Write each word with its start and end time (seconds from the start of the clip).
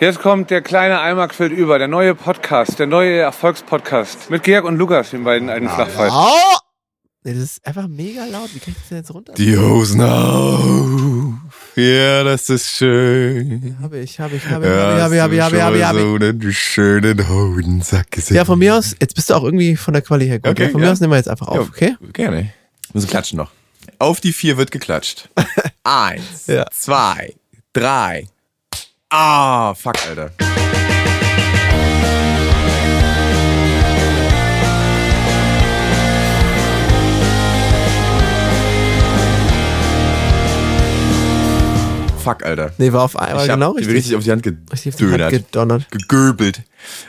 Jetzt 0.00 0.20
kommt 0.20 0.50
der 0.50 0.62
kleine 0.62 1.00
Eimer 1.00 1.26
quillt 1.26 1.50
über, 1.50 1.76
der 1.80 1.88
neue 1.88 2.14
Podcast, 2.14 2.78
der 2.78 2.86
neue 2.86 3.18
Erfolgspodcast 3.18 4.30
mit 4.30 4.44
Georg 4.44 4.64
und 4.64 4.76
Lukas, 4.76 5.10
den 5.10 5.24
beiden 5.24 5.50
alten 5.50 5.68
Flachfallen. 5.68 6.12
Oh! 6.14 6.56
Das 7.24 7.36
ist 7.36 7.66
einfach 7.66 7.88
mega 7.88 8.24
laut. 8.26 8.48
Wie 8.54 8.60
kann 8.60 8.74
ich 8.74 8.78
das 8.78 8.88
denn 8.90 8.98
jetzt 8.98 9.12
runter? 9.12 9.32
Die 9.34 9.58
Hosen 9.58 10.00
auf. 10.00 11.76
Ja, 11.76 12.22
das 12.22 12.48
ist 12.48 12.70
schön. 12.76 13.76
Habe 13.82 13.98
ich, 13.98 14.20
habe 14.20 14.36
ich, 14.36 14.46
habe 14.46 14.66
ich, 14.66 14.72
habe 14.72 15.16
ich, 15.16 15.20
habe 15.20 15.34
ich, 15.34 15.40
habe 15.40 15.56
ich, 15.56 15.62
habe 15.62 15.76
ich, 15.76 15.84
habe 15.84 15.98
ich. 15.98 16.04
So 16.04 16.14
einen 16.14 16.52
schönen 16.52 17.28
Hodensack 17.28 18.12
gesehen. 18.12 18.36
Ja, 18.36 18.44
von 18.44 18.58
mir 18.60 18.76
aus, 18.76 18.94
jetzt 19.00 19.16
bist 19.16 19.28
du 19.30 19.34
auch 19.34 19.42
irgendwie 19.42 19.74
von 19.74 19.94
der 19.94 20.02
Quali 20.02 20.28
her 20.28 20.38
gut. 20.38 20.52
Okay, 20.52 20.66
ja, 20.66 20.68
von 20.70 20.80
ja. 20.80 20.86
mir 20.86 20.92
aus 20.92 21.00
nehmen 21.00 21.12
wir 21.12 21.16
jetzt 21.16 21.28
einfach 21.28 21.48
auf, 21.48 21.70
okay? 21.70 21.96
Gerne. 22.12 22.52
Müssen 22.92 23.08
klatschen 23.10 23.36
noch. 23.36 23.50
Auf 23.98 24.20
die 24.20 24.32
vier 24.32 24.56
wird 24.58 24.70
geklatscht. 24.70 25.28
Eins, 25.82 26.46
Ja. 26.46 26.66
zwei, 26.70 27.34
drei. 27.72 28.28
Ah, 29.10 29.72
fuck, 29.74 29.96
Alter. 30.06 30.30
Fuck, 42.22 42.44
Alter. 42.44 42.72
Nee, 42.76 42.92
war 42.92 43.04
auf 43.04 43.16
einmal 43.16 43.46
ich 43.46 43.50
genau 43.50 43.70
richtig. 43.70 43.94
richtig 43.94 44.16
auf 44.16 44.24
die 44.24 44.30
Hand 44.32 44.44
Richtig 44.44 44.92
auf 44.92 44.98
die 44.98 45.04
Hand 45.04 45.12
gedönert. 45.30 45.32
gedonnert. 45.32 45.86
gegöbelt. 45.90 46.62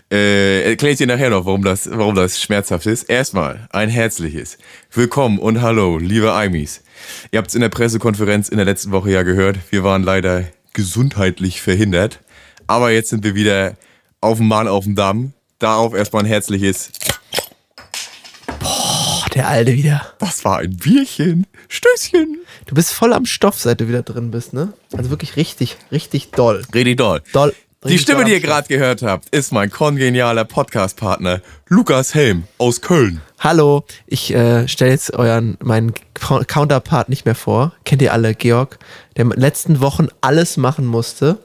Äh, 0.10 0.70
erkläre 0.70 0.94
ich 0.94 0.98
dir 0.98 1.08
nachher 1.08 1.30
noch, 1.30 1.46
warum 1.46 1.64
das, 1.64 1.90
warum 1.92 2.16
das 2.16 2.42
schmerzhaft 2.42 2.86
ist. 2.86 3.04
Erstmal 3.04 3.68
ein 3.72 3.90
herzliches 3.90 4.58
Willkommen 4.94 5.38
und 5.40 5.62
Hallo, 5.62 5.98
liebe 5.98 6.32
Aimis. 6.34 6.84
Ihr 7.32 7.40
habt 7.40 7.50
es 7.50 7.56
in 7.56 7.62
der 7.62 7.70
Pressekonferenz 7.70 8.48
in 8.48 8.58
der 8.58 8.66
letzten 8.66 8.92
Woche 8.92 9.12
ja 9.12 9.24
gehört. 9.24 9.58
Wir 9.72 9.84
waren 9.84 10.04
leider 10.04 10.46
gesundheitlich 10.74 11.62
verhindert. 11.62 12.20
Aber 12.68 12.92
jetzt 12.92 13.10
sind 13.10 13.24
wir 13.24 13.36
wieder 13.36 13.76
auf 14.22 14.38
dem 14.38 14.48
Mann 14.48 14.68
auf 14.68 14.84
dem 14.84 14.96
Damm. 14.96 15.34
Darauf 15.60 15.94
erstmal 15.94 16.24
ein 16.24 16.28
herzliches. 16.28 16.92
Oh, 18.64 19.24
der 19.34 19.48
Alte 19.48 19.74
wieder. 19.74 20.14
Das 20.20 20.46
war 20.46 20.60
ein 20.60 20.78
Bierchen. 20.78 21.48
Stößchen. 21.68 22.40
Du 22.66 22.76
bist 22.76 22.92
voll 22.92 23.14
am 23.14 23.26
Stoff, 23.26 23.60
seit 23.60 23.82
du 23.82 23.88
wieder 23.88 24.04
drin 24.04 24.32
bist, 24.32 24.54
ne? 24.54 24.74
Also 24.96 25.10
wirklich 25.10 25.36
richtig, 25.36 25.78
richtig 25.92 26.32
doll. 26.32 26.64
Richtig 26.74 26.98
doll. 26.98 27.22
Doll. 27.34 27.54
Die 27.88 27.98
Stimme, 27.98 28.26
die 28.26 28.34
ihr 28.34 28.42
gerade 28.42 28.68
gehört 28.68 29.02
habt, 29.04 29.30
ist 29.30 29.54
mein 29.54 29.70
kongenialer 29.72 30.44
Podcast-Partner 30.44 31.40
Lukas 31.70 32.14
Helm 32.14 32.44
aus 32.58 32.82
Köln. 32.82 33.22
Hallo, 33.40 33.86
ich 34.06 34.34
äh, 34.34 34.68
stelle 34.68 34.92
jetzt 34.92 35.14
euren 35.14 35.58
meinen 35.64 35.94
Cou- 36.14 36.44
Counterpart 36.46 37.08
nicht 37.08 37.24
mehr 37.26 37.36
vor. 37.36 37.72
Kennt 37.86 38.02
ihr 38.02 38.12
alle, 38.12 38.36
Georg, 38.36 38.80
der 39.16 39.24
in 39.24 39.30
den 39.30 39.40
letzten 39.40 39.80
Wochen 39.80 40.08
alles 40.20 40.58
machen 40.58 40.86
musste, 40.86 41.40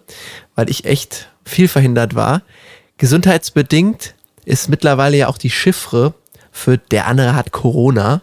weil 0.56 0.68
ich 0.68 0.86
echt 0.86 1.30
viel 1.44 1.68
verhindert 1.68 2.16
war. 2.16 2.42
Gesundheitsbedingt 2.98 4.16
ist 4.44 4.68
mittlerweile 4.68 5.16
ja 5.16 5.28
auch 5.28 5.38
die 5.38 5.50
Chiffre 5.50 6.14
für 6.50 6.78
der 6.78 7.06
andere 7.06 7.36
hat 7.36 7.52
Corona 7.52 8.22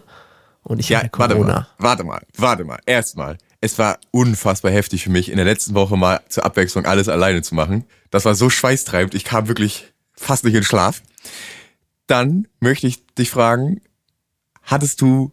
und 0.64 0.80
ich 0.80 0.90
Ja, 0.90 0.98
habe 0.98 1.08
warte 1.16 1.34
Corona. 1.34 1.54
mal, 1.54 1.66
warte 1.78 2.04
mal, 2.04 2.20
warte 2.36 2.64
mal. 2.64 2.78
Erstmal, 2.84 3.38
es 3.62 3.78
war 3.78 3.98
unfassbar 4.10 4.70
heftig 4.72 5.04
für 5.04 5.10
mich, 5.10 5.30
in 5.30 5.36
der 5.36 5.46
letzten 5.46 5.72
Woche 5.74 5.96
mal 5.96 6.20
zur 6.28 6.44
Abwechslung 6.44 6.84
alles 6.84 7.08
alleine 7.08 7.40
zu 7.40 7.54
machen. 7.54 7.84
Das 8.10 8.26
war 8.26 8.34
so 8.34 8.50
schweißtreibend, 8.50 9.14
ich 9.14 9.24
kam 9.24 9.48
wirklich 9.48 9.86
fast 10.14 10.44
nicht 10.44 10.54
in 10.54 10.62
Schlaf. 10.64 11.00
Dann 12.06 12.46
möchte 12.60 12.86
ich 12.86 13.04
dich 13.14 13.30
fragen, 13.30 13.80
hattest 14.62 15.00
du 15.00 15.32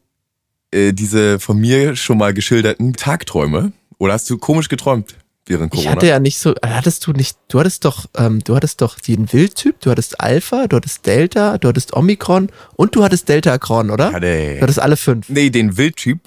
äh, 0.72 0.94
diese 0.94 1.40
von 1.40 1.58
mir 1.58 1.96
schon 1.96 2.18
mal 2.18 2.34
geschilderten 2.34 2.94
Tagträume? 2.94 3.74
Oder 3.98 4.14
hast 4.14 4.30
du 4.30 4.38
komisch 4.38 4.70
geträumt 4.70 5.16
während 5.46 5.74
Ich 5.74 5.80
Corona? 5.82 5.96
hatte 5.96 6.08
ja 6.08 6.20
nicht 6.20 6.38
so, 6.40 6.54
hattest 6.64 7.06
du 7.08 7.12
nicht, 7.12 7.38
du 7.50 7.60
hattest 7.60 7.84
doch, 7.84 8.06
ähm, 8.16 8.42
du 8.44 8.56
hattest 8.56 8.82
doch 8.82 9.00
den 9.00 9.34
Wildtyp, 9.34 9.82
du 9.82 9.90
hattest 9.92 10.22
Alpha, 10.22 10.68
du 10.68 10.78
hattest 10.78 11.06
Delta, 11.06 11.58
du 11.58 11.68
hattest 11.68 11.94
Omikron 11.96 12.50
und 12.76 12.96
du 12.96 13.04
hattest 13.04 13.28
Deltacron, 13.28 13.90
oder? 13.90 14.14
Hatte- 14.14 14.56
Du 14.56 14.62
hattest 14.62 14.80
alle 14.80 14.96
fünf. 14.96 15.28
Nee, 15.28 15.50
den 15.50 15.76
Wildtyp 15.76 16.22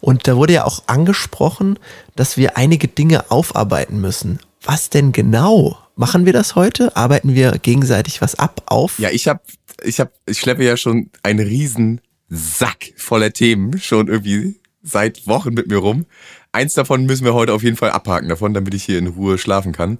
Und 0.00 0.26
da 0.26 0.36
wurde 0.36 0.54
ja 0.54 0.64
auch 0.64 0.84
angesprochen, 0.86 1.78
dass 2.16 2.36
wir 2.36 2.56
einige 2.56 2.88
Dinge 2.88 3.30
aufarbeiten 3.30 4.00
müssen. 4.00 4.40
Was 4.62 4.90
denn 4.90 5.12
genau? 5.12 5.78
Machen 5.96 6.26
wir 6.26 6.32
das 6.32 6.54
heute? 6.54 6.96
Arbeiten 6.96 7.34
wir 7.34 7.52
gegenseitig 7.58 8.20
was 8.20 8.34
ab, 8.34 8.62
auf? 8.66 8.98
Ja, 8.98 9.10
ich 9.10 9.28
habe, 9.28 9.40
ich 9.82 10.00
habe, 10.00 10.10
ich 10.26 10.38
schleppe 10.38 10.64
ja 10.64 10.76
schon 10.76 11.10
einen 11.22 11.46
riesen 11.46 12.00
Sack 12.28 12.92
voller 12.96 13.32
Themen 13.32 13.78
schon 13.78 14.08
irgendwie 14.08 14.60
seit 14.82 15.26
Wochen 15.26 15.54
mit 15.54 15.68
mir 15.68 15.78
rum. 15.78 16.06
Eins 16.52 16.74
davon 16.74 17.06
müssen 17.06 17.24
wir 17.24 17.34
heute 17.34 17.52
auf 17.52 17.62
jeden 17.62 17.76
Fall 17.76 17.90
abhaken 17.90 18.28
davon, 18.28 18.54
damit 18.54 18.74
ich 18.74 18.84
hier 18.84 18.98
in 18.98 19.08
Ruhe 19.08 19.38
schlafen 19.38 19.72
kann. 19.72 19.98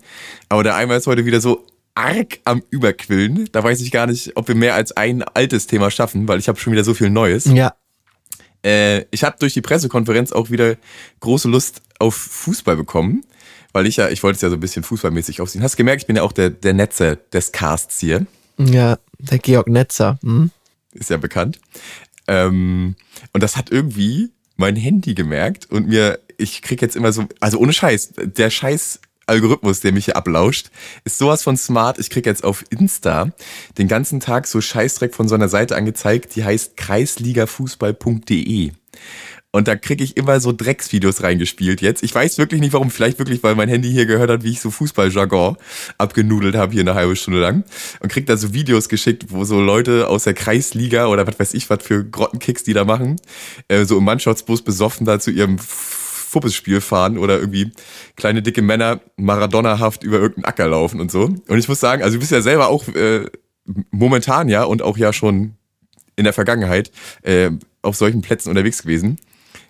Aber 0.48 0.62
der 0.62 0.76
Eimer 0.76 0.96
ist 0.96 1.06
heute 1.06 1.24
wieder 1.24 1.40
so 1.40 1.66
arg 1.94 2.38
am 2.44 2.62
Überquillen. 2.70 3.48
Da 3.52 3.62
weiß 3.64 3.80
ich 3.80 3.90
gar 3.90 4.06
nicht, 4.06 4.36
ob 4.36 4.48
wir 4.48 4.54
mehr 4.54 4.74
als 4.74 4.92
ein 4.92 5.22
altes 5.22 5.66
Thema 5.66 5.90
schaffen, 5.90 6.28
weil 6.28 6.38
ich 6.38 6.48
habe 6.48 6.58
schon 6.58 6.72
wieder 6.72 6.84
so 6.84 6.94
viel 6.94 7.10
Neues. 7.10 7.46
Ja. 7.46 7.74
Äh, 8.64 9.04
ich 9.10 9.24
habe 9.24 9.36
durch 9.38 9.54
die 9.54 9.60
Pressekonferenz 9.60 10.32
auch 10.32 10.50
wieder 10.50 10.76
große 11.20 11.48
Lust 11.48 11.82
auf 11.98 12.14
Fußball 12.14 12.76
bekommen, 12.76 13.24
weil 13.72 13.86
ich 13.86 13.96
ja, 13.96 14.08
ich 14.08 14.22
wollte 14.22 14.36
es 14.36 14.42
ja 14.42 14.48
so 14.48 14.56
ein 14.56 14.60
bisschen 14.60 14.82
fußballmäßig 14.82 15.40
aufsehen. 15.40 15.62
Hast 15.62 15.76
gemerkt, 15.76 16.02
ich 16.02 16.06
bin 16.06 16.16
ja 16.16 16.22
auch 16.22 16.32
der, 16.32 16.50
der 16.50 16.72
Netzer 16.72 17.16
des 17.16 17.52
Casts 17.52 18.00
hier. 18.00 18.26
Ja, 18.58 18.98
der 19.18 19.38
Georg 19.38 19.68
Netzer. 19.68 20.18
Hm? 20.22 20.50
ist 20.94 21.10
ja 21.10 21.16
bekannt. 21.16 21.58
Ähm, 22.26 22.96
und 23.32 23.42
das 23.42 23.56
hat 23.56 23.70
irgendwie 23.70 24.30
mein 24.56 24.76
Handy 24.76 25.14
gemerkt 25.14 25.70
und 25.70 25.88
mir, 25.88 26.20
ich 26.38 26.62
krieg 26.62 26.80
jetzt 26.82 26.96
immer 26.96 27.12
so, 27.12 27.26
also 27.40 27.58
ohne 27.58 27.72
Scheiß, 27.72 28.14
der 28.16 28.50
Scheiß 28.50 29.00
Algorithmus, 29.26 29.80
der 29.80 29.92
mich 29.92 30.04
hier 30.06 30.16
ablauscht, 30.16 30.70
ist 31.04 31.18
sowas 31.18 31.42
von 31.42 31.56
smart. 31.56 31.98
Ich 31.98 32.10
krieg 32.10 32.26
jetzt 32.26 32.44
auf 32.44 32.62
Insta 32.70 33.30
den 33.78 33.88
ganzen 33.88 34.20
Tag 34.20 34.46
so 34.46 34.60
Scheißdreck 34.60 35.14
von 35.14 35.28
so 35.28 35.34
einer 35.34 35.48
Seite 35.48 35.76
angezeigt, 35.76 36.36
die 36.36 36.44
heißt 36.44 36.76
kreisligafußball.de. 36.76 38.72
Und 39.54 39.68
da 39.68 39.76
kriege 39.76 40.02
ich 40.02 40.16
immer 40.16 40.40
so 40.40 40.50
Drecksvideos 40.50 41.22
reingespielt 41.22 41.80
jetzt. 41.80 42.02
Ich 42.02 42.12
weiß 42.12 42.38
wirklich 42.38 42.60
nicht 42.60 42.72
warum. 42.72 42.90
Vielleicht 42.90 43.20
wirklich, 43.20 43.40
weil 43.44 43.54
mein 43.54 43.68
Handy 43.68 43.88
hier 43.88 44.04
gehört 44.04 44.28
hat, 44.28 44.42
wie 44.42 44.50
ich 44.50 44.60
so 44.60 44.68
Fußballjargon 44.72 45.56
abgenudelt 45.96 46.56
habe 46.56 46.72
hier 46.72 46.80
eine 46.80 46.94
halbe 46.96 47.14
Stunde 47.14 47.38
lang. 47.40 47.62
Und 48.00 48.10
krieg 48.10 48.26
da 48.26 48.36
so 48.36 48.52
Videos 48.52 48.88
geschickt, 48.88 49.26
wo 49.28 49.44
so 49.44 49.60
Leute 49.60 50.08
aus 50.08 50.24
der 50.24 50.34
Kreisliga 50.34 51.06
oder 51.06 51.24
was 51.24 51.38
weiß 51.38 51.54
ich, 51.54 51.70
was 51.70 51.84
für 51.84 52.04
Grottenkicks 52.04 52.64
die 52.64 52.72
da 52.72 52.84
machen, 52.84 53.14
äh, 53.68 53.84
so 53.84 53.96
im 53.96 54.02
Mannschaftsbus 54.02 54.62
besoffen 54.62 55.06
da 55.06 55.20
zu 55.20 55.30
ihrem 55.30 55.60
Fuppesspiel 55.60 56.80
fahren 56.80 57.16
oder 57.16 57.38
irgendwie 57.38 57.70
kleine 58.16 58.42
dicke 58.42 58.60
Männer 58.60 59.02
Maradona-haft 59.16 60.02
über 60.02 60.16
irgendeinen 60.16 60.46
Acker 60.46 60.66
laufen 60.66 61.00
und 61.00 61.12
so. 61.12 61.26
Und 61.26 61.58
ich 61.58 61.68
muss 61.68 61.78
sagen, 61.78 62.02
also 62.02 62.16
du 62.16 62.18
bist 62.18 62.32
ja 62.32 62.42
selber 62.42 62.70
auch 62.70 62.88
äh, 62.88 63.26
momentan 63.92 64.48
ja 64.48 64.64
und 64.64 64.82
auch 64.82 64.98
ja 64.98 65.12
schon 65.12 65.54
in 66.16 66.24
der 66.24 66.32
Vergangenheit 66.32 66.90
äh, 67.22 67.52
auf 67.82 67.94
solchen 67.94 68.20
Plätzen 68.20 68.48
unterwegs 68.48 68.82
gewesen. 68.82 69.20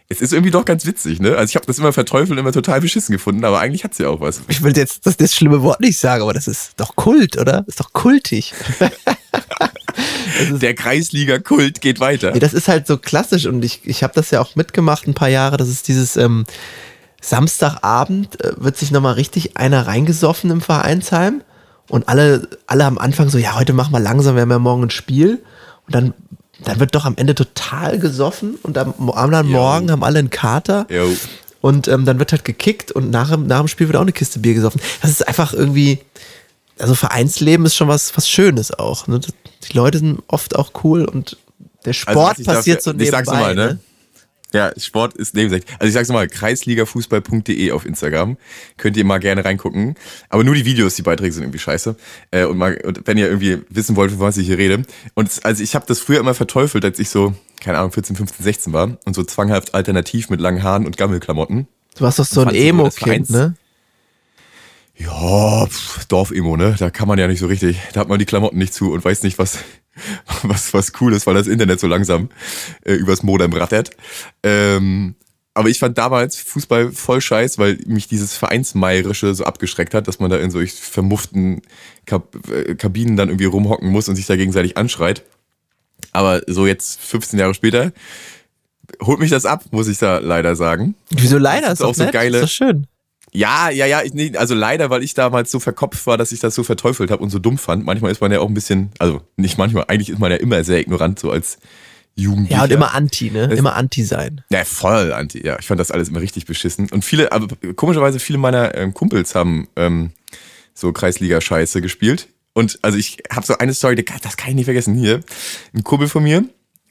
Es 0.08 0.20
ist 0.20 0.32
irgendwie 0.32 0.50
doch 0.50 0.64
ganz 0.64 0.84
witzig, 0.84 1.20
ne? 1.20 1.36
Also 1.36 1.50
ich 1.50 1.56
habe 1.56 1.66
das 1.66 1.78
immer 1.78 1.92
verteufelt, 1.92 2.38
immer 2.38 2.52
total 2.52 2.80
beschissen 2.80 3.12
gefunden, 3.12 3.44
aber 3.44 3.60
eigentlich 3.60 3.84
hat's 3.84 3.98
ja 3.98 4.08
auch 4.08 4.20
was. 4.20 4.42
Ich 4.48 4.62
will 4.62 4.76
jetzt 4.76 5.06
das, 5.06 5.16
das 5.16 5.34
schlimme 5.34 5.62
Wort 5.62 5.80
nicht 5.80 5.98
sagen, 5.98 6.22
aber 6.22 6.34
das 6.34 6.46
ist 6.46 6.72
doch 6.76 6.94
Kult, 6.94 7.38
oder? 7.38 7.64
ist 7.66 7.80
doch 7.80 7.92
kultig. 7.92 8.52
Der 10.60 10.74
Kreisliga-Kult 10.74 11.80
geht 11.80 12.00
weiter. 12.00 12.34
Ja, 12.34 12.40
das 12.40 12.52
ist 12.52 12.68
halt 12.68 12.86
so 12.86 12.98
klassisch 12.98 13.46
und 13.46 13.64
ich, 13.64 13.80
ich 13.84 14.02
habe 14.02 14.12
das 14.14 14.30
ja 14.30 14.40
auch 14.40 14.56
mitgemacht 14.56 15.06
ein 15.06 15.14
paar 15.14 15.28
Jahre. 15.28 15.56
Das 15.56 15.68
ist 15.68 15.88
dieses 15.88 16.16
ähm, 16.16 16.44
Samstagabend, 17.22 18.44
äh, 18.44 18.52
wird 18.56 18.76
sich 18.76 18.90
nochmal 18.90 19.14
richtig 19.14 19.56
einer 19.56 19.86
reingesoffen 19.86 20.50
im 20.50 20.60
Vereinsheim 20.60 21.42
und 21.88 22.08
alle, 22.08 22.48
alle 22.66 22.84
am 22.84 22.98
Anfang 22.98 23.28
so, 23.28 23.38
ja, 23.38 23.54
heute 23.54 23.72
machen 23.72 23.92
wir 23.92 24.00
langsam, 24.00 24.34
wir 24.34 24.42
haben 24.42 24.50
ja 24.50 24.58
morgen 24.58 24.84
ein 24.84 24.90
Spiel. 24.90 25.42
Und 25.86 25.94
dann, 25.94 26.14
dann 26.62 26.78
wird 26.80 26.94
doch 26.94 27.04
am 27.04 27.16
Ende 27.16 27.34
total 27.34 27.98
gesoffen 27.98 28.56
und 28.62 28.78
am, 28.78 28.94
am 28.98 29.10
anderen. 29.10 29.48
Morgen 29.48 29.90
haben 29.90 30.04
alle 30.04 30.18
einen 30.20 30.30
Kater. 30.30 30.86
Jo. 30.90 31.08
Und 31.60 31.88
ähm, 31.88 32.04
dann 32.04 32.18
wird 32.18 32.30
halt 32.32 32.44
gekickt 32.44 32.92
und 32.92 33.10
nach, 33.10 33.30
dem- 33.30 33.46
nach 33.46 33.58
dem 33.60 33.68
Spiel 33.68 33.88
wird 33.88 33.96
auch 33.96 34.02
eine 34.02 34.12
Kiste 34.12 34.38
Bier 34.38 34.54
gesoffen. 34.54 34.80
Das 35.02 35.10
ist 35.10 35.26
einfach 35.26 35.52
irgendwie, 35.54 35.98
also 36.78 36.94
Vereinsleben 36.94 37.64
ist 37.66 37.74
schon 37.74 37.88
was, 37.88 38.16
was 38.16 38.28
Schönes 38.28 38.70
auch. 38.78 39.06
Ne? 39.06 39.20
Die 39.20 39.76
Leute 39.76 39.98
sind 39.98 40.22
oft 40.28 40.56
auch 40.56 40.72
cool 40.84 41.04
und 41.06 41.36
der 41.86 41.92
Sport 41.94 42.16
Also, 42.30 42.40
ich 42.42 42.46
darf- 42.46 42.56
passiert 42.56 42.82
so 42.82 42.90
ich 42.90 42.96
nebenbei. 42.98 43.16
sag's 43.24 43.28
mal, 43.28 43.54
ne? 43.54 43.66
ne? 43.66 43.78
Ja, 44.54 44.72
Sport 44.78 45.14
ist 45.14 45.34
nebensächlich. 45.34 45.70
Also 45.80 45.88
ich 45.88 45.94
sag's 45.94 46.08
nochmal, 46.08 46.28
kreisligafußball.de 46.28 47.72
auf 47.72 47.84
Instagram. 47.84 48.36
Könnt 48.76 48.96
ihr 48.96 49.04
mal 49.04 49.18
gerne 49.18 49.44
reingucken. 49.44 49.96
Aber 50.28 50.44
nur 50.44 50.54
die 50.54 50.64
Videos, 50.64 50.94
die 50.94 51.02
Beiträge 51.02 51.32
sind 51.32 51.42
irgendwie 51.42 51.58
scheiße. 51.58 51.96
Äh, 52.30 52.44
und, 52.44 52.56
mal, 52.56 52.80
und 52.84 53.06
wenn 53.06 53.18
ihr 53.18 53.26
irgendwie 53.26 53.58
wissen 53.68 53.96
wollt, 53.96 54.12
von 54.12 54.20
was 54.20 54.36
ich 54.36 54.46
hier 54.46 54.58
rede. 54.58 54.82
Und 55.14 55.28
es, 55.28 55.44
also 55.44 55.62
ich 55.62 55.74
habe 55.74 55.86
das 55.86 55.98
früher 55.98 56.20
immer 56.20 56.34
verteufelt, 56.34 56.84
als 56.84 57.00
ich 57.00 57.10
so, 57.10 57.34
keine 57.60 57.78
Ahnung, 57.78 57.90
14, 57.90 58.14
15, 58.14 58.44
16 58.44 58.72
war. 58.72 58.96
Und 59.04 59.14
so 59.14 59.24
zwanghaft 59.24 59.74
alternativ 59.74 60.30
mit 60.30 60.40
langen 60.40 60.62
Haaren 60.62 60.86
und 60.86 60.96
Gammelklamotten. 60.96 61.66
Du 61.96 62.04
warst 62.04 62.20
doch 62.20 62.24
so 62.24 62.42
ein 62.42 62.54
Emo-Kind, 62.54 63.30
ne? 63.30 63.56
Ja, 64.96 65.66
pff, 65.66 66.04
Dorf-Emo, 66.06 66.56
ne? 66.56 66.76
Da 66.78 66.90
kann 66.90 67.08
man 67.08 67.18
ja 67.18 67.26
nicht 67.26 67.40
so 67.40 67.46
richtig. 67.46 67.78
Da 67.92 68.00
hat 68.00 68.08
man 68.08 68.20
die 68.20 68.24
Klamotten 68.24 68.58
nicht 68.58 68.72
zu 68.72 68.92
und 68.92 69.04
weiß 69.04 69.24
nicht, 69.24 69.38
was, 69.38 69.58
was, 70.42 70.74
was 70.74 70.92
cool 71.00 71.12
ist, 71.14 71.26
weil 71.26 71.34
das 71.34 71.46
Internet 71.46 71.80
so 71.80 71.86
langsam 71.86 72.28
äh, 72.84 72.94
übers 72.94 73.22
Modem 73.22 73.52
rattert. 73.52 73.90
Ähm, 74.42 75.14
aber 75.56 75.68
ich 75.68 75.78
fand 75.78 75.96
damals 75.98 76.36
Fußball 76.36 76.90
voll 76.90 77.20
scheiß, 77.20 77.58
weil 77.58 77.78
mich 77.86 78.08
dieses 78.08 78.34
Vereinsmeierische 78.36 79.34
so 79.34 79.44
abgeschreckt 79.44 79.94
hat, 79.94 80.08
dass 80.08 80.18
man 80.18 80.28
da 80.30 80.38
in 80.38 80.50
solch 80.50 80.72
vermufften 80.72 81.62
Kab 82.06 82.34
äh, 82.50 82.74
Kabinen 82.74 83.16
dann 83.16 83.28
irgendwie 83.28 83.44
rumhocken 83.44 83.88
muss 83.88 84.08
und 84.08 84.16
sich 84.16 84.26
da 84.26 84.34
gegenseitig 84.36 84.76
anschreit. 84.76 85.22
Aber 86.12 86.42
so 86.48 86.66
jetzt 86.66 87.00
15 87.00 87.38
Jahre 87.38 87.54
später 87.54 87.92
holt 89.02 89.18
mich 89.20 89.30
das 89.30 89.46
ab, 89.46 89.64
muss 89.70 89.88
ich 89.88 89.98
da 89.98 90.18
leider 90.18 90.56
sagen. 90.56 90.94
Wieso 91.10 91.38
leider? 91.38 91.68
Das 91.68 91.74
Ist 91.74 91.80
ist 91.80 91.86
auch 91.86 91.94
so 91.94 92.04
nett, 92.04 92.12
geile- 92.12 92.40
Ist 92.40 92.52
schön. 92.52 92.86
Ja, 93.36 93.68
ja, 93.68 93.84
ja, 93.86 94.02
ich, 94.02 94.14
nee, 94.14 94.32
also 94.36 94.54
leider, 94.54 94.90
weil 94.90 95.02
ich 95.02 95.14
damals 95.14 95.50
so 95.50 95.58
verkopft 95.58 96.06
war, 96.06 96.16
dass 96.16 96.30
ich 96.30 96.38
das 96.40 96.54
so 96.54 96.62
verteufelt 96.62 97.10
habe 97.10 97.22
und 97.22 97.30
so 97.30 97.38
dumm 97.40 97.58
fand. 97.58 97.84
Manchmal 97.84 98.12
ist 98.12 98.20
man 98.20 98.30
ja 98.30 98.38
auch 98.40 98.46
ein 98.48 98.54
bisschen, 98.54 98.90
also 98.98 99.22
nicht 99.36 99.58
manchmal, 99.58 99.84
eigentlich 99.88 100.10
ist 100.10 100.20
man 100.20 100.30
ja 100.30 100.36
immer 100.36 100.62
sehr 100.62 100.78
ignorant, 100.80 101.18
so 101.18 101.30
als 101.32 101.58
Jugendlicher. 102.14 102.58
Ja, 102.58 102.62
und 102.64 102.70
immer 102.70 102.94
Anti, 102.94 103.32
ne? 103.32 103.48
Das- 103.48 103.58
Immer 103.58 103.74
Anti 103.74 104.04
sein. 104.04 104.42
Ja, 104.50 104.64
voll 104.64 105.12
anti, 105.12 105.44
ja. 105.44 105.58
Ich 105.58 105.66
fand 105.66 105.80
das 105.80 105.90
alles 105.90 106.10
immer 106.10 106.20
richtig 106.20 106.46
beschissen. 106.46 106.88
Und 106.92 107.04
viele, 107.04 107.32
aber 107.32 107.48
komischerweise 107.74 108.20
viele 108.20 108.38
meiner 108.38 108.72
ähm, 108.76 108.94
Kumpels 108.94 109.34
haben 109.34 109.66
ähm, 109.74 110.12
so 110.74 110.92
Kreisliga-Scheiße 110.92 111.80
gespielt. 111.82 112.28
Und 112.52 112.78
also 112.82 112.98
ich 112.98 113.18
habe 113.32 113.44
so 113.44 113.58
eine 113.58 113.74
Story, 113.74 113.96
das 114.22 114.36
kann 114.36 114.50
ich 114.50 114.54
nicht 114.54 114.66
vergessen. 114.66 114.94
Hier, 114.94 115.22
ein 115.74 115.82
Kumpel 115.82 116.06
von 116.06 116.22
mir, 116.22 116.44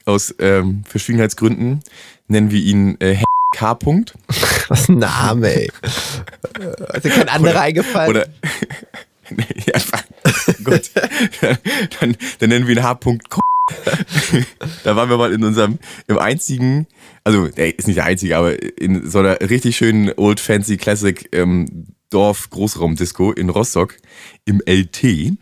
aus 0.04 0.34
ähm, 0.40 0.82
Verschwiegenheitsgründen, 0.86 1.80
nennen 2.28 2.50
wir 2.50 2.60
ihn 2.60 3.00
äh, 3.00 3.16
K. 3.54 3.72
-Punkt. 3.72 4.12
Was 4.68 4.88
ein 4.88 4.98
Name, 4.98 5.54
ey. 5.54 5.70
Ist 6.94 7.04
dir 7.04 7.10
kein 7.10 7.28
anderer 7.28 7.60
eingefallen? 7.60 8.10
Oder 8.10 8.26
Nee, 9.30 9.46
ja, 9.66 9.80
gut. 10.64 10.90
Dann, 12.00 12.14
dann 12.38 12.48
nennen 12.50 12.66
wir 12.66 12.76
ihn 12.76 12.82
H. 12.82 12.94
Ko- 13.30 13.40
Da 14.84 14.96
waren 14.96 15.08
wir 15.08 15.16
mal 15.16 15.32
in 15.32 15.42
unserem, 15.42 15.78
im 16.08 16.18
einzigen, 16.18 16.86
also 17.24 17.48
der 17.48 17.78
ist 17.78 17.86
nicht 17.86 17.96
der 17.96 18.04
einzige, 18.04 18.36
aber 18.36 18.60
in 18.78 19.08
so 19.08 19.20
einer 19.20 19.40
richtig 19.40 19.78
schönen 19.78 20.12
Old 20.16 20.40
Fancy 20.40 20.76
Classic 20.76 21.26
ähm, 21.32 21.86
Dorf 22.10 22.50
Großraumdisco 22.50 23.32
in 23.32 23.48
Rostock 23.48 23.96
im 24.44 24.60
LT, 24.66 25.32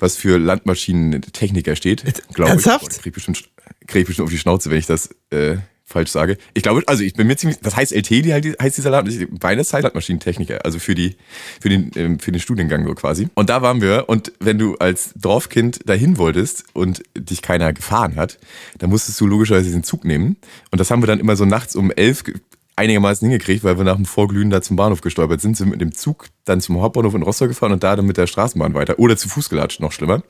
was 0.00 0.16
für 0.16 0.38
Landmaschinentechniker 0.38 1.76
steht. 1.76 2.02
Glaube 2.34 2.50
ich. 2.50 2.66
Ernsthaft? 2.66 2.90
Krieg 3.02 3.06
ich 3.06 3.12
bestimmt, 3.12 3.48
krieg 3.86 4.00
ich 4.02 4.06
bestimmt 4.08 4.26
auf 4.26 4.32
die 4.32 4.38
Schnauze, 4.38 4.68
wenn 4.70 4.78
ich 4.78 4.86
das 4.86 5.10
äh, 5.30 5.58
falsch 5.88 6.10
sage. 6.10 6.36
Ich 6.52 6.62
glaube, 6.62 6.82
also 6.86 7.02
ich 7.02 7.14
bin 7.14 7.26
mir 7.26 7.36
ziemlich, 7.36 7.58
das 7.62 7.74
heißt 7.74 7.92
LT, 7.92 8.10
die 8.10 8.32
halt, 8.34 8.60
heißt 8.60 8.76
dieser 8.76 8.90
Laden, 8.90 9.10
ich- 9.10 9.26
beides 9.40 9.72
heißt 9.72 9.82
Landmaschinentechniker, 9.84 10.62
also 10.64 10.78
für 10.78 10.94
die, 10.94 11.16
für 11.60 11.70
den, 11.70 11.90
ähm, 11.96 12.18
für 12.18 12.30
den 12.30 12.40
Studiengang 12.40 12.86
so 12.86 12.94
quasi. 12.94 13.28
Und 13.34 13.48
da 13.48 13.62
waren 13.62 13.80
wir 13.80 14.04
und 14.08 14.32
wenn 14.38 14.58
du 14.58 14.76
als 14.76 15.12
Dorfkind 15.16 15.80
dahin 15.88 16.18
wolltest 16.18 16.64
und 16.74 17.02
dich 17.16 17.40
keiner 17.40 17.72
gefahren 17.72 18.16
hat, 18.16 18.38
dann 18.78 18.90
musstest 18.90 19.18
du 19.20 19.26
logischerweise 19.26 19.70
den 19.70 19.82
Zug 19.82 20.04
nehmen. 20.04 20.36
Und 20.70 20.78
das 20.78 20.90
haben 20.90 21.02
wir 21.02 21.06
dann 21.06 21.20
immer 21.20 21.36
so 21.36 21.46
nachts 21.46 21.74
um 21.74 21.90
elf 21.90 22.22
ge- 22.22 22.34
einigermaßen 22.76 23.26
hingekriegt, 23.28 23.64
weil 23.64 23.76
wir 23.76 23.84
nach 23.84 23.96
dem 23.96 24.04
Vorglühen 24.04 24.50
da 24.50 24.62
zum 24.62 24.76
Bahnhof 24.76 25.00
gestolpert 25.00 25.40
sind, 25.40 25.56
sind 25.56 25.68
mit 25.70 25.80
dem 25.80 25.92
Zug 25.92 26.26
dann 26.44 26.60
zum 26.60 26.80
Hauptbahnhof 26.80 27.14
in 27.14 27.22
Rostock 27.22 27.48
gefahren 27.48 27.72
und 27.72 27.82
da 27.82 27.96
dann 27.96 28.06
mit 28.06 28.16
der 28.18 28.28
Straßenbahn 28.28 28.74
weiter. 28.74 28.98
Oder 29.00 29.16
zu 29.16 29.28
Fuß 29.28 29.48
gelatscht, 29.48 29.80
noch 29.80 29.90
schlimmer. 29.90 30.22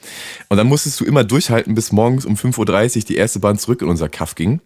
Und 0.49 0.57
dann 0.57 0.67
musstest 0.67 0.99
du 1.01 1.05
immer 1.05 1.25
durchhalten, 1.25 1.75
bis 1.75 1.93
morgens 1.93 2.25
um 2.25 2.37
5.30 2.37 2.97
Uhr 2.97 3.03
die 3.05 3.17
erste 3.17 3.39
Bahn 3.41 3.59
zurück 3.59 3.83
in 3.83 3.89
unser 3.89 4.09
Kaff 4.09 4.35
ging. 4.35 4.61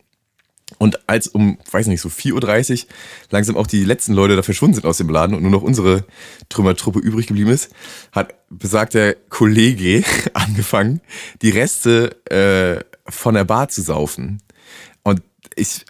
Und 0.79 1.09
als 1.09 1.29
um, 1.29 1.59
weiß 1.71 1.87
nicht, 1.87 2.01
so 2.01 2.09
4.30 2.09 2.85
Uhr 2.85 2.89
langsam 3.31 3.57
auch 3.57 3.67
die 3.67 3.85
letzten 3.85 4.15
Leute 4.15 4.37
da 4.37 4.43
verschwunden 4.43 4.75
sind 4.75 4.87
aus 4.87 4.99
dem 4.99 5.09
Laden 5.09 5.35
und 5.35 5.43
nur 5.43 5.51
noch 5.51 5.63
unsere 5.63 6.05
Trümmertruppe 6.49 6.99
übrig 6.99 7.27
geblieben 7.27 7.51
ist, 7.51 7.71
hat 8.11 8.35
besagter 8.51 9.15
Kollege 9.29 10.03
angefangen, 10.35 11.01
die 11.43 11.51
Reste 11.51 12.17
äh, 12.31 12.83
von 13.11 13.35
der 13.35 13.45
Bar 13.45 13.69
zu 13.69 13.83
saufen. 13.83 14.43
Und 15.03 15.23
ich 15.57 15.85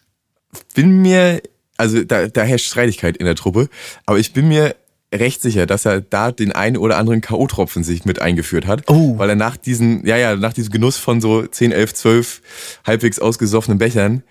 bin 0.75 1.03
mir, 1.03 1.43
also 1.77 2.03
da, 2.05 2.27
da 2.27 2.43
herrscht 2.43 2.67
Streitigkeit 2.67 3.17
in 3.17 3.27
der 3.27 3.37
Truppe, 3.37 3.69
aber 4.07 4.19
ich 4.19 4.33
bin 4.33 4.49
mir 4.49 4.75
recht 5.15 5.43
sicher, 5.43 5.67
dass 5.67 5.85
er 5.85 6.01
da 6.01 6.33
den 6.33 6.53
einen 6.53 6.77
oder 6.79 6.97
anderen 6.97 7.21
K.O.-Tropfen 7.21 7.85
sich 7.85 8.05
mit 8.05 8.21
eingeführt 8.21 8.67
hat. 8.67 8.89
Oh. 8.89 9.19
Weil 9.19 9.29
er 9.29 9.37
nach 9.37 9.57
diesen, 9.57 10.07
ja, 10.07 10.17
ja, 10.17 10.37
nach 10.37 10.55
diesem 10.55 10.73
Genuss 10.73 10.97
von 10.97 11.21
so 11.21 11.47
10, 11.47 11.73
11, 11.73 11.95
12 11.95 12.43
halbwegs 12.87 13.19
ausgesoffenen 13.19 13.79
Bechern, 13.79 14.23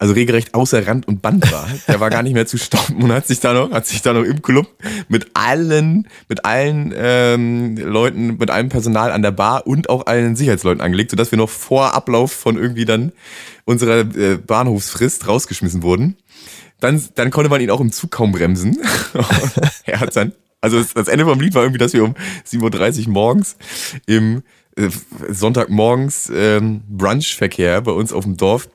also 0.00 0.14
regelrecht 0.14 0.54
außer 0.54 0.86
Rand 0.86 1.06
und 1.06 1.20
Band 1.20 1.52
war. 1.52 1.68
Der 1.86 2.00
war 2.00 2.08
gar 2.08 2.22
nicht 2.22 2.32
mehr 2.32 2.46
zu 2.46 2.56
stoppen 2.56 3.02
und 3.02 3.12
hat 3.12 3.26
sich 3.26 3.38
da 3.38 3.52
noch, 3.52 3.70
hat 3.70 3.86
sich 3.86 4.00
da 4.00 4.14
noch 4.14 4.24
im 4.24 4.40
Club 4.40 4.66
mit 5.08 5.26
allen, 5.34 6.08
mit 6.26 6.46
allen 6.46 6.94
ähm, 6.96 7.76
Leuten, 7.76 8.38
mit 8.38 8.50
allem 8.50 8.70
Personal 8.70 9.12
an 9.12 9.20
der 9.20 9.30
Bar 9.30 9.66
und 9.66 9.90
auch 9.90 10.06
allen 10.06 10.36
Sicherheitsleuten 10.36 10.80
angelegt, 10.80 11.10
sodass 11.10 11.30
wir 11.30 11.36
noch 11.36 11.50
vor 11.50 11.92
Ablauf 11.92 12.32
von 12.32 12.56
irgendwie 12.56 12.86
dann 12.86 13.12
unserer 13.66 14.00
äh, 14.16 14.38
Bahnhofsfrist 14.38 15.28
rausgeschmissen 15.28 15.82
wurden. 15.82 16.16
Dann, 16.80 17.04
dann 17.14 17.30
konnte 17.30 17.50
man 17.50 17.60
ihn 17.60 17.70
auch 17.70 17.80
im 17.80 17.92
Zug 17.92 18.10
kaum 18.10 18.32
bremsen. 18.32 18.78
er 19.84 20.00
hat 20.00 20.16
dann, 20.16 20.32
also 20.62 20.82
das, 20.82 21.08
Ende 21.08 21.26
vom 21.26 21.38
Lied 21.38 21.54
war 21.54 21.62
irgendwie, 21.62 21.78
dass 21.78 21.92
wir 21.92 22.04
um 22.04 22.14
7.30 22.50 23.06
Uhr 23.06 23.12
morgens 23.12 23.56
im 24.06 24.44
äh, 24.76 24.88
Sonntagmorgens 25.28 26.32
ähm, 26.34 26.80
Brunchverkehr 26.88 27.82
bei 27.82 27.92
uns 27.92 28.14
auf 28.14 28.24
dem 28.24 28.38
Dorf 28.38 28.70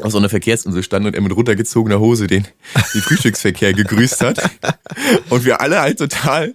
auf 0.00 0.12
so 0.12 0.18
einer 0.18 0.28
Verkehrsinsel 0.28 0.82
stand 0.82 1.04
und 1.06 1.14
er 1.14 1.20
mit 1.20 1.34
runtergezogener 1.34 1.98
Hose 1.98 2.26
den, 2.28 2.46
den 2.94 3.02
Frühstücksverkehr 3.02 3.72
gegrüßt 3.74 4.20
hat. 4.22 4.38
Und 5.30 5.44
wir 5.44 5.60
alle 5.60 5.80
halt 5.80 5.98
total, 5.98 6.54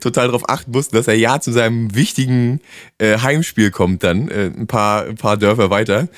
total 0.00 0.26
darauf 0.26 0.48
achten 0.48 0.72
mussten, 0.72 0.96
dass 0.96 1.06
er 1.06 1.14
ja 1.14 1.40
zu 1.40 1.52
seinem 1.52 1.94
wichtigen 1.94 2.60
äh, 2.98 3.18
Heimspiel 3.18 3.70
kommt 3.70 4.02
dann, 4.02 4.28
äh, 4.28 4.46
ein 4.46 4.66
paar, 4.66 5.04
ein 5.06 5.14
paar 5.14 5.36
Dörfer 5.36 5.70
weiter, 5.70 6.08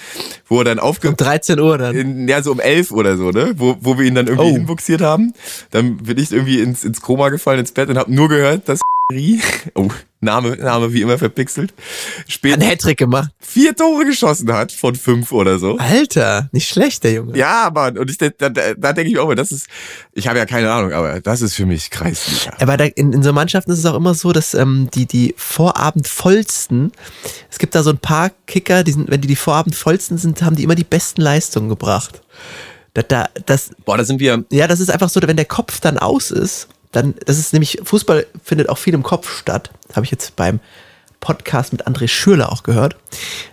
wo 0.49 0.59
er 0.61 0.65
dann 0.65 0.79
aufge 0.79 1.11
um 1.11 1.17
13 1.17 1.61
Uhr 1.61 1.77
dann. 1.77 1.95
in, 1.95 2.29
ja, 2.29 2.43
so 2.43 2.53
um 2.53 2.61
elf 2.61 2.91
oder 2.93 3.19
so, 3.19 3.31
ne? 3.31 3.53
Wo, 3.57 3.77
wo 3.81 3.99
wir 3.99 4.07
ihn 4.07 4.15
dann 4.15 4.27
irgendwie 4.27 4.51
Oh. 4.51 4.55
hinbuxiert 4.55 5.03
haben. 5.03 5.35
Dann 5.71 5.99
bin 5.99 6.17
ich 6.19 6.33
irgendwie 6.33 6.61
ins, 6.61 6.83
ins 6.83 7.03
Koma 7.03 7.29
gefallen, 7.29 7.61
ins 7.61 7.73
Bett 7.73 7.91
und 7.91 7.99
habe 7.99 8.13
nur 8.13 8.31
gehört, 8.31 8.69
dass 8.71 8.81
oh, 9.75 9.89
Name, 10.21 10.57
Name 10.57 10.93
wie 10.93 11.03
immer 11.03 11.19
verpixelt, 11.19 11.75
Ein 11.77 12.25
später 12.27 12.65
Hattrick 12.65 12.99
gemacht. 12.99 13.31
vier 13.39 13.77
Tore 13.77 14.07
geschossen 14.07 14.51
hat 14.53 14.73
von 14.73 14.95
fünf 14.95 15.31
oder 15.33 15.59
so. 15.59 15.77
Alter, 15.77 16.49
nicht 16.53 16.69
schlecht, 16.69 17.05
der 17.05 17.13
Junge. 17.13 17.37
Ja, 17.37 17.71
Mann, 17.73 17.99
und 17.99 18.11
ich, 18.11 18.17
da, 18.17 18.31
da, 18.31 18.49
da 18.49 18.93
denke 18.95 19.11
ich 19.11 19.19
auch 19.19 19.27
mal, 19.27 19.35
das 19.35 19.53
ist, 19.53 19.67
ich 20.13 20.27
habe 20.27 20.39
ja 20.39 20.47
keine 20.47 20.73
Ahnung, 20.73 20.93
aber 20.93 21.21
das 21.21 21.43
ist 21.43 21.55
für 21.55 21.67
mich 21.67 21.91
Kreisliga. 21.91 22.57
Aber 22.61 22.79
da, 22.79 22.85
in, 22.85 23.13
in 23.13 23.23
so 23.23 23.33
Mannschaften 23.35 23.71
ist 23.73 23.79
es 23.81 23.87
auch 23.87 23.97
immer 23.97 24.15
so, 24.15 24.33
dass 24.33 24.55
ähm, 24.55 24.89
die, 24.95 25.05
die 25.07 25.35
Vorabendvollsten, 25.37 26.91
es 27.51 27.59
gibt 27.59 27.75
da 27.75 27.83
so 27.83 27.91
ein 27.91 27.99
paar 27.99 28.31
Kicker, 28.47 28.85
die 28.85 28.93
sind, 28.93 29.11
wenn 29.11 29.21
die 29.21 29.29
die 29.29 29.37
Vorabendvollsten 29.37 30.17
sind, 30.17 30.43
haben 30.43 30.57
die 30.57 30.63
immer 30.63 30.77
die 30.77 30.85
besten 30.85 31.21
Leistungen 31.21 31.69
gebracht. 31.69 32.23
Da, 32.95 33.03
da, 33.03 33.29
das, 33.45 33.71
Boah, 33.85 33.99
da 33.99 34.05
sind 34.05 34.21
wir, 34.21 34.45
ja, 34.51 34.67
das 34.67 34.81
ist 34.81 34.91
einfach 34.91 35.11
so, 35.11 35.21
wenn 35.23 35.37
der 35.37 35.45
Kopf 35.45 35.81
dann 35.81 35.99
aus 35.99 36.31
ist, 36.31 36.69
dann, 36.95 37.15
das 37.27 37.39
ist 37.39 37.53
nämlich, 37.53 37.81
Fußball 37.83 38.27
findet 38.43 38.69
auch 38.69 38.79
viel 38.79 38.95
im 38.95 39.03
Kopf 39.03 39.31
statt. 39.39 39.71
Habe 39.95 40.05
ich 40.05 40.11
jetzt 40.11 40.37
beim 40.37 40.61
Podcast 41.21 41.73
mit 41.73 41.87
André 41.87 42.07
Schürle 42.09 42.51
auch 42.53 42.63
gehört. 42.63 42.97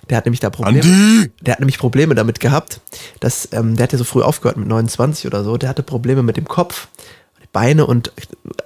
Der 0.10 0.18
hat 0.18 0.26
nämlich 0.26 0.42
da 0.42 0.50
Probleme. 0.50 0.82
Andi! 0.82 1.32
Der 1.42 1.54
hat 1.54 1.60
nämlich 1.60 1.80
Probleme 1.80 2.16
damit 2.16 2.40
gehabt, 2.40 2.82
dass, 3.20 3.48
ähm, 3.54 3.76
der 3.78 3.84
hat 3.86 3.92
ja 3.94 3.98
so 3.98 4.04
früh 4.04 4.22
aufgehört 4.22 4.58
mit 4.58 4.68
29 4.68 5.26
oder 5.26 5.44
so, 5.44 5.58
der 5.58 5.70
hatte 5.70 5.84
Probleme 5.84 6.22
mit 6.22 6.36
dem 6.38 6.48
Kopf, 6.48 6.88
die 7.42 7.48
Beine 7.54 7.86
und 7.86 8.12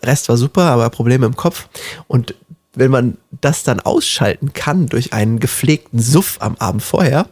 Rest 0.04 0.28
war 0.30 0.38
super, 0.38 0.64
aber 0.64 0.90
Probleme 0.90 1.26
im 1.28 1.36
Kopf. 1.36 1.68
Und 2.08 2.34
wenn 2.74 2.92
man 2.92 3.18
das 3.42 3.64
dann 3.64 3.80
ausschalten 3.80 4.54
kann 4.54 4.88
durch 4.88 5.14
einen 5.14 5.40
gepflegten 5.40 6.00
Suff 6.00 6.38
am 6.40 6.56
Abend 6.58 6.82
vorher, 6.84 7.28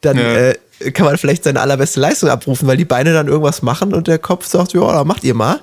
dann 0.00 0.16
Ja. 0.16 0.34
äh, 0.36 0.54
kann 0.92 1.04
man 1.06 1.18
vielleicht 1.18 1.44
seine 1.44 1.60
allerbeste 1.60 2.00
Leistung 2.00 2.28
abrufen, 2.30 2.66
weil 2.68 2.76
die 2.76 2.84
Beine 2.84 3.12
dann 3.12 3.28
irgendwas 3.28 3.62
machen 3.62 3.92
und 3.92 4.06
der 4.08 4.18
Kopf 4.18 4.46
sagt, 4.46 4.72
ja, 4.72 5.04
macht 5.04 5.24
ihr 5.24 5.34
mal. 5.34 5.60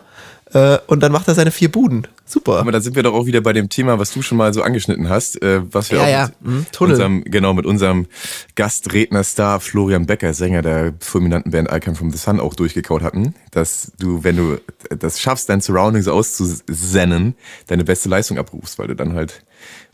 Äh, 0.53 0.79
und 0.87 1.01
dann 1.01 1.11
macht 1.11 1.27
er 1.27 1.35
seine 1.35 1.51
vier 1.51 1.71
Buden. 1.71 2.07
Super. 2.25 2.59
aber 2.59 2.71
da 2.71 2.79
sind 2.79 2.95
wir 2.95 3.03
doch 3.03 3.13
auch 3.13 3.25
wieder 3.25 3.41
bei 3.41 3.53
dem 3.53 3.69
Thema, 3.69 3.97
was 3.99 4.13
du 4.13 4.21
schon 4.21 4.37
mal 4.37 4.53
so 4.53 4.61
angeschnitten 4.61 5.09
hast, 5.09 5.41
äh, 5.41 5.61
was 5.71 5.89
wir 5.91 5.97
Ja, 5.99 6.03
auch 6.03 6.09
ja, 6.09 6.29
mit 6.41 6.51
mhm, 6.51 6.65
Tunnel. 6.71 6.93
unserem, 6.93 7.23
genau, 7.23 7.53
mit 7.53 7.65
unserem 7.65 8.07
Gastrednerstar 8.55 9.59
Florian 9.59 10.05
Becker, 10.05 10.33
Sänger 10.33 10.61
der 10.61 10.93
fulminanten 10.99 11.51
Band 11.51 11.71
I 11.71 11.79
Come 11.79 11.95
From 11.95 12.11
The 12.11 12.17
Sun 12.17 12.39
auch 12.39 12.53
durchgekaut 12.53 13.01
hatten, 13.01 13.33
dass 13.51 13.91
du, 13.99 14.23
wenn 14.23 14.37
du 14.37 14.57
das 14.97 15.19
schaffst, 15.19 15.49
dein 15.49 15.61
Surroundings 15.61 16.07
auszusennen, 16.07 17.35
deine 17.67 17.83
beste 17.83 18.09
Leistung 18.09 18.37
abrufst, 18.37 18.77
weil 18.79 18.87
du 18.87 18.95
dann 18.95 19.13
halt 19.13 19.43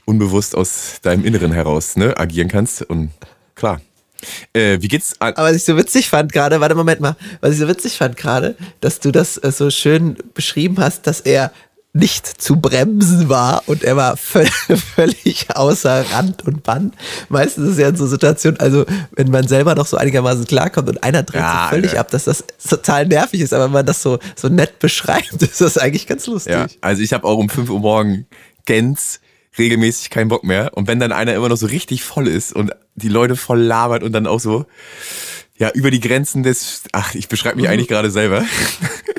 unbewusst 0.05 0.55
aus 0.55 0.99
deinem 1.01 1.25
Inneren 1.25 1.51
heraus 1.51 1.95
ne, 1.95 2.17
agieren 2.17 2.47
kannst 2.49 2.81
und 2.81 3.11
klar. 3.55 3.81
Äh, 4.53 4.77
wie 4.81 4.87
geht's 4.87 5.13
an, 5.19 5.33
Aber 5.35 5.49
was 5.49 5.55
ich 5.55 5.65
so 5.65 5.77
witzig 5.77 6.09
fand 6.09 6.31
gerade, 6.31 6.59
warte, 6.59 6.75
Moment 6.75 6.99
mal, 7.01 7.15
was 7.41 7.53
ich 7.53 7.59
so 7.59 7.67
witzig 7.67 7.97
fand 7.97 8.17
gerade, 8.17 8.55
dass 8.81 8.99
du 8.99 9.11
das 9.11 9.37
äh, 9.37 9.51
so 9.51 9.69
schön 9.69 10.17
beschrieben 10.33 10.77
hast, 10.79 11.07
dass 11.07 11.21
er 11.21 11.51
nicht 11.97 12.27
zu 12.41 12.57
bremsen 12.57 13.29
war 13.29 13.63
und 13.67 13.81
er 13.85 13.95
war 13.95 14.17
völ 14.17 14.45
völlig 14.95 15.47
außer 15.55 16.05
Rand 16.11 16.45
und 16.45 16.61
Band. 16.61 16.93
Meistens 17.29 17.67
ist 17.67 17.71
es 17.73 17.77
ja 17.79 17.87
in 17.87 17.95
so 17.95 18.05
Situationen, 18.05 18.59
also 18.59 18.85
wenn 19.15 19.31
man 19.31 19.47
selber 19.47 19.75
noch 19.75 19.85
so 19.85 19.95
einigermaßen 19.95 20.45
klarkommt 20.45 20.89
und 20.89 21.01
einer 21.03 21.23
dreht 21.23 21.39
Ja, 21.41 21.61
sich 21.61 21.69
völlig 21.69 21.89
Alter. 21.91 22.01
ab, 22.01 22.11
dass 22.11 22.25
das 22.25 22.43
total 22.69 23.05
nervig 23.07 23.39
ist, 23.39 23.53
aber 23.53 23.65
wenn 23.65 23.71
man 23.71 23.85
das 23.85 24.01
so, 24.01 24.19
so 24.35 24.49
nett 24.49 24.79
beschreibt, 24.79 25.41
ist 25.41 25.61
das 25.61 25.77
eigentlich 25.77 26.05
ganz 26.05 26.27
lustig. 26.27 26.51
Ja, 26.51 26.67
also 26.81 27.01
ich 27.01 27.13
habe 27.13 27.23
auch 27.25 27.37
um 27.37 27.47
5 27.47 27.69
Uhr 27.69 27.79
morgen 27.79 28.27
Gens 28.65 29.21
regelmäßig 29.57 30.09
keinen 30.09 30.27
Bock 30.29 30.43
mehr. 30.43 30.71
Und 30.75 30.87
wenn 30.87 30.99
dann 30.99 31.11
einer 31.11 31.33
immer 31.33 31.49
noch 31.49 31.57
so 31.57 31.65
richtig 31.67 32.03
voll 32.03 32.27
ist 32.27 32.53
und 32.53 32.71
die 32.95 33.09
Leute 33.09 33.35
voll 33.35 33.61
labert 33.61 34.03
und 34.03 34.11
dann 34.13 34.27
auch 34.27 34.39
so, 34.39 34.65
ja, 35.57 35.69
über 35.73 35.91
die 35.91 35.99
Grenzen 36.01 36.43
des, 36.43 36.83
ach, 36.91 37.15
ich 37.15 37.27
beschreibe 37.29 37.55
mich 37.57 37.69
eigentlich 37.69 37.87
gerade 37.87 38.11
selber, 38.11 38.43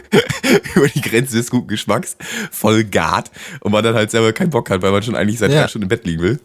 über 0.75 0.89
die 0.89 1.01
Grenze 1.01 1.37
des 1.37 1.51
guten 1.51 1.69
Geschmacks, 1.69 2.17
voll 2.51 2.85
gart 2.85 3.31
und 3.61 3.73
man 3.73 3.83
dann 3.83 3.95
halt 3.95 4.11
selber 4.11 4.33
keinen 4.33 4.51
Bock 4.51 4.69
hat, 4.71 4.83
weil 4.83 4.93
man 4.93 5.03
schon 5.03 5.17
eigentlich 5.17 5.39
seit 5.39 5.51
Ja. 5.53 5.63
drei 5.63 5.69
Stunden 5.69 5.85
im 5.85 5.89
Bett 5.89 6.05
liegen 6.05 6.23
will. 6.23 6.41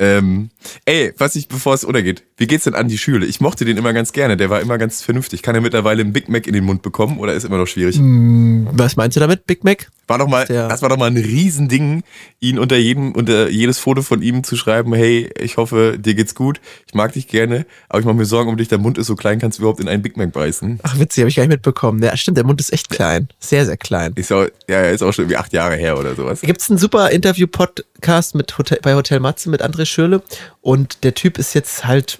Ähm, 0.00 0.50
ey, 0.84 1.12
was 1.18 1.34
ich, 1.34 1.48
bevor 1.48 1.74
es 1.74 1.82
untergeht, 1.84 2.22
wie 2.36 2.46
geht's 2.46 2.64
denn 2.64 2.74
an 2.74 2.86
die 2.88 2.98
Schüle? 2.98 3.26
Ich 3.26 3.40
mochte 3.40 3.64
den 3.64 3.76
immer 3.76 3.92
ganz 3.92 4.12
gerne, 4.12 4.36
der 4.36 4.48
war 4.48 4.60
immer 4.60 4.78
ganz 4.78 5.02
vernünftig. 5.02 5.42
Kann 5.42 5.56
er 5.56 5.60
mittlerweile 5.60 6.02
einen 6.02 6.12
Big 6.12 6.28
Mac 6.28 6.46
in 6.46 6.52
den 6.52 6.64
Mund 6.64 6.82
bekommen 6.82 7.18
oder 7.18 7.34
ist 7.34 7.44
immer 7.44 7.58
noch 7.58 7.66
schwierig? 7.66 7.98
Was 8.00 8.96
meinst 8.96 9.16
du 9.16 9.20
damit, 9.20 9.46
Big 9.46 9.64
Mac? 9.64 9.88
War 10.08 10.18
doch 10.18 10.26
mal, 10.26 10.46
Der- 10.46 10.68
das 10.68 10.80
war 10.82 10.88
doch 10.88 10.96
mal 10.96 11.06
ein 11.10 11.16
Riesending, 11.16 12.02
ihn 12.40 12.58
unter 12.58 12.76
jedem, 12.76 13.12
unter 13.12 13.48
jedes 13.50 13.78
Foto 13.78 14.00
von 14.02 14.22
ihm 14.22 14.42
zu 14.42 14.56
schreiben, 14.56 14.94
hey, 14.94 15.30
ich 15.38 15.58
hoffe, 15.58 15.98
dir 15.98 16.14
geht's 16.14 16.34
gut, 16.34 16.60
ich 16.86 16.94
mag 16.94 17.12
dich 17.12 17.28
gerne, 17.28 17.66
aber 17.90 18.00
ich 18.00 18.06
mache 18.06 18.16
mir 18.16 18.24
Sorgen 18.24 18.48
um 18.50 18.56
dich, 18.56 18.68
dein 18.68 18.80
Mund 18.80 18.96
ist 18.98 19.06
so 19.06 19.14
klein, 19.16 19.38
kannst 19.38 19.58
du 19.58 19.62
überhaupt 19.62 19.80
in 19.80 19.88
einen 19.88 20.02
Big 20.02 20.16
Mac 20.16 20.32
beißen? 20.32 20.80
Ach, 20.82 20.98
witzig, 20.98 21.20
habe 21.22 21.28
ich 21.28 21.36
gar 21.36 21.42
nicht 21.42 21.50
mitbekommen. 21.50 22.02
Ja, 22.02 22.16
stimmt, 22.16 22.38
der 22.38 22.44
Mund 22.44 22.58
ist 22.60 22.72
echt 22.72 22.88
klein. 22.90 23.28
Sehr, 23.38 23.66
sehr 23.66 23.76
klein. 23.76 24.12
Ist 24.16 24.32
auch, 24.32 24.46
ja, 24.66 24.82
ist 24.84 25.02
auch 25.02 25.12
schon 25.12 25.24
irgendwie 25.26 25.36
acht 25.36 25.52
Jahre 25.52 25.76
her 25.76 25.98
oder 25.98 26.14
sowas. 26.14 26.40
gibt 26.40 26.60
es 26.62 26.70
einen 26.70 26.78
super 26.78 27.10
Interview-Podcast 27.10 28.34
mit 28.34 28.56
Hotel, 28.56 28.78
bei 28.82 28.94
Hotel 28.94 29.20
Matze 29.20 29.50
mit 29.50 29.62
André 29.62 29.84
Schürle 29.84 30.22
und 30.62 31.04
der 31.04 31.14
Typ 31.14 31.36
ist 31.38 31.54
jetzt 31.54 31.84
halt 31.84 32.18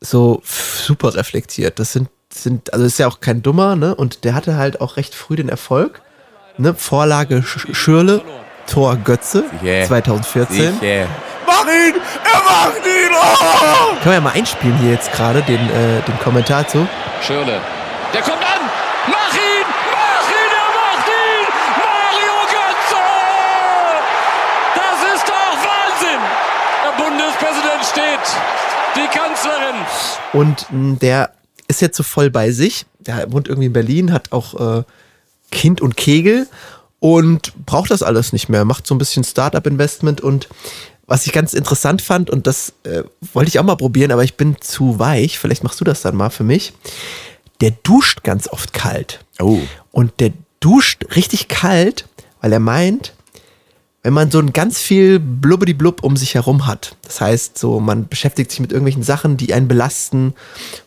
so 0.00 0.42
super 0.44 1.14
reflektiert. 1.14 1.78
Das 1.78 1.92
sind, 1.92 2.08
sind, 2.32 2.72
also 2.72 2.84
ist 2.84 2.98
ja 2.98 3.06
auch 3.08 3.20
kein 3.20 3.42
Dummer, 3.42 3.76
ne? 3.76 3.94
Und 3.94 4.24
der 4.24 4.34
hatte 4.34 4.56
halt 4.56 4.80
auch 4.80 4.96
recht 4.96 5.14
früh 5.14 5.36
den 5.36 5.48
Erfolg. 5.48 6.00
Ne? 6.58 6.74
Vorlage 6.74 7.42
Sch 7.42 7.66
Schürle, 7.72 8.22
Tor 8.66 8.96
Götze, 8.96 9.44
Yeah. 9.62 9.86
2014. 9.86 10.78
Sicher. 10.80 11.06
Mach 11.46 11.64
ihn! 11.66 11.94
Er 12.24 12.42
macht 12.42 12.86
ihn! 12.86 13.10
Oh! 13.12 13.90
Können 14.02 14.04
wir 14.04 14.12
ja 14.14 14.20
mal 14.20 14.32
einspielen 14.32 14.76
hier 14.78 14.92
jetzt 14.92 15.12
gerade 15.12 15.42
den, 15.42 15.56
äh, 15.70 16.00
den 16.06 16.18
Kommentar 16.24 16.66
zu. 16.66 16.86
Schirle. 17.24 17.60
Der 18.12 18.22
kommt 18.22 18.38
an! 18.42 18.60
Mach 19.06 19.32
ihn! 19.34 19.66
Mach 19.92 20.28
ihn! 20.30 20.52
Er 20.56 20.70
macht 20.80 21.06
ihn! 21.08 21.46
Mario 21.78 22.36
Götze! 22.56 23.04
Das 24.74 25.14
ist 25.14 25.28
doch 25.28 25.56
Wahnsinn! 25.68 26.22
Der 26.84 27.04
Bundespräsident 27.04 27.84
steht. 27.84 28.26
Die 28.96 29.18
Kanzlerin. 29.18 29.76
Und 30.32 30.66
mh, 30.70 30.96
der 31.00 31.30
ist 31.68 31.80
jetzt 31.82 31.96
so 31.96 32.02
voll 32.02 32.30
bei 32.30 32.50
sich. 32.50 32.86
Der 32.98 33.30
wohnt 33.30 33.46
irgendwie 33.48 33.66
in 33.66 33.72
Berlin, 33.72 34.12
hat 34.12 34.32
auch 34.32 34.78
äh, 34.78 34.82
Kind 35.50 35.80
und 35.80 35.96
Kegel 35.96 36.48
und 36.98 37.52
braucht 37.66 37.90
das 37.90 38.02
alles 38.02 38.32
nicht 38.32 38.48
mehr. 38.48 38.64
Macht 38.64 38.86
so 38.86 38.94
ein 38.94 38.98
bisschen 38.98 39.24
Startup-Investment 39.24 40.20
und 40.20 40.48
was 41.06 41.26
ich 41.26 41.32
ganz 41.32 41.54
interessant 41.54 42.02
fand, 42.02 42.30
und 42.30 42.46
das 42.46 42.72
äh, 42.82 43.04
wollte 43.32 43.48
ich 43.48 43.58
auch 43.58 43.64
mal 43.64 43.76
probieren, 43.76 44.10
aber 44.10 44.24
ich 44.24 44.36
bin 44.36 44.56
zu 44.60 44.98
weich. 44.98 45.38
Vielleicht 45.38 45.62
machst 45.62 45.80
du 45.80 45.84
das 45.84 46.02
dann 46.02 46.16
mal 46.16 46.30
für 46.30 46.42
mich. 46.42 46.72
Der 47.60 47.70
duscht 47.70 48.24
ganz 48.24 48.48
oft 48.48 48.72
kalt. 48.72 49.24
Oh. 49.38 49.60
Und 49.92 50.18
der 50.18 50.32
duscht 50.58 51.04
richtig 51.14 51.46
kalt, 51.46 52.08
weil 52.40 52.52
er 52.52 52.60
meint, 52.60 53.12
wenn 54.02 54.12
man 54.12 54.30
so 54.30 54.38
ein 54.38 54.52
ganz 54.52 54.80
viel 54.80 55.18
Blubbidi-Blub 55.18 56.02
um 56.02 56.16
sich 56.16 56.34
herum 56.34 56.66
hat, 56.66 56.96
das 57.02 57.20
heißt, 57.20 57.58
so 57.58 57.80
man 57.80 58.08
beschäftigt 58.08 58.50
sich 58.50 58.60
mit 58.60 58.70
irgendwelchen 58.70 59.02
Sachen, 59.02 59.36
die 59.36 59.52
einen 59.52 59.66
belasten 59.68 60.34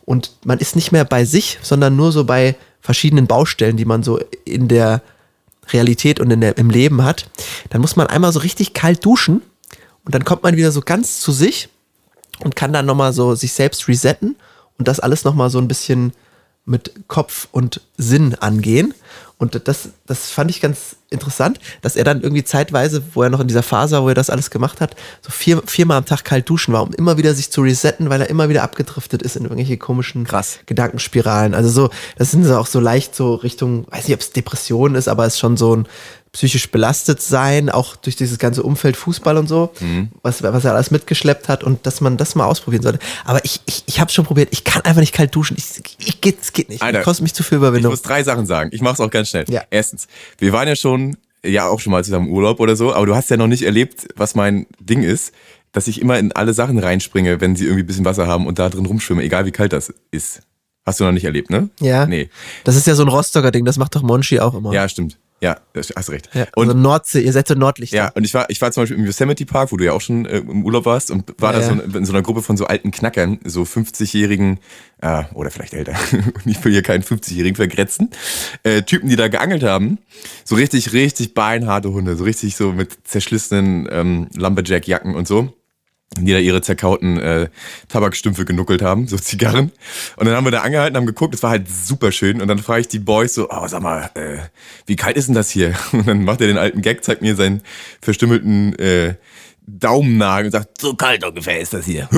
und 0.06 0.32
man 0.46 0.60
ist 0.60 0.76
nicht 0.76 0.92
mehr 0.92 1.04
bei 1.04 1.26
sich, 1.26 1.60
sondern 1.62 1.96
nur 1.98 2.14
so 2.14 2.24
bei 2.24 2.56
verschiedenen 2.90 3.28
Baustellen, 3.28 3.78
die 3.78 3.86
man 3.86 4.02
so 4.02 4.20
in 4.46 4.68
der 4.68 5.04
Realität 5.72 6.20
und 6.20 6.32
in 6.32 6.42
der, 6.42 6.58
im 6.58 6.72
Leben 6.72 7.04
hat, 7.04 7.30
dann 7.70 7.82
muss 7.82 7.96
man 7.96 8.08
einmal 8.08 8.34
so 8.34 8.40
richtig 8.40 8.74
kalt 8.74 9.06
duschen 9.06 9.44
und 10.06 10.16
dann 10.16 10.26
kommt 10.26 10.42
man 10.42 10.58
wieder 10.58 10.72
so 10.72 10.82
ganz 10.82 11.20
zu 11.20 11.32
sich 11.32 11.70
und 12.44 12.56
kann 12.56 12.74
dann 12.74 12.88
nochmal 12.88 13.14
so 13.14 13.36
sich 13.36 13.54
selbst 13.54 13.88
resetten 13.88 14.38
und 14.80 14.88
das 14.88 15.00
alles 15.00 15.24
nochmal 15.24 15.52
so 15.52 15.60
ein 15.60 15.68
bisschen 15.68 16.14
mit 16.66 16.92
Kopf 17.08 17.48
und 17.52 17.82
Sinn 17.96 18.34
angehen. 18.34 18.96
Und 19.40 19.68
das, 19.70 19.90
das 20.06 20.30
fand 20.32 20.52
ich 20.52 20.60
ganz 20.60 20.98
interessant, 21.10 21.62
dass 21.82 21.96
er 21.96 22.04
dann 22.04 22.22
irgendwie 22.22 22.44
zeitweise, 22.44 23.02
wo 23.14 23.24
er 23.24 23.30
noch 23.30 23.40
in 23.40 23.48
dieser 23.48 23.64
Phase 23.64 23.96
war, 23.96 24.04
wo 24.04 24.10
er 24.10 24.14
das 24.14 24.30
alles 24.30 24.52
gemacht 24.52 24.82
hat, 24.82 24.98
so 25.22 25.32
vier, 25.32 25.64
viermal 25.66 25.98
am 25.98 26.06
Tag 26.06 26.26
kalt 26.26 26.50
duschen 26.50 26.74
war, 26.74 26.84
um 26.84 26.94
immer 26.94 27.18
wieder 27.18 27.34
sich 27.34 27.50
zu 27.50 27.62
resetten, 27.62 28.10
weil 28.10 28.20
er 28.20 28.30
immer 28.30 28.50
wieder 28.50 28.64
abgedriftet 28.64 29.22
ist 29.22 29.38
in 29.38 29.44
irgendwelche 29.44 29.78
komischen 29.78 30.26
Krass. 30.26 30.60
Gedankenspiralen. 30.66 31.54
Also 31.54 31.70
so, 31.70 31.90
das 32.18 32.32
sind 32.32 32.44
so 32.44 32.58
auch 32.58 32.68
so 32.68 32.82
leicht 32.82 33.16
so 33.16 33.36
Richtung, 33.36 33.88
weiß 33.90 34.10
nicht, 34.10 34.14
ob 34.14 34.20
es 34.20 34.34
Depression 34.34 34.96
ist, 34.96 35.08
aber 35.08 35.26
es 35.26 35.36
ist 35.36 35.40
schon 35.40 35.56
so 35.56 35.74
ein 35.74 35.88
psychisch 36.32 36.70
belastet 36.70 37.22
sein, 37.22 37.70
auch 37.70 37.96
durch 37.96 38.16
dieses 38.16 38.38
ganze 38.38 38.62
Umfeld 38.64 38.96
Fußball 38.98 39.38
und 39.38 39.48
so, 39.48 39.72
was, 40.22 40.44
was 40.44 40.64
er 40.66 40.74
alles 40.76 40.92
mitgeschleppt 40.92 41.50
hat 41.50 41.64
und 41.64 41.86
dass 41.86 42.02
man 42.02 42.18
das 42.18 42.36
mal 42.36 42.46
ausprobieren 42.46 42.84
sollte. 42.84 43.00
Aber 43.26 43.44
ich, 43.44 43.62
ich, 43.66 43.84
ich 43.88 44.00
habe 44.00 44.12
schon 44.12 44.26
probiert, 44.26 44.50
ich 44.52 44.64
kann 44.64 44.84
einfach 44.84 45.00
nicht 45.02 45.14
kalt 45.14 45.36
duschen. 45.36 45.58
Ich, 45.58 45.82
ich 45.98 46.22
geht, 46.22 46.42
es 46.42 46.54
geht 46.54 46.70
nicht. 46.70 46.82
Alter, 46.84 47.02
kostet 47.02 47.24
mich 47.24 47.34
zu 47.34 47.42
viel 47.44 47.58
Ich 47.58 47.62
Überwindung. 47.62 47.92
muss 47.92 48.02
drei 48.04 48.24
Sachen 48.24 48.46
sagen. 48.46 48.70
Ich 48.74 48.82
mach's 48.82 49.00
auch 49.00 49.10
ganz 49.10 49.30
schnell. 49.30 49.46
Ja. 49.50 49.64
Erstens, 49.72 50.08
wir 50.38 50.52
waren 50.54 50.68
ja 50.68 50.76
schon, 50.76 51.18
ja 51.44 51.68
auch 51.68 51.80
schon 51.80 51.92
mal 51.92 52.04
zusammen 52.04 52.28
im 52.28 52.34
Urlaub 52.34 52.60
oder 52.60 52.76
so, 52.76 52.94
aber 52.94 53.06
du 53.08 53.16
hast 53.16 53.30
ja 53.32 53.38
noch 53.38 53.48
nicht 53.48 53.64
erlebt, 53.64 54.08
was 54.16 54.36
mein 54.36 54.68
Ding 54.80 55.02
ist, 55.04 55.34
dass 55.72 55.88
ich 55.88 56.00
immer 56.02 56.20
in 56.20 56.32
alle 56.32 56.54
Sachen 56.54 56.78
reinspringe, 56.80 57.42
wenn 57.42 57.56
sie 57.56 57.66
irgendwie 57.66 57.84
ein 57.84 57.88
bisschen 57.88 58.06
Wasser 58.06 58.28
haben 58.28 58.46
und 58.48 58.60
da 58.60 58.70
drin 58.70 58.86
rumschwimme, 58.86 59.24
egal 59.24 59.46
wie 59.46 59.52
kalt 59.52 59.74
das 59.74 59.94
ist. 60.12 60.42
Hast 60.86 61.00
du 61.00 61.04
noch 61.04 61.12
nicht 61.12 61.26
erlebt, 61.26 61.50
ne? 61.50 61.70
Ja. 61.80 62.06
Nee. 62.08 62.30
Das 62.64 62.76
ist 62.76 62.88
ja 62.88 62.96
so 62.96 63.04
ein 63.04 63.10
Rostocker 63.10 63.52
Ding, 63.52 63.66
das 63.66 63.78
macht 63.78 63.96
doch 63.96 64.02
Monchi 64.02 64.40
auch 64.40 64.56
immer. 64.56 64.74
Ja, 64.74 64.88
stimmt. 64.90 65.18
Ja, 65.42 65.58
das- 65.74 65.94
hast 65.96 66.10
recht. 66.10 66.30
Ja, 66.34 66.48
und 66.56 66.68
also 66.68 66.78
Nordsee, 66.78 67.22
ihr 67.22 67.32
seid 67.32 67.48
so 67.48 67.54
Nordlichter. 67.56 67.96
Ja, 67.96 68.12
und 68.14 68.26
ich 68.26 68.34
war, 68.34 68.50
ich 68.50 68.60
war 68.62 68.72
zum 68.72 68.84
Beispiel 68.84 68.98
im 68.98 69.06
Yosemite 69.06 69.46
Park, 69.46 69.72
wo 69.72 69.78
du 69.78 69.86
ja 69.86 69.94
auch 69.94 70.02
schon 70.02 70.26
äh, 70.26 70.40
im 70.40 70.66
Urlaub 70.66 70.86
warst 70.86 71.12
und 71.12 71.34
war 71.40 71.54
Ja, 71.54 71.60
da 71.60 71.66
so 71.66 71.72
in, 71.74 71.96
in 71.96 72.06
so 72.06 72.12
einer 72.12 72.22
Gruppe 72.22 72.42
von 72.42 72.58
so 72.58 72.66
alten 72.66 72.92
Knackern, 72.92 73.40
so 73.46 73.64
50-jährigen, 73.64 74.60
äh, 75.02 75.24
oder 75.34 75.50
vielleicht 75.50 75.74
älter, 75.74 75.94
und 76.12 76.46
ich 76.46 76.64
will 76.64 76.74
hier 76.74 76.82
keinen 76.84 77.04
50-jährigen 77.04 77.56
vergrätzen, 77.56 78.10
äh, 78.64 78.82
Typen, 78.82 79.10
die 79.10 79.16
da 79.16 79.30
geangelt 79.30 79.64
haben. 79.64 80.00
So 80.44 80.56
richtig, 80.56 80.92
richtig 80.94 81.34
beinharte 81.34 81.92
Hunde, 81.94 82.16
so 82.18 82.26
richtig 82.26 82.56
so 82.58 82.74
mit 82.74 83.08
zerschlissenen 83.08 83.88
ähm, 83.92 84.28
Lumberjack-Jacken 84.36 85.16
und 85.16 85.28
so. 85.28 85.54
Die 86.18 86.32
da 86.32 86.40
ihre 86.40 86.62
zerkauten 86.62 87.20
äh, 87.20 87.50
Tabakstümpfe 87.88 88.44
genuckelt 88.44 88.82
haben, 88.82 89.08
so 89.08 89.18
Zigarren. 89.18 89.72
Und 90.18 90.26
dann 90.26 90.36
haben 90.36 90.44
wir 90.44 90.52
da 90.52 90.62
angehalten, 90.62 90.98
haben 90.98 91.06
geguckt, 91.06 91.36
es 91.36 91.44
war 91.44 91.52
halt 91.52 91.70
super 91.70 92.12
schön. 92.12 92.42
Und 92.42 92.48
dann 92.48 92.58
frage 92.58 92.82
ich 92.82 92.88
die 92.88 93.00
Boys 93.00 93.36
so, 93.36 93.48
oh, 93.50 93.68
sag 93.68 93.82
mal, 93.82 94.10
äh, 94.16 94.40
wie 94.88 94.96
kalt 94.96 95.18
ist 95.18 95.28
denn 95.28 95.36
das 95.36 95.52
hier? 95.52 95.76
Und 95.92 96.08
dann 96.08 96.24
macht 96.24 96.42
er 96.42 96.48
den 96.48 96.58
alten 96.58 96.82
Gag, 96.82 97.04
zeigt 97.04 97.22
mir 97.22 97.36
seinen 97.36 97.62
verstümmelten 98.02 98.78
äh, 98.80 99.16
Daumennagel 99.78 100.48
und 100.48 100.52
sagt, 100.52 100.82
so 100.82 100.96
kalt 100.96 101.24
ungefähr 101.24 101.60
ist 101.60 101.74
das 101.74 101.86
hier. 101.86 102.10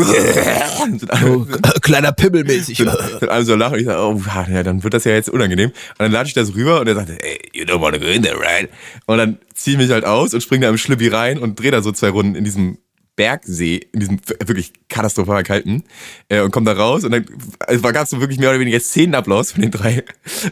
So, 1.22 1.46
äh, 1.46 1.80
kleiner 1.82 2.12
Pimmelmäßig. 2.12 2.78
sind 2.78 2.90
alle 3.30 3.44
so 3.44 3.56
lachen 3.56 3.74
und 3.74 3.80
ich 3.82 3.86
sage, 3.86 4.02
oh, 4.02 4.22
ja, 4.52 4.64
dann 4.64 4.84
wird 4.84 4.94
das 4.94 5.04
ja 5.04 5.12
jetzt 5.12 5.30
unangenehm. 5.30 5.70
Und 5.70 6.00
dann 6.00 6.12
lade 6.12 6.28
ich 6.28 6.34
das 6.34 6.56
rüber 6.56 6.80
und 6.80 6.88
er 6.88 6.96
sagt, 6.96 7.10
hey, 7.10 7.40
you 7.54 7.66
don't 7.66 7.82
wanna 7.82 7.98
go 7.98 8.06
in 8.06 8.24
there, 8.24 8.40
right? 8.40 8.70
Und 9.06 9.18
dann 9.18 9.38
ziehe 9.54 9.76
ich 9.76 9.82
mich 9.82 9.92
halt 9.92 10.06
aus 10.06 10.34
und 10.34 10.42
springe 10.42 10.66
da 10.66 10.70
im 10.70 10.78
Schlippi 10.78 11.10
rein 11.10 11.38
und 11.38 11.60
drehe 11.60 11.72
da 11.72 11.82
so 11.82 11.92
zwei 11.92 12.10
Runden 12.10 12.36
in 12.36 12.44
diesem 12.44 12.78
Bergsee, 13.16 13.78
in 13.92 14.00
diesem 14.00 14.20
wirklich 14.46 14.74
katastrophal 14.88 15.44
kalten, 15.44 15.84
äh, 16.30 16.42
und 16.42 16.52
komme 16.52 16.66
da 16.66 16.80
raus 16.80 17.04
und 17.04 17.12
dann 17.12 17.26
also 17.60 17.82
gab 17.82 18.04
es 18.04 18.10
so 18.10 18.20
wirklich 18.20 18.40
mehr 18.40 18.50
oder 18.50 18.60
weniger 18.60 18.80
Szenenapplaus 18.80 19.52
von 19.52 19.62
den 19.62 19.72
drei, 19.72 20.04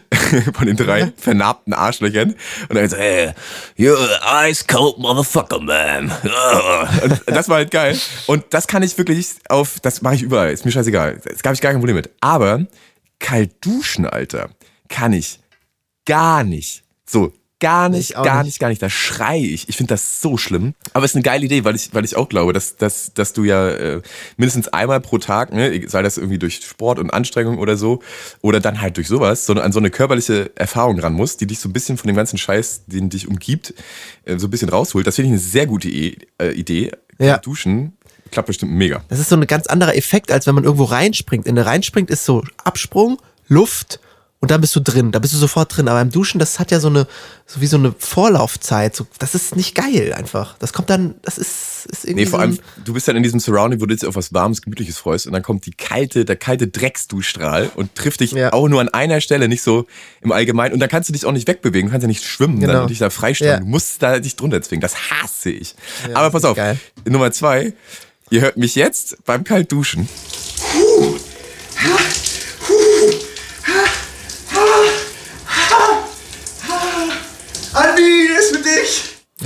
von 0.53 0.67
den 0.67 0.75
drei 0.75 1.11
vernarbten 1.17 1.73
Arschlöchern. 1.73 2.35
Und 2.67 2.75
dann 2.75 2.89
so, 2.89 2.97
hey, 2.97 3.31
you're 3.77 3.97
an 3.97 4.49
ice 4.49 4.65
cold 4.67 4.97
motherfucker, 4.97 5.59
man. 5.59 6.11
Und 7.03 7.21
das 7.25 7.49
war 7.49 7.57
halt 7.57 7.71
geil. 7.71 7.99
Und 8.27 8.45
das 8.51 8.67
kann 8.67 8.83
ich 8.83 8.97
wirklich 8.97 9.35
auf, 9.47 9.79
das 9.79 10.01
mache 10.01 10.15
ich 10.15 10.21
überall, 10.21 10.51
ist 10.51 10.65
mir 10.65 10.71
scheißegal. 10.71 11.19
Das 11.23 11.39
habe 11.43 11.55
ich 11.55 11.61
gar 11.61 11.71
kein 11.71 11.81
Problem 11.81 11.95
mit. 11.95 12.11
Aber 12.19 12.67
kalt 13.19 13.65
duschen, 13.65 14.05
Alter, 14.05 14.49
kann 14.89 15.13
ich 15.13 15.39
gar 16.05 16.43
nicht. 16.43 16.83
So, 17.05 17.33
gar 17.59 17.89
nicht, 17.89 18.13
gar 18.13 18.43
nicht. 18.43 18.59
gar 18.59 18.69
nicht. 18.69 18.81
Da 18.81 18.89
schreie 18.89 19.41
ich. 19.41 19.69
Ich 19.69 19.77
finde 19.77 19.93
das 19.93 20.21
so 20.21 20.37
schlimm. 20.37 20.73
Aber 20.93 21.05
es 21.05 21.11
ist 21.11 21.15
eine 21.15 21.23
geile 21.23 21.45
Idee, 21.45 21.63
weil 21.63 21.75
ich, 21.75 21.93
weil 21.93 22.05
ich 22.05 22.15
auch 22.15 22.29
glaube, 22.29 22.53
dass, 22.53 22.77
dass, 22.77 23.13
dass 23.13 23.33
du 23.33 23.43
ja 23.43 23.69
äh, 23.69 24.01
mindestens 24.37 24.67
einmal 24.69 24.99
pro 25.01 25.17
Tag, 25.17 25.53
ne, 25.53 25.87
sei 25.87 26.01
das 26.01 26.17
irgendwie 26.17 26.39
durch 26.39 26.61
Sport 26.63 26.99
und 26.99 27.11
Anstrengung 27.11 27.57
oder 27.57 27.77
so, 27.77 28.01
oder 28.41 28.59
dann 28.59 28.81
halt 28.81 28.97
durch 28.97 29.07
sowas, 29.07 29.45
sondern 29.45 29.65
an 29.65 29.71
so 29.71 29.79
eine 29.79 29.89
körperliche 29.89 30.51
Erfahrung 30.55 30.99
ran 30.99 31.13
musst, 31.13 31.41
die 31.41 31.47
dich 31.47 31.59
so 31.59 31.69
ein 31.69 31.73
bisschen 31.73 31.97
von 31.97 32.07
dem 32.07 32.15
ganzen 32.15 32.37
Scheiß, 32.37 32.83
den 32.87 33.09
dich 33.09 33.27
umgibt, 33.27 33.73
äh, 34.25 34.37
so 34.37 34.47
ein 34.47 34.51
bisschen 34.51 34.69
rausholt. 34.69 35.05
Das 35.05 35.15
finde 35.15 35.27
ich 35.27 35.33
eine 35.33 35.41
sehr 35.41 35.65
gute 35.65 35.89
I 35.89 36.17
äh, 36.41 36.51
Idee. 36.51 36.91
Ja. 37.19 37.37
Duschen 37.37 37.93
klappt 38.31 38.47
bestimmt 38.47 38.71
mega. 38.71 39.03
Das 39.09 39.19
ist 39.19 39.29
so 39.29 39.35
ein 39.35 39.47
ganz 39.47 39.67
anderer 39.67 39.95
Effekt, 39.95 40.31
als 40.31 40.47
wenn 40.47 40.55
man 40.55 40.63
irgendwo 40.63 40.85
reinspringt. 40.85 41.47
In 41.47 41.55
der 41.55 41.65
reinspringt 41.65 42.09
ist 42.09 42.25
so 42.25 42.43
Absprung, 42.63 43.19
Luft 43.47 43.99
und 44.41 44.51
dann 44.51 44.61
bist 44.61 44.73
du 44.75 44.79
drin. 44.79 45.11
Da 45.11 45.19
bist 45.19 45.33
du 45.33 45.37
sofort 45.37 45.75
drin. 45.75 45.89
Aber 45.89 45.99
beim 45.99 46.11
Duschen, 46.11 46.39
das 46.39 46.59
hat 46.59 46.71
ja 46.71 46.79
so 46.79 46.87
eine, 46.87 47.07
so 47.45 47.59
wie 47.59 47.67
so 47.67 47.75
eine 47.77 47.93
Vorlaufzeit. 47.97 48.95
So, 48.95 49.05
das 49.19 49.35
ist 49.35 49.55
nicht 49.57 49.75
geil 49.75 50.13
einfach. 50.13 50.57
Das 50.59 50.71
kommt 50.71 50.89
dann, 50.89 51.15
das 51.23 51.37
ist, 51.37 51.85
ist 51.91 52.05
irgendwie. 52.05 52.23
Nee, 52.23 52.29
vor 52.29 52.39
allem, 52.39 52.57
du 52.85 52.93
bist 52.93 53.05
dann 53.09 53.17
in 53.17 53.23
diesem 53.23 53.41
Surrounding, 53.41 53.81
wo 53.81 53.85
du 53.85 53.95
dich 53.95 54.07
auf 54.07 54.15
was 54.15 54.33
Warmes, 54.33 54.61
Gemütliches 54.61 54.97
freust 54.97 55.27
und 55.27 55.33
dann 55.33 55.43
kommt 55.43 55.65
die 55.65 55.71
kalte, 55.71 56.23
der 56.23 56.37
kalte 56.37 56.67
Drecksduschstrahl 56.69 57.69
und 57.75 57.95
trifft 57.95 58.21
dich 58.21 58.31
Ja. 58.31 58.53
auch 58.53 58.69
nur 58.69 58.79
an 58.79 58.87
einer 58.89 59.19
Stelle, 59.19 59.49
nicht 59.49 59.61
so 59.61 59.87
im 60.21 60.31
Allgemeinen. 60.31 60.73
Und 60.73 60.79
dann 60.79 60.89
kannst 60.89 61.09
du 61.09 61.13
dich 61.13 61.25
auch 61.25 61.33
nicht 61.33 61.47
wegbewegen, 61.47 61.89
du 61.89 61.91
kannst 61.91 62.03
ja 62.03 62.07
nicht 62.07 62.23
schwimmen 62.23 62.61
Genau. 62.61 62.71
dann 62.73 62.81
und 62.83 62.89
dich 62.91 62.99
da 62.99 63.09
freistellen. 63.09 63.53
Ja. 63.53 63.59
Du 63.59 63.65
musst 63.65 64.01
da 64.01 64.19
dich 64.19 64.37
drunter 64.37 64.61
zwingen. 64.61 64.81
Das 64.81 65.11
hasse 65.11 65.49
ich. 65.49 65.75
Ja, 66.09 66.15
Aber 66.15 66.29
pass 66.31 66.45
auf, 66.45 66.55
geil. 66.55 66.79
Nummer 67.05 67.31
zwei, 67.33 67.73
ihr 68.29 68.39
hört 68.39 68.55
mich 68.55 68.75
jetzt 68.75 69.17
beim 69.25 69.43
Kaltduschen. 69.43 70.07
Andi, 77.73 78.27
das 78.35 78.45
ist 78.45 78.57
für 78.57 78.63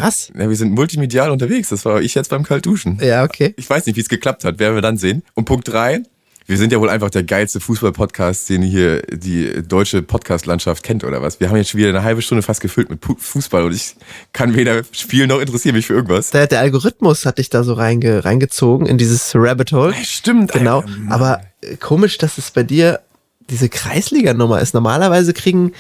Was? 0.03 0.31
Ja, 0.38 0.50
wir 0.50 0.55
sind 0.55 0.74
multimedial 0.74 1.31
unterwegs, 1.31 1.69
das 1.69 1.86
war 1.86 2.01
ich 2.01 2.13
jetzt 2.15 2.29
beim 2.29 2.43
Kaltduschen. 2.43 3.00
Ja, 3.01 3.24
okay. 3.24 3.53
Ich 3.57 3.69
weiß 3.69 3.86
nicht, 3.86 3.95
wie 3.95 4.01
es 4.01 4.10
geklappt 4.10 4.43
hat, 4.43 4.60
werden 4.60 4.75
wir 4.75 4.81
dann 4.81 4.98
sehen. 4.98 5.24
Und 5.33 5.45
Punkt 5.45 5.67
drei, 5.67 6.03
wir 6.45 6.57
sind 6.57 6.74
ja 6.74 6.81
wohl 6.81 6.89
einfach 6.89 7.10
der 7.10 7.24
geilste 7.24 7.62
Fußball-Podcast, 7.62 8.50
den 8.50 8.62
hier 8.63 9.01
die 9.03 9.63
deutsche 9.65 10.01
Podcast-Landschaft 10.01 10.83
kennt 10.83 11.05
oder 11.05 11.22
was. 11.22 11.39
Wir 11.39 11.48
haben 11.50 11.55
jetzt 11.55 11.69
schon 11.69 11.79
wieder 11.79 11.89
eine 11.89 12.03
halbe 12.03 12.22
Stunde 12.22 12.41
fast 12.41 12.60
gefüllt 12.60 12.89
mit 12.89 13.00
Fußball 13.17 13.63
und 13.63 13.74
ich 13.74 13.95
kann 14.33 14.53
weder 14.55 14.81
spielen 14.91 15.29
noch 15.29 15.39
interessiere 15.39 15.74
mich 15.74 15.86
für 15.86 15.93
irgendwas. 15.93 16.31
Der, 16.31 16.48
der 16.48 16.60
Algorithmus 16.60 17.25
hat 17.25 17.38
dich 17.38 17.50
da 17.50 17.63
so 17.63 17.74
reinge, 17.74 18.25
reingezogen 18.25 18.88
in 18.88 18.98
dieses 18.98 19.31
Rabbit 19.36 19.72
Hole. 19.72 19.93
Stimmt, 20.03 20.51
Genau. 20.51 20.79
Alter. 20.81 20.89
Aber 21.10 21.41
äh, 21.62 21.77
komisch, 21.77 22.17
dass 22.17 22.38
es 22.38 22.51
bei 22.51 22.63
dir 22.63 23.00
diese 23.50 23.70
Kreisliga-Nummer 23.70 24.59
ist. 24.61 24.74
Normalerweise 24.74 25.33
kriegen, 25.33 25.72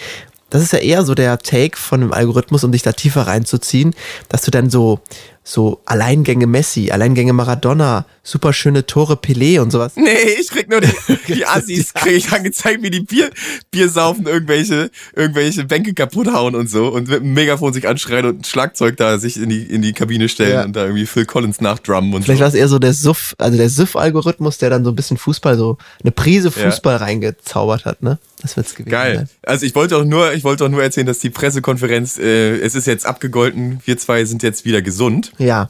das 0.53 0.61
ist 0.63 0.71
ja 0.73 0.79
eher 0.79 1.03
so 1.03 1.15
der 1.15 1.37
Take 1.39 1.77
von 1.77 1.99
dem 2.01 2.13
Algorithmus, 2.13 2.63
um 2.63 2.71
dich 2.71 2.83
da 2.83 2.91
tiefer 2.93 3.23
reinzuziehen, 3.27 3.93
dass 4.29 4.43
du 4.43 4.51
dann 4.51 4.69
so, 4.69 4.99
so 5.43 5.81
Alleingänge 5.85 6.45
Messi, 6.47 6.91
Alleingänge 6.91 7.33
Maradona, 7.33 8.05
super 8.23 8.53
schöne 8.53 8.85
Tore 8.85 9.15
Pelé 9.15 9.59
und 9.59 9.71
sowas. 9.71 9.93
Nee, 9.95 10.11
ich 10.39 10.49
krieg 10.49 10.69
nur 10.69 10.79
die, 10.79 10.87
die 11.33 11.45
Assis, 11.45 11.93
krieg 11.93 12.13
ich 12.17 12.31
angezeigt, 12.31 12.81
wie 12.83 12.91
die 12.91 13.01
Bier, 13.01 13.29
Bier 13.71 13.89
saufen, 13.89 14.27
irgendwelche, 14.27 14.89
irgendwelche 15.15 15.65
Bänke 15.65 15.93
kaputt 15.93 16.31
hauen 16.31 16.55
und 16.55 16.69
so 16.69 16.87
und 16.89 17.09
mit 17.09 17.21
einem 17.21 17.33
Megafon 17.33 17.73
sich 17.73 17.87
anschreien 17.87 18.25
und 18.27 18.39
ein 18.41 18.43
Schlagzeug 18.43 18.95
da 18.97 19.17
sich 19.19 19.37
in 19.37 19.49
die, 19.49 19.63
in 19.63 19.81
die 19.81 19.93
Kabine 19.93 20.29
stellen 20.29 20.53
Ja. 20.53 20.63
und 20.63 20.75
da 20.75 20.83
irgendwie 20.83 21.05
Phil 21.07 21.25
Collins 21.25 21.59
nachdrummen 21.61 22.13
und 22.13 22.23
Vielleicht 22.23 22.37
so. 22.37 22.43
war 22.43 22.49
es 22.49 22.53
eher 22.55 22.67
so 22.69 22.77
der 22.79 22.93
Suff, 22.93 23.33
also 23.39 23.57
der 23.57 23.69
Suff-Algorithmus, 23.69 24.59
der 24.59 24.69
dann 24.69 24.85
so 24.85 24.91
ein 24.91 24.95
bisschen 24.95 25.17
Fußball, 25.17 25.57
so 25.57 25.77
eine 26.03 26.11
Prise 26.11 26.51
Ja. 26.55 26.69
Fußball 26.69 26.97
reingezaubert 26.97 27.85
hat, 27.85 28.01
ne? 28.03 28.19
Das 28.43 28.55
wird's 28.57 28.75
gewesen 28.75 28.91
Geil. 28.91 29.15
sein. 29.15 29.29
Also 29.43 29.65
ich 29.65 29.73
wollte 29.73 29.97
auch 29.97 30.03
nur, 30.03 30.33
ich 30.33 30.43
wollte 30.43 30.65
auch 30.65 30.69
nur 30.69 30.83
erzählen, 30.83 31.07
dass 31.07 31.19
die 31.19 31.29
Pressekonferenz, 31.31 32.19
äh, 32.19 32.57
es 32.57 32.75
ist 32.75 32.85
jetzt 32.85 33.05
abgegolten, 33.05 33.81
wir 33.85 33.97
zwei 33.97 34.25
sind 34.25 34.43
jetzt 34.43 34.65
wieder 34.65 34.81
gesund. 34.81 35.31
Ja, 35.37 35.69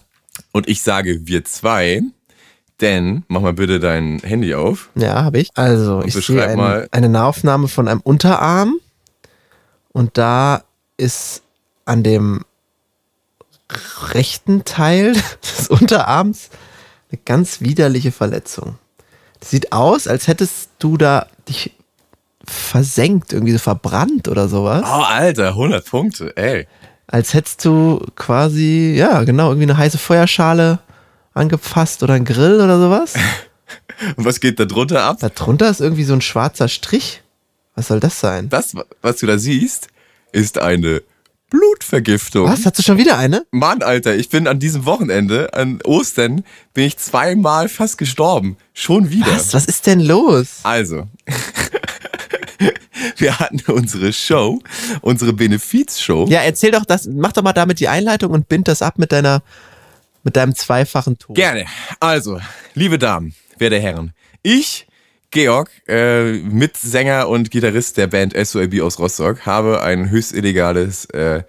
Und 0.51 0.67
ich 0.67 0.81
sage 0.81 1.25
wir 1.27 1.45
zwei, 1.45 2.01
denn, 2.81 3.23
mach 3.27 3.41
mal 3.41 3.53
bitte 3.53 3.79
dein 3.79 4.19
Handy 4.19 4.55
auf. 4.55 4.89
ja, 4.95 5.23
habe 5.23 5.39
ich. 5.39 5.49
Also, 5.53 6.01
ich 6.03 6.13
sehe 6.15 6.45
ein, 6.45 6.87
eine 6.91 7.09
Nahaufnahme 7.09 7.67
von 7.67 7.87
einem 7.87 8.01
Unterarm 8.01 8.79
und 9.91 10.17
da 10.17 10.63
ist 10.97 11.43
an 11.85 12.01
dem 12.03 12.41
rechten 14.13 14.65
Teil 14.65 15.13
des 15.41 15.67
Unterarms 15.67 16.49
eine 17.11 17.19
ganz 17.23 17.61
widerliche 17.61 18.11
Verletzung. 18.11 18.79
Das 19.39 19.51
sieht 19.51 19.71
aus, 19.71 20.07
als 20.07 20.27
hättest 20.27 20.69
du 20.79 20.97
da 20.97 21.27
dich 21.47 21.71
versenkt, 22.45 23.33
irgendwie 23.33 23.53
so 23.53 23.59
verbrannt 23.59 24.27
oder 24.27 24.47
sowas. 24.47 24.83
Oh, 24.85 25.03
Alter, 25.03 25.49
100 25.49 25.85
Punkte, 25.85 26.35
ey. 26.35 26.67
Als 27.07 27.33
hättest 27.33 27.63
du 27.65 28.05
quasi, 28.15 28.95
ja, 28.97 29.23
genau, 29.23 29.49
irgendwie 29.49 29.69
eine 29.69 29.77
heiße 29.77 29.97
Feuerschale 29.97 30.79
angefasst 31.33 32.03
oder 32.03 32.13
ein 32.13 32.25
Grill 32.25 32.61
oder 32.61 32.79
sowas. 32.79 33.13
Und 34.17 34.25
was 34.25 34.39
geht 34.39 34.59
da 34.59 34.65
drunter 34.65 35.03
ab? 35.03 35.17
Da 35.19 35.29
drunter 35.29 35.69
ist 35.69 35.81
irgendwie 35.81 36.03
so 36.03 36.13
ein 36.13 36.21
schwarzer 36.21 36.67
Strich. 36.67 37.21
Was 37.75 37.87
soll 37.87 37.99
das 37.99 38.19
sein? 38.19 38.49
Das, 38.49 38.75
was 39.01 39.17
du 39.17 39.25
da 39.25 39.37
siehst, 39.37 39.87
ist 40.31 40.59
eine 40.59 41.01
Blutvergiftung. 41.49 42.47
Was? 42.47 42.65
Hast 42.65 42.79
du 42.79 42.83
schon 42.83 42.97
wieder 42.97 43.17
eine? 43.17 43.45
Mann, 43.51 43.83
Alter, 43.83 44.15
ich 44.15 44.29
bin 44.29 44.47
an 44.47 44.59
diesem 44.59 44.85
Wochenende, 44.85 45.53
an 45.53 45.79
Ostern, 45.83 46.43
bin 46.73 46.85
ich 46.85 46.97
zweimal 46.97 47.69
fast 47.69 47.97
gestorben. 47.97 48.57
Schon 48.73 49.11
wieder. 49.11 49.27
Was? 49.27 49.53
Was 49.53 49.65
ist 49.65 49.85
denn 49.85 49.99
los? 49.99 50.61
Also, 50.63 51.07
wir 53.17 53.39
hatten 53.39 53.59
unsere 53.71 54.13
Show, 54.13 54.59
unsere 55.01 55.33
Benefizshow. 55.33 56.25
Ja, 56.29 56.41
erzähl 56.41 56.71
doch 56.71 56.85
das, 56.85 57.07
mach 57.07 57.33
doch 57.33 57.43
mal 57.43 57.53
damit 57.53 57.79
die 57.79 57.87
Einleitung 57.87 58.31
und 58.31 58.47
bind 58.47 58.67
das 58.67 58.81
ab 58.81 58.97
mit 58.97 59.11
deiner, 59.11 59.43
mit 60.23 60.35
deinem 60.35 60.55
zweifachen 60.55 61.17
Ton. 61.17 61.35
Gerne. 61.35 61.65
Also, 61.99 62.39
liebe 62.73 62.97
Damen, 62.97 63.35
werte 63.57 63.79
Herren, 63.79 64.13
ich, 64.41 64.87
Georg, 65.33 65.71
äh, 65.87 66.33
Mitsänger 66.33 67.27
und 67.27 67.49
Gitarrist 67.49 67.97
der 67.97 68.05
Band 68.05 68.33
SOAB 68.35 68.81
aus 68.81 68.99
Rostock, 68.99 69.47
habe 69.47 69.81
ein 69.81 70.11
höchst 70.11 70.31
illegales 70.31 71.05
äh, 71.05 71.43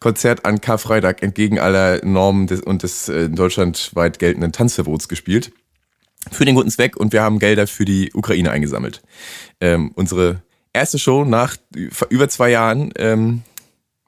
Konzert 0.00 0.46
an 0.46 0.62
Karfreitag 0.62 1.22
entgegen 1.22 1.58
aller 1.58 2.02
Normen 2.04 2.46
des, 2.46 2.62
und 2.62 2.82
des 2.82 3.10
äh, 3.10 3.28
deutschlandweit 3.28 4.18
geltenden 4.18 4.52
Tanzverbots 4.52 5.08
gespielt. 5.08 5.52
Für 6.32 6.46
den 6.46 6.54
guten 6.54 6.70
Zweck 6.70 6.96
und 6.96 7.12
wir 7.12 7.22
haben 7.22 7.38
Gelder 7.38 7.66
für 7.66 7.84
die 7.84 8.10
Ukraine 8.14 8.50
eingesammelt. 8.50 9.02
Ähm, 9.60 9.92
unsere 9.94 10.42
erste 10.72 10.98
Show 10.98 11.24
nach 11.24 11.56
über 12.10 12.28
zwei 12.28 12.50
Jahren 12.50 12.92
ähm, 12.96 13.42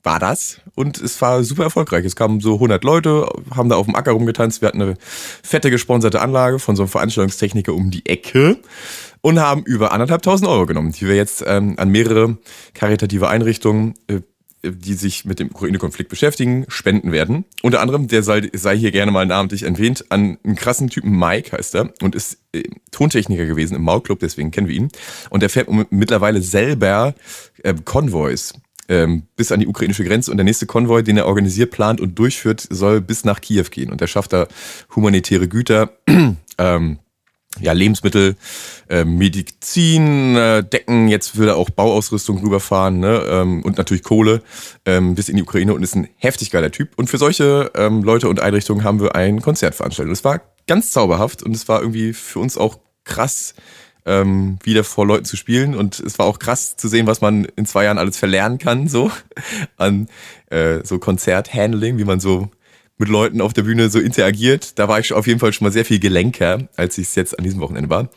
war 0.03 0.19
das 0.19 0.61
und 0.75 1.01
es 1.01 1.21
war 1.21 1.43
super 1.45 1.65
erfolgreich. 1.65 2.05
Es 2.05 2.17
kamen 2.17 2.41
so 2.41 2.55
100 2.55 2.83
Leute, 2.85 3.29
haben 3.55 3.69
da 3.69 3.77
auf 3.77 3.87
dem 3.87 3.95
Acker 3.95 4.13
rumgetanzt. 4.13 4.63
Wir 4.63 4.69
hatten 4.69 4.81
eine 4.81 4.97
fette 5.43 5.71
gesponserte 5.71 6.21
Anlage 6.21 6.59
von 6.59 6.77
so 6.77 6.83
einem 6.83 6.89
Veranstaltungstechniker 6.89 7.75
um 7.75 7.91
die 7.91 8.07
Ecke 8.07 8.59
und 9.21 9.41
haben 9.41 9.63
über 9.65 9.93
anderthalb 9.93 10.23
tausend 10.23 10.49
Euro 10.49 10.67
genommen, 10.67 10.93
die 10.93 11.07
wir 11.07 11.17
jetzt 11.17 11.45
ähm, 11.47 11.75
an 11.77 11.91
mehrere 11.91 12.39
karitative 12.73 13.29
Einrichtungen 13.29 13.95
äh, 14.07 14.21
die 14.63 14.95
sich 14.95 15.25
mit 15.25 15.39
dem 15.39 15.51
Ukraine-Konflikt 15.51 16.11
beschäftigen, 16.11 16.65
spenden 16.69 17.13
werden. 17.13 17.45
Unter 17.63 17.81
anderem, 17.81 18.09
der 18.09 18.23
sei, 18.23 18.51
sei 18.53 18.77
hier 18.77 18.93
gerne 18.93 19.13
mal 19.13 19.27
namentlich 19.27 19.63
erwähnt, 19.63 20.05
an 20.11 20.39
einen 20.45 20.57
krassen 20.57 20.89
Typen 20.89 21.19
Mike 21.19 21.57
heißt 21.57 21.75
er 21.75 21.93
und 22.03 22.15
ist 22.15 22.39
äh, 22.53 22.65
Tontechniker 22.91 23.47
gewesen 23.47 23.75
im 23.75 23.83
Maulclub, 23.83 24.19
deswegen 24.21 24.51
kennen 24.51 24.69
wir 24.69 24.77
ihn. 24.77 24.89
Und 25.31 25.43
er 25.43 25.49
fährt 25.49 25.69
mittlerweile 25.91 26.43
selber 26.43 27.15
äh, 27.63 27.75
Konvois 27.85 28.53
ähm, 28.89 29.23
bis 29.37 29.53
an 29.53 29.61
die 29.61 29.69
ukrainische 29.69 30.05
Grenze 30.05 30.31
und 30.31 30.37
der 30.37 30.45
nächste 30.45 30.67
Konvoi, 30.67 31.03
den 31.03 31.17
er 31.17 31.27
organisiert, 31.27 31.71
plant 31.71 32.01
und 32.01 32.19
durchführt, 32.19 32.67
soll 32.69 33.01
bis 33.01 33.25
nach 33.25 33.41
Kiew 33.41 33.67
gehen. 33.71 33.91
Und 33.91 34.03
er 34.03 34.09
schafft 34.09 34.33
da 34.33 34.49
humanitäre 34.95 35.49
Güter, 35.49 35.93
ähm, 36.59 36.99
ja, 37.59 37.73
Lebensmittel, 37.73 38.37
äh, 38.89 39.05
Medizin, 39.05 40.37
äh, 40.37 40.63
Decken, 40.63 41.09
jetzt 41.09 41.37
will 41.37 41.49
er 41.49 41.57
auch 41.57 41.71
Bauausrüstung 41.71 42.39
rüberfahren 42.39 43.01
ne? 43.01 43.23
ähm, 43.29 43.63
und 43.65 43.77
natürlich 43.77 44.05
Kohle 44.05 44.43
ähm, 44.87 45.15
bis 45.17 45.29
in 45.29 45.37
die 45.37 45.43
Ukraine 45.43 45.75
und 45.75 45.83
ist 45.83 45.97
ein 45.97 46.09
heftig 46.17 46.51
geiler 46.51 46.71
Typ. 46.71 46.91
Und 46.97 47.11
für 47.11 47.19
solche 47.19 47.73
ähm, 47.75 48.03
Leute 48.03 48.29
und 48.29 48.41
Einrichtungen 48.41 48.85
haben 48.85 49.01
wir 49.01 49.17
ein 49.17 49.43
Konzert 49.43 49.75
veranstaltet. 49.75 50.13
Es 50.13 50.25
war 50.25 50.41
ganz 50.69 50.93
zauberhaft 50.93 51.43
und 51.43 51.55
es 51.55 51.69
war 51.69 51.81
irgendwie 51.81 52.13
für 52.13 52.39
uns 52.39 52.57
auch 52.57 52.79
krass, 53.05 53.55
ähm, 54.07 54.59
wieder 54.63 54.85
vor 54.85 55.07
Leuten 55.07 55.25
zu 55.25 55.37
spielen. 55.37 55.75
Und 55.75 55.99
es 55.99 56.19
war 56.19 56.27
auch 56.27 56.39
krass 56.39 56.77
zu 56.77 56.89
sehen, 56.89 57.07
was 57.07 57.21
man 57.21 57.47
in 57.57 57.67
zwei 57.67 57.85
Jahren 57.85 57.99
alles 57.99 58.17
verlernen 58.17 58.59
kann, 58.59 58.89
so 58.89 59.11
an 59.77 60.09
äh, 60.51 60.85
so 60.85 60.99
Konzerthandling, 60.99 61.99
wie 61.99 62.05
man 62.05 62.21
so 62.21 62.49
mit 63.01 63.09
Leuten 63.09 63.41
auf 63.41 63.55
der 63.55 63.63
Bühne 63.63 63.89
so 63.89 63.99
interagiert. 63.99 64.79
Da 64.79 64.87
war 64.87 65.01
ich 65.01 65.13
auf 65.13 65.27
jeden 65.27 65.41
Fall 65.41 65.53
schon 65.53 65.65
mal 65.65 65.73
sehr 65.73 65.87
viel 65.87 65.99
gelenker, 65.99 66.69
als 66.77 66.99
ich 66.99 67.09
es 67.09 67.15
jetzt 67.15 67.37
an 67.37 67.45
diesem 67.45 67.61
Wochenende 67.61 67.89
war. 67.89 68.11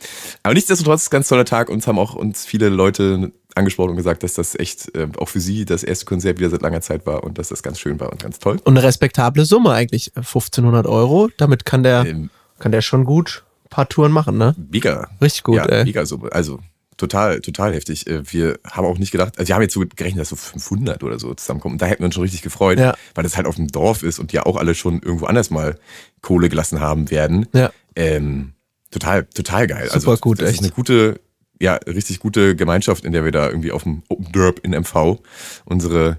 Aber 0.43 0.53
nichtsdestotrotz, 0.53 1.09
ganz 1.09 1.29
toller 1.29 1.45
Tag. 1.45 1.69
Uns 1.69 1.87
haben 1.87 1.97
auch 1.97 2.13
uns 2.15 2.45
viele 2.45 2.67
Leute 2.67 3.31
angesprochen 3.55 3.91
und 3.91 3.95
gesagt, 3.95 4.23
dass 4.23 4.33
das 4.33 4.55
echt 4.55 4.93
äh, 4.95 5.07
auch 5.17 5.29
für 5.29 5.39
sie 5.39 5.63
das 5.63 5.83
erste 5.83 6.05
Konzert 6.05 6.37
wieder 6.37 6.49
seit 6.49 6.61
langer 6.61 6.81
Zeit 6.81 7.05
war 7.05 7.23
und 7.23 7.37
dass 7.37 7.47
das 7.47 7.63
ganz 7.63 7.79
schön 7.79 7.99
war 7.99 8.11
und 8.11 8.21
ganz 8.21 8.39
toll. 8.39 8.57
Und 8.63 8.77
eine 8.77 8.83
respektable 8.83 9.45
Summe 9.45 9.71
eigentlich, 9.71 10.11
1500 10.15 10.85
Euro. 10.85 11.29
Damit 11.37 11.63
kann 11.63 11.83
der, 11.83 12.05
ähm, 12.05 12.29
kann 12.59 12.73
der 12.73 12.81
schon 12.81 13.05
gut 13.05 13.43
ein 13.65 13.69
paar 13.69 13.87
Touren 13.87 14.11
machen, 14.11 14.37
ne? 14.37 14.53
Mega. 14.69 15.09
Richtig 15.21 15.43
gut, 15.43 15.55
ja, 15.55 15.65
ey. 15.65 15.85
Mega 15.85 16.05
Summe. 16.05 16.29
Also 16.33 16.59
total, 16.97 17.41
total 17.41 17.73
heftig. 17.73 18.07
Äh, 18.07 18.21
wir 18.31 18.59
haben 18.69 18.85
auch 18.85 18.97
nicht 18.97 19.11
gedacht, 19.11 19.37
also 19.37 19.47
wir 19.47 19.55
haben 19.55 19.61
jetzt 19.61 19.73
so 19.73 19.81
gerechnet, 19.95 20.21
dass 20.21 20.29
so 20.29 20.35
500 20.35 21.03
oder 21.03 21.19
so 21.19 21.33
zusammenkommen. 21.33 21.73
Und 21.75 21.81
da 21.81 21.85
hätten 21.85 22.01
wir 22.01 22.05
uns 22.05 22.15
schon 22.15 22.23
richtig 22.23 22.41
gefreut, 22.41 22.79
Ja. 22.79 22.95
weil 23.15 23.23
das 23.23 23.35
halt 23.37 23.47
auf 23.47 23.55
dem 23.55 23.67
Dorf 23.67 24.03
ist 24.03 24.19
und 24.19 24.31
die 24.31 24.37
ja 24.37 24.45
auch 24.45 24.55
alle 24.57 24.75
schon 24.75 25.01
irgendwo 25.01 25.25
anders 25.25 25.49
mal 25.49 25.77
Kohle 26.21 26.49
gelassen 26.49 26.79
haben 26.79 27.09
werden. 27.11 27.47
Ja. 27.53 27.71
Ähm, 27.95 28.53
total, 28.91 29.25
total 29.25 29.67
geil. 29.67 29.85
Super 29.91 30.11
also, 30.11 30.17
gut, 30.17 30.41
das 30.41 30.49
echt. 30.49 30.59
ist 30.61 30.65
eine 30.65 30.73
gute, 30.73 31.19
ja, 31.59 31.75
richtig 31.75 32.19
gute 32.19 32.55
Gemeinschaft, 32.55 33.05
in 33.05 33.11
der 33.13 33.23
wir 33.23 33.31
da 33.31 33.47
irgendwie 33.47 33.71
auf 33.71 33.83
dem 33.83 34.03
Open 34.09 34.31
Derb 34.31 34.59
in 34.63 34.71
MV 34.71 35.19
unsere 35.65 36.17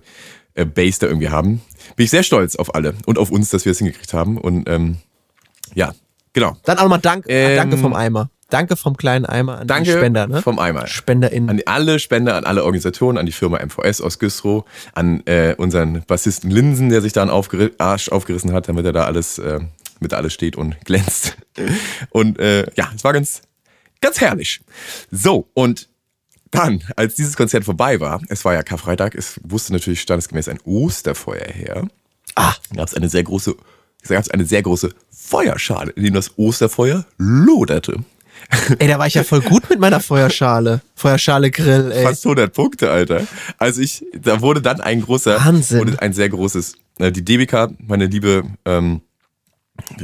äh, 0.55 0.65
Base 0.65 1.01
da 1.01 1.07
irgendwie 1.07 1.31
haben. 1.31 1.61
Bin 1.97 2.05
ich 2.05 2.11
sehr 2.11 2.23
stolz 2.23 2.57
auf 2.57 2.75
alle 2.75 2.95
und 3.07 3.19
auf 3.19 3.31
uns, 3.31 3.51
dass 3.51 3.65
wir 3.65 3.73
es 3.73 3.79
hingekriegt 3.79 4.15
haben. 4.15 4.39
Und 4.39 4.69
ähm, 4.69 4.99
ja, 5.75 5.93
genau. 6.33 6.57
Dann 6.65 6.79
auch 6.79 6.83
nochmal 6.85 7.01
Dank, 7.01 7.25
Ähm, 7.29 7.57
Danke 7.57 7.77
vom 7.79 7.93
Eimer. 7.95 8.31
Danke 8.55 8.77
vom 8.77 8.97
kleinen 8.97 9.27
Eimer 9.27 9.59
an 9.59 9.67
Danke 9.67 9.91
die 9.91 9.97
Spender, 9.97 10.29
ne? 10.29 10.41
vom 10.41 10.61
Eimer. 10.61 10.87
SpenderInnen. 10.87 11.51
An 11.51 11.61
alle 11.67 11.99
Spender, 11.99 12.37
an 12.37 12.45
alle 12.45 12.63
Organisatoren, 12.63 13.19
an 13.19 13.27
die 13.27 13.33
Firma 13.33 13.59
MVS 13.59 14.01
aus 14.01 14.21
Güstrow, 14.21 14.65
an 14.93 15.27
äh, 15.27 15.57
unseren 15.59 16.05
Bassisten 16.07 16.53
Linsen, 16.53 16.89
der 16.89 17.03
sich 17.03 17.13
da 17.13 17.23
einen 17.23 17.33
Aufgeri 17.33 17.73
Arsch 17.79 18.11
aufgerissen 18.11 18.53
hat, 18.53 18.69
damit 18.69 18.87
er 18.87 18.93
da 18.93 19.07
alles, 19.07 19.41
äh, 19.41 19.59
mit 19.99 20.13
da 20.13 20.19
alles 20.19 20.35
steht 20.35 20.55
und 20.55 20.81
glänzt. 20.85 21.37
Und 22.11 22.39
äh, 22.39 22.67
ja, 22.77 22.93
es 22.95 23.03
war 23.03 23.13
ganz, 23.13 23.43
ganz 24.01 24.21
herrlich. 24.21 24.61
So, 25.11 25.49
und 25.55 25.89
dann, 26.53 26.81
als 26.95 27.17
dieses 27.17 27.37
Konzert 27.37 27.65
vorbei 27.65 27.99
war, 27.99 28.23
es 28.29 28.45
war 28.45 28.55
ja 28.55 28.63
Karfreitag, 28.63 29.17
es 29.17 29.41
wusste 29.43 29.73
natürlich 29.73 30.01
standesgemäß 30.01 30.47
ein 30.47 30.61
Osterfeuer 30.65 31.49
her. 31.49 31.89
Ah, 32.37 32.55
gab 32.77 32.87
es 32.87 32.95
eine 32.95 33.09
sehr 33.09 33.25
große, 33.25 33.57
gab 34.07 34.23
es 34.23 34.31
eine 34.31 34.45
sehr 34.45 34.63
große 34.63 34.95
Feuerschale, 35.11 35.91
in 35.97 36.05
dem 36.05 36.15
das 36.15 36.39
Osterfeuer 36.39 37.05
loderte. 37.19 38.05
Ey, 38.79 38.89
da 38.89 38.99
war 38.99 39.07
ich 39.07 39.15
ja 39.15 39.25
voll 39.25 39.41
gut 39.41 39.69
mit 39.71 39.81
meiner 39.81 40.01
Feuerschale. 40.01 40.81
Feuerschale 40.95 41.51
Grill, 41.51 41.93
ey. 41.93 42.05
Fast 42.05 42.25
100 42.25 42.53
Punkte, 42.53 42.91
Alter. 42.91 43.27
Also 43.59 43.81
ich, 43.81 44.05
da 44.15 44.41
wurde 44.41 44.63
dann 44.63 44.81
ein 44.81 45.01
großer, 45.01 45.45
Wahnsinn. 45.45 45.79
wurde 45.81 46.03
ein 46.03 46.13
sehr 46.13 46.29
großes, 46.29 46.77
äh, 46.99 47.11
die 47.11 47.25
DBK, 47.25 47.71
meine 47.79 48.07
liebe 48.07 48.45
ähm, 48.65 49.01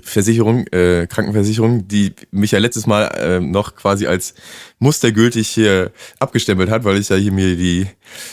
Versicherung, 0.02 0.66
äh, 0.68 1.06
Krankenversicherung, 1.06 1.86
die 1.86 2.14
mich 2.30 2.50
ja 2.50 2.58
letztes 2.58 2.86
Mal 2.86 3.04
äh, 3.16 3.40
noch 3.40 3.76
quasi 3.76 4.06
als 4.06 4.34
mustergültig 4.78 5.48
hier 5.48 5.92
abgestempelt 6.18 6.70
hat, 6.70 6.84
weil 6.84 6.98
ich 6.98 7.08
ja 7.08 7.16
hier 7.16 7.32
mir 7.32 7.56
die 7.56 7.86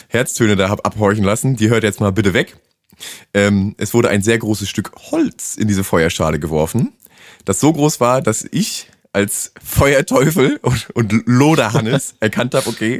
Herztöne 0.08 0.56
da 0.56 0.70
hab 0.70 0.86
abhorchen 0.86 1.24
lassen. 1.24 1.56
Die 1.56 1.70
hört 1.70 1.84
jetzt 1.84 2.00
mal 2.00 2.12
bitte 2.12 2.34
weg. 2.34 2.58
Ähm, 3.34 3.76
es 3.78 3.94
wurde 3.94 4.10
ein 4.10 4.24
sehr 4.24 4.40
großes 4.40 4.68
Stück 4.68 4.92
Holz 5.12 5.56
in 5.56 5.68
diese 5.68 5.84
Feuerschale 5.84 6.40
geworfen, 6.40 6.94
das 7.46 7.60
so 7.60 7.72
groß 7.72 8.00
war, 8.00 8.22
dass 8.22 8.46
ich 8.50 8.88
als 9.18 9.52
Feuerteufel 9.64 10.60
und, 10.62 10.92
und 10.92 11.24
Loderhannes 11.26 12.14
erkannt 12.20 12.54
habe, 12.54 12.70
okay, 12.70 13.00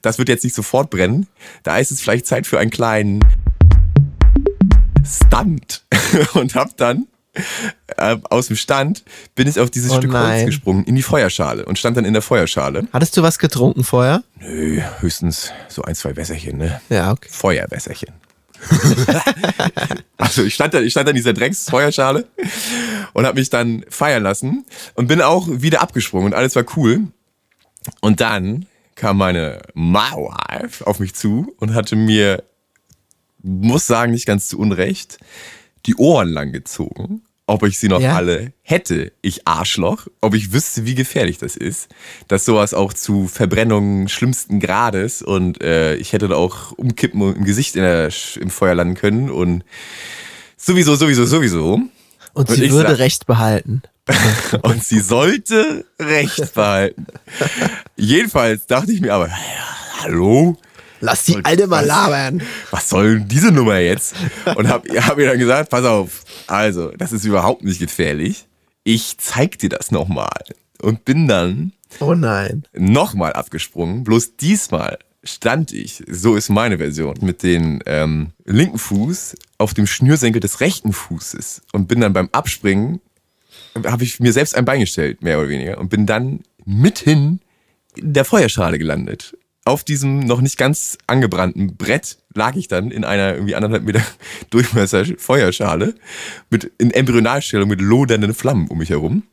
das 0.00 0.16
wird 0.16 0.30
jetzt 0.30 0.42
nicht 0.42 0.56
sofort 0.56 0.88
brennen. 0.88 1.26
Da 1.64 1.76
ist 1.76 1.90
es 1.90 2.00
vielleicht 2.00 2.26
Zeit 2.26 2.46
für 2.46 2.58
einen 2.58 2.70
kleinen 2.70 3.22
Stunt. 5.04 5.84
Und 6.34 6.54
hab 6.54 6.76
dann 6.76 7.06
äh, 7.96 8.16
aus 8.30 8.46
dem 8.46 8.56
Stand 8.56 9.04
bin 9.34 9.46
ich 9.46 9.60
auf 9.60 9.70
dieses 9.70 9.90
Oh 9.90 9.98
Stück 9.98 10.12
Holz 10.12 10.22
nein. 10.22 10.46
gesprungen, 10.46 10.84
in 10.84 10.96
die 10.96 11.02
Feuerschale 11.02 11.64
und 11.64 11.78
stand 11.78 11.96
dann 11.96 12.04
in 12.04 12.12
der 12.12 12.22
Feuerschale. 12.22 12.88
Hattest 12.92 13.16
du 13.16 13.22
was 13.22 13.38
getrunken 13.38 13.84
vorher? 13.84 14.22
Nö, 14.40 14.80
höchstens 15.00 15.52
so 15.68 15.82
ein, 15.82 15.94
zwei 15.94 16.16
Wässerchen, 16.16 16.58
ne? 16.58 16.80
Ja, 16.88 17.12
okay. 17.12 17.28
Feuerwässerchen. 17.30 18.14
also 20.16 20.44
ich 20.44 20.54
stand 20.54 20.74
da, 20.74 20.80
ich 20.80 20.92
stand 20.92 21.06
da 21.06 21.10
in 21.10 21.16
dieser 21.16 21.32
Drecksfeuerschale 21.32 22.26
und 23.12 23.26
habe 23.26 23.38
mich 23.38 23.50
dann 23.50 23.84
feiern 23.88 24.22
lassen 24.22 24.64
und 24.94 25.06
bin 25.06 25.20
auch 25.22 25.46
wieder 25.50 25.80
abgesprungen 25.80 26.26
und 26.26 26.34
alles 26.34 26.56
war 26.56 26.64
cool. 26.76 27.08
Und 28.00 28.20
dann 28.20 28.66
kam 28.94 29.18
meine 29.18 29.62
My 29.74 30.10
Wife 30.12 30.86
auf 30.86 30.98
mich 30.98 31.14
zu 31.14 31.54
und 31.58 31.74
hatte 31.74 31.96
mir, 31.96 32.42
muss 33.42 33.86
sagen, 33.86 34.12
nicht 34.12 34.26
ganz 34.26 34.48
zu 34.48 34.58
Unrecht, 34.58 35.18
die 35.86 35.96
Ohren 35.96 36.28
lang 36.28 36.52
gezogen. 36.52 37.22
Ob 37.48 37.62
ich 37.64 37.78
sie 37.78 37.88
noch 37.88 38.00
Ja? 38.00 38.14
alle 38.14 38.52
hätte, 38.62 39.10
ich 39.22 39.48
Arschloch, 39.48 40.06
ob 40.20 40.34
ich 40.34 40.52
wüsste, 40.52 40.84
wie 40.84 40.94
gefährlich 40.94 41.38
das 41.38 41.56
ist, 41.56 41.88
dass 42.28 42.44
sowas 42.44 42.74
auch 42.74 42.92
zu 42.92 43.26
Verbrennungen 43.26 44.08
schlimmsten 44.08 44.60
Grades 44.60 45.22
und 45.22 45.62
äh, 45.62 45.94
ich 45.96 46.12
hätte 46.12 46.28
da 46.28 46.36
auch 46.36 46.72
umkippen 46.72 47.22
und 47.22 47.36
im 47.38 47.44
Gesicht 47.44 47.74
in 47.74 47.82
der, 47.82 48.10
im 48.38 48.50
Feuer 48.50 48.74
landen 48.74 48.94
können 48.96 49.30
und 49.30 49.64
sowieso, 50.58 50.94
sowieso, 50.94 51.24
sowieso. 51.24 51.74
Und 51.74 51.90
Und 52.34 52.50
sie 52.50 52.64
ich 52.64 52.70
würde 52.72 52.90
sag- 52.90 52.98
Recht 52.98 53.26
behalten. 53.26 53.80
Und 54.62 54.84
sie 54.84 55.00
sollte 55.00 55.84
Recht 55.98 56.54
behalten. 56.54 57.06
Jedenfalls 57.96 58.66
dachte 58.66 58.92
ich 58.92 59.00
mir 59.00 59.12
aber, 59.14 59.30
hallo? 60.02 60.56
Lass 61.00 61.24
die 61.24 61.44
Alte 61.44 61.66
mal 61.66 61.84
labern. 61.84 62.42
was 62.70 62.88
soll 62.88 63.18
denn 63.18 63.28
diese 63.28 63.52
Nummer 63.52 63.78
jetzt? 63.78 64.14
Und 64.56 64.68
hab, 64.68 64.88
hab 65.06 65.18
ihr 65.18 65.28
dann 65.28 65.38
gesagt, 65.38 65.70
pass 65.70 65.84
auf, 65.84 66.24
also, 66.46 66.90
das 66.96 67.12
ist 67.12 67.24
überhaupt 67.24 67.62
nicht 67.64 67.78
gefährlich. 67.80 68.46
Ich 68.84 69.18
zeig 69.18 69.58
dir 69.58 69.68
das 69.68 69.90
nochmal. 69.90 70.30
Und 70.80 71.04
bin 71.04 71.28
dann 71.28 71.72
Oh 72.00 72.14
nein. 72.14 72.64
nochmal 72.76 73.32
abgesprungen. 73.32 74.04
Bloß 74.04 74.36
diesmal 74.36 74.98
stand 75.24 75.72
ich, 75.72 76.02
so 76.08 76.36
ist 76.36 76.48
meine 76.48 76.78
Version, 76.78 77.16
mit 77.20 77.42
dem 77.42 77.80
ähm, 77.86 78.28
linken 78.44 78.78
Fuß 78.78 79.34
auf 79.58 79.74
dem 79.74 79.86
Schnürsenkel 79.86 80.40
des 80.40 80.60
rechten 80.60 80.92
Fußes 80.92 81.62
und 81.72 81.88
bin 81.88 82.00
dann 82.00 82.12
beim 82.12 82.28
Abspringen, 82.32 83.00
habe 83.84 84.04
ich 84.04 84.20
mir 84.20 84.32
selbst 84.32 84.54
ein 84.54 84.64
Bein 84.64 84.80
gestellt, 84.80 85.22
mehr 85.22 85.38
oder 85.38 85.48
weniger, 85.48 85.78
und 85.78 85.88
bin 85.90 86.06
dann 86.06 86.40
mitten 86.64 87.40
in 87.96 88.12
der 88.12 88.24
Feuerschale 88.24 88.78
gelandet. 88.78 89.36
Auf 89.68 89.84
diesem 89.84 90.20
noch 90.20 90.40
nicht 90.40 90.56
ganz 90.56 90.96
angebrannten 91.06 91.76
Brett 91.76 92.16
lag 92.34 92.56
ich 92.56 92.68
dann 92.68 92.90
in 92.90 93.04
einer 93.04 93.34
irgendwie 93.34 93.54
anderthalb 93.54 93.84
Meter 93.84 94.00
Durchmesser 94.50 95.04
Feuerschale 95.18 95.94
mit 96.48 96.72
in 96.78 96.90
Embryonalstellung 96.90 97.68
mit 97.68 97.82
lodernden 97.82 98.32
Flammen 98.32 98.68
um 98.68 98.78
mich 98.78 98.88
herum 98.88 99.24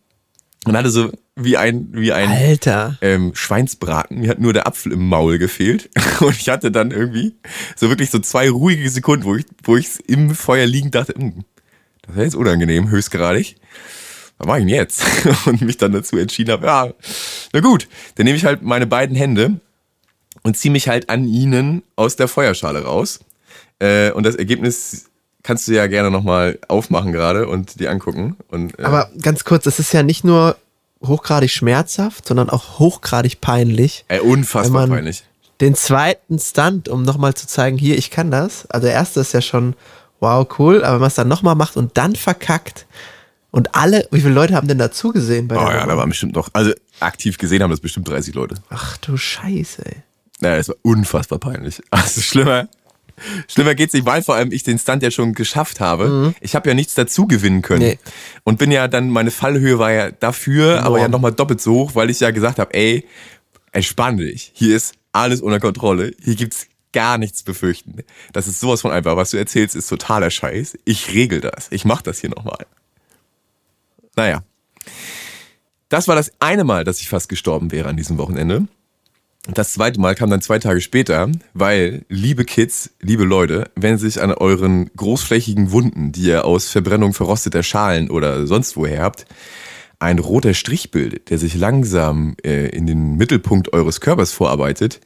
und 0.66 0.76
hatte 0.76 0.90
so 0.90 1.12
wie 1.38 1.56
ein 1.56 1.88
wie 1.94 2.12
ein 2.12 2.30
Alter. 2.30 2.98
ähm, 3.02 3.32
Schweinsbraten. 3.34 4.20
Mir 4.20 4.30
hat 4.30 4.40
nur 4.40 4.52
der 4.52 4.68
Apfel 4.68 4.92
im 4.92 5.08
Maul 5.08 5.38
gefehlt. 5.38 5.90
Und 6.20 6.36
ich 6.36 6.50
hatte 6.50 6.70
dann 6.70 6.92
irgendwie 6.92 7.36
so 7.78 7.88
wirklich 7.88 8.10
so 8.10 8.20
zwei 8.20 8.50
ruhige 8.50 8.90
Sekunden, 8.90 9.24
wo 9.24 9.36
ich, 9.36 9.46
wo 9.64 9.78
ich 9.78 9.88
im 10.08 10.36
Feuer 10.36 10.66
liegend 10.66 10.96
dachte, 10.96 11.14
"Hm, 11.16 11.46
das 12.02 12.16
wäre 12.16 12.26
jetzt 12.26 12.36
unangenehm, 12.36 12.90
höchstgradig. 12.90 13.56
Was 14.38 14.48
mache 14.48 14.60
ich 14.60 14.66
denn 14.66 14.76
jetzt? 14.76 15.04
Und 15.46 15.62
mich 15.62 15.78
dann 15.78 15.94
dazu 15.94 16.18
entschieden 16.18 16.52
habe, 16.52 16.66
ja, 16.68 16.94
na 17.54 17.60
gut, 17.62 17.88
dann 18.16 18.26
nehme 18.26 18.38
ich 18.38 18.44
halt 18.44 18.64
meine 18.64 18.86
beiden 18.86 19.16
Hände 19.16 19.62
und 20.46 20.56
ziehe 20.56 20.72
mich 20.72 20.88
halt 20.88 21.10
an 21.10 21.28
ihnen 21.28 21.82
aus 21.96 22.16
der 22.16 22.28
Feuerschale 22.28 22.84
raus. 22.84 23.20
Äh, 23.80 24.12
und 24.12 24.24
das 24.26 24.36
Ergebnis 24.36 25.06
kannst 25.44 25.68
du 25.68 25.74
ja 25.74 25.88
gerne 25.88 26.12
nochmal 26.12 26.60
aufmachen 26.68 27.12
gerade 27.12 27.48
und 27.48 27.80
dir 27.80 27.90
angucken. 27.92 28.38
Und, 28.50 28.78
äh, 28.80 28.84
Aber 28.84 29.10
ganz 29.22 29.44
kurz, 29.44 29.64
das 29.64 29.80
ist 29.80 29.92
ja 29.92 30.04
nicht 30.04 30.24
nur 30.24 30.56
hochgradig 31.04 31.52
schmerzhaft, 31.52 32.28
sondern 32.28 32.50
auch 32.50 32.80
hochgradig 32.80 33.42
peinlich. 33.42 34.06
ey, 34.08 34.20
unfassbar 34.20 34.88
peinlich. 34.88 35.24
den 35.62 35.74
zweiten 35.76 36.40
Stunt, 36.40 36.90
um 36.90 37.02
nochmal 37.04 37.34
zu 37.34 37.48
zeigen, 37.48 37.78
hier, 37.78 37.98
ich 37.98 38.12
kann 38.12 38.30
das. 38.32 38.66
Also 38.70 38.86
der 38.86 38.94
erste 38.96 39.20
ist 39.22 39.34
ja 39.34 39.42
schon, 39.42 39.76
wow, 40.20 40.48
cool, 40.60 40.84
aber 40.84 40.94
wenn 40.96 41.02
man 41.02 41.08
es 41.08 41.16
dann 41.16 41.28
nochmal 41.28 41.56
macht 41.56 41.76
und 41.76 41.98
dann 41.98 42.16
verkackt 42.16 42.86
und 43.52 43.74
alle, 43.76 44.08
wie 44.12 44.22
viele 44.22 44.34
Leute 44.34 44.54
haben 44.56 44.68
denn 44.68 44.78
dazu 44.80 45.12
gesehen 45.12 45.48
bei 45.48 45.56
Oh 45.58 45.60
ja, 45.60 45.74
Nummer? 45.82 45.88
da 45.88 45.98
waren 45.98 46.10
bestimmt 46.10 46.36
noch, 46.36 46.50
also 46.54 46.72
aktiv 47.00 47.38
gesehen 47.38 47.62
haben 47.64 47.72
das 47.72 47.80
bestimmt 47.80 48.08
30 48.08 48.34
Leute. 48.36 48.56
Ach 48.70 48.98
du 48.98 49.18
Scheiße, 49.18 49.86
ey. 49.86 49.98
Naja, 50.42 50.58
es 50.58 50.70
war 50.70 50.76
unfassbar 50.82 51.40
peinlich. 51.40 51.82
Also 51.92 52.22
schlimmer. 52.22 52.68
Schlimmer 53.48 53.76
geht's 53.76 53.94
nicht, 53.94 54.06
weil 54.06 54.22
vor 54.22 54.36
allem 54.36 54.52
ich 54.52 54.64
den 54.64 54.78
Stunt 54.78 55.02
ja 55.02 55.10
schon 55.10 55.34
geschafft 55.34 55.80
habe. 55.80 56.36
Ich 56.42 56.54
habe 56.54 56.68
ja 56.68 56.76
nichts 56.76 56.96
dazu 56.96 57.28
gewinnen 57.28 57.62
können. 57.62 57.80
Nee. 57.80 58.00
Und 58.44 58.60
bin 58.60 58.72
ja 58.72 58.90
dann, 58.90 59.10
meine 59.10 59.32
Fallhöhe 59.32 59.80
war 59.80 59.92
ja 59.92 60.12
dafür, 60.12 60.84
aber 60.84 61.00
ja 61.00 61.08
nochmal 61.08 61.32
doppelt 61.32 61.62
so 61.62 61.74
hoch, 61.76 61.96
weil 61.96 62.10
ich 62.10 62.20
ja 62.20 62.32
gesagt 62.32 62.60
habe, 62.60 62.74
ey, 62.74 63.06
entspann 63.72 64.18
dich. 64.18 64.52
Hier 64.54 64.76
ist 64.76 64.96
alles 65.14 65.42
unter 65.42 65.62
Kontrolle. 65.62 66.14
Hier 66.22 66.36
gibt's 66.36 66.68
gar 66.92 67.18
nichts 67.18 67.44
befürchten. 67.44 68.04
Das 68.34 68.48
ist 68.48 68.60
sowas 68.60 68.82
von 68.82 68.92
einfach. 68.92 69.16
Was 69.16 69.32
du 69.32 69.38
erzählst, 69.38 69.76
ist 69.76 69.88
totaler 69.88 70.32
Scheiß. 70.32 70.78
Ich 70.86 71.14
regel 71.14 71.42
das. 71.42 71.68
Ich 71.70 71.86
mach 71.86 72.02
das 72.02 72.20
hier 72.20 72.30
nochmal. 72.30 72.66
Naja. 74.16 74.44
Das 75.90 76.08
war 76.08 76.16
das 76.16 76.32
eine 76.40 76.64
Mal, 76.64 76.84
dass 76.84 77.00
ich 77.00 77.10
fast 77.10 77.30
gestorben 77.30 77.72
wäre 77.72 77.90
an 77.90 77.98
diesem 77.98 78.18
Wochenende. 78.18 78.68
Das 79.48 79.74
zweite 79.74 80.00
Mal 80.00 80.16
kam 80.16 80.32
dann 80.32 80.42
zwei 80.42 80.58
Tage 80.58 80.82
später, 80.82 81.30
weil, 81.54 82.04
liebe 82.10 82.46
Kids, 82.46 82.90
liebe 83.00 83.26
Leute, 83.26 83.70
wenn 83.76 84.00
sich 84.00 84.22
an 84.22 84.32
euren 84.32 84.90
großflächigen 84.96 85.72
Wunden, 85.72 86.12
die 86.12 86.24
ihr 86.24 86.46
aus 86.46 86.70
Verbrennung 86.70 87.14
verrosteter 87.14 87.62
Schalen 87.62 88.10
oder 88.10 88.48
sonst 88.48 88.76
woher 88.76 89.04
habt, 89.04 89.28
ein 90.00 90.18
roter 90.18 90.56
Strich 90.56 90.90
bildet, 90.90 91.30
der 91.30 91.38
sich 91.38 91.54
langsam 91.56 92.36
äh, 92.44 92.70
in 92.70 92.88
den 92.88 93.18
Mittelpunkt 93.18 93.72
eures 93.72 94.02
Körpers 94.02 94.32
vorarbeitet, 94.32 95.00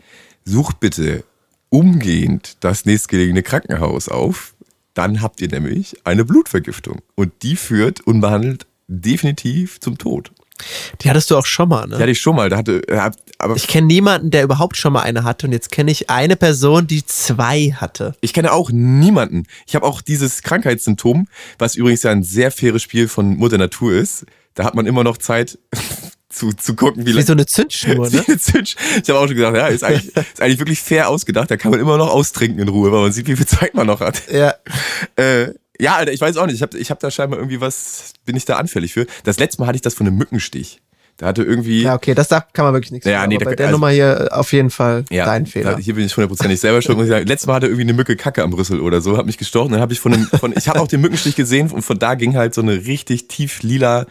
sucht 0.45 0.79
bitte 0.79 1.25
umgehend 1.69 2.57
das 2.61 2.85
nächstgelegene 2.85 3.43
Krankenhaus 3.43 4.07
auf. 4.07 4.55
Dann 4.93 5.21
habt 5.21 5.41
ihr 5.41 5.49
nämlich 5.49 5.97
eine 6.05 6.23
Blutvergiftung. 6.25 6.99
Und 7.15 7.43
die 7.43 7.55
führt 7.57 8.01
unbehandelt 8.01 8.67
definitiv 8.87 9.79
zum 9.79 9.97
Tod. 9.97 10.31
Die 11.01 11.09
hattest 11.09 11.31
du 11.31 11.37
auch 11.37 11.45
schon 11.45 11.69
mal, 11.69 11.87
ne? 11.87 11.99
Ja, 11.99 12.05
die 12.05 12.15
schon 12.15 12.35
mal. 12.35 12.49
Da 12.49 12.57
hatte, 12.57 12.87
äh, 12.87 13.11
aber 13.37 13.55
Ich 13.55 13.67
kenne 13.67 13.87
niemanden, 13.87 14.31
der 14.31 14.43
überhaupt 14.43 14.77
schon 14.77 14.93
mal 14.93 15.01
eine 15.01 15.23
hatte 15.23 15.47
und 15.47 15.53
jetzt 15.53 15.71
kenne 15.71 15.91
ich 15.91 16.09
eine 16.09 16.35
Person, 16.35 16.87
die 16.87 17.05
zwei 17.05 17.73
hatte. 17.75 18.15
Ich 18.21 18.33
kenne 18.33 18.51
auch 18.51 18.69
niemanden. 18.71 19.43
Ich 19.67 19.75
habe 19.75 19.85
auch 19.85 20.01
dieses 20.01 20.41
Krankheitssymptom, 20.43 21.27
was 21.57 21.75
übrigens 21.75 22.03
ja 22.03 22.11
ein 22.11 22.23
sehr 22.23 22.51
faires 22.51 22.81
Spiel 22.81 23.07
von 23.07 23.37
Mutter 23.37 23.57
Natur 23.57 23.93
ist. 23.93 24.25
Da 24.55 24.63
hat 24.65 24.75
man 24.75 24.85
immer 24.85 25.03
noch 25.03 25.17
Zeit 25.17 25.57
zu, 26.29 26.51
zu 26.53 26.75
gucken, 26.75 27.05
wie 27.05 27.15
Wie 27.15 27.21
so 27.21 27.31
eine 27.33 27.45
Zündschnur, 27.45 28.09
ne? 28.11 28.21
Zündsch- 28.37 28.75
Ich 29.01 29.09
habe 29.09 29.19
auch 29.19 29.27
schon 29.27 29.35
gesagt, 29.35 29.55
ja, 29.57 29.67
ist 29.67 29.83
eigentlich, 29.83 30.15
ist 30.17 30.41
eigentlich 30.41 30.59
wirklich 30.59 30.81
fair 30.81 31.09
ausgedacht. 31.09 31.49
Da 31.49 31.57
kann 31.57 31.71
man 31.71 31.79
immer 31.79 31.97
noch 31.97 32.09
austrinken 32.09 32.59
in 32.59 32.67
Ruhe, 32.67 32.91
weil 32.91 33.01
man 33.01 33.11
sieht, 33.11 33.27
wie 33.27 33.35
viel 33.35 33.47
Zeit 33.47 33.73
man 33.73 33.87
noch 33.87 33.99
hat. 34.01 34.21
Ja. 34.31 34.53
Äh, 35.15 35.53
ja, 35.79 35.95
Alter, 35.95 36.11
ich 36.11 36.21
weiß 36.21 36.37
auch 36.37 36.45
nicht. 36.45 36.55
Ich 36.55 36.61
habe 36.61 36.77
ich 36.77 36.91
hab 36.91 36.99
da 36.99 37.09
scheinbar 37.11 37.39
irgendwie 37.39 37.61
was, 37.61 38.13
bin 38.25 38.35
ich 38.35 38.45
da 38.45 38.57
anfällig 38.57 38.93
für. 38.93 39.05
Das 39.23 39.39
letzte 39.39 39.61
Mal 39.61 39.67
hatte 39.67 39.77
ich 39.77 39.81
das 39.81 39.93
von 39.93 40.05
einem 40.07 40.17
Mückenstich. 40.17 40.81
Da 41.17 41.25
hatte 41.27 41.43
irgendwie. 41.43 41.81
Ja, 41.81 41.95
okay, 41.95 42.13
das 42.15 42.29
da 42.29 42.39
kann 42.39 42.63
man 42.63 42.73
wirklich 42.73 42.91
nichts 42.91 43.05
Ja, 43.05 43.23
für, 43.23 43.27
nee, 43.27 43.37
da- 43.37 43.43
bei 43.45 43.55
der 43.55 43.67
also- 43.67 43.77
Nummer 43.77 43.89
hier 43.89 44.29
äh, 44.31 44.33
auf 44.33 44.53
jeden 44.53 44.69
Fall 44.69 45.03
Ja, 45.09 45.25
dein 45.25 45.45
Fehler. 45.45 45.71
Da, 45.73 45.77
hier 45.77 45.95
bin 45.95 46.05
ich 46.05 46.15
hundertprozentig 46.15 46.59
selber 46.61 46.81
schuld. 46.81 46.97
muss 46.97 47.07
ich 47.07 47.11
sagen. 47.11 47.27
Letztes 47.27 47.45
Mal 47.47 47.55
hatte 47.55 47.65
irgendwie 47.65 47.81
eine 47.83 47.93
Mücke 47.93 48.15
Kacke 48.15 48.41
am 48.41 48.53
Rüssel 48.53 48.79
oder 48.79 49.01
so, 49.01 49.17
hat 49.17 49.25
mich 49.25 49.37
gestochen. 49.37 49.73
Dann 49.73 49.81
habe 49.81 49.91
ich 49.91 49.99
von, 49.99 50.13
einem, 50.13 50.27
von 50.27 50.53
ich 50.55 50.69
habe 50.69 50.79
auch 50.79 50.87
den 50.87 51.01
Mückenstich 51.01 51.35
gesehen 51.35 51.69
und 51.71 51.81
von 51.81 51.99
da 51.99 52.15
ging 52.15 52.35
halt 52.37 52.53
so 52.53 52.61
eine 52.61 52.85
richtig 52.85 53.27
tief 53.27 53.61
lila 53.63 54.05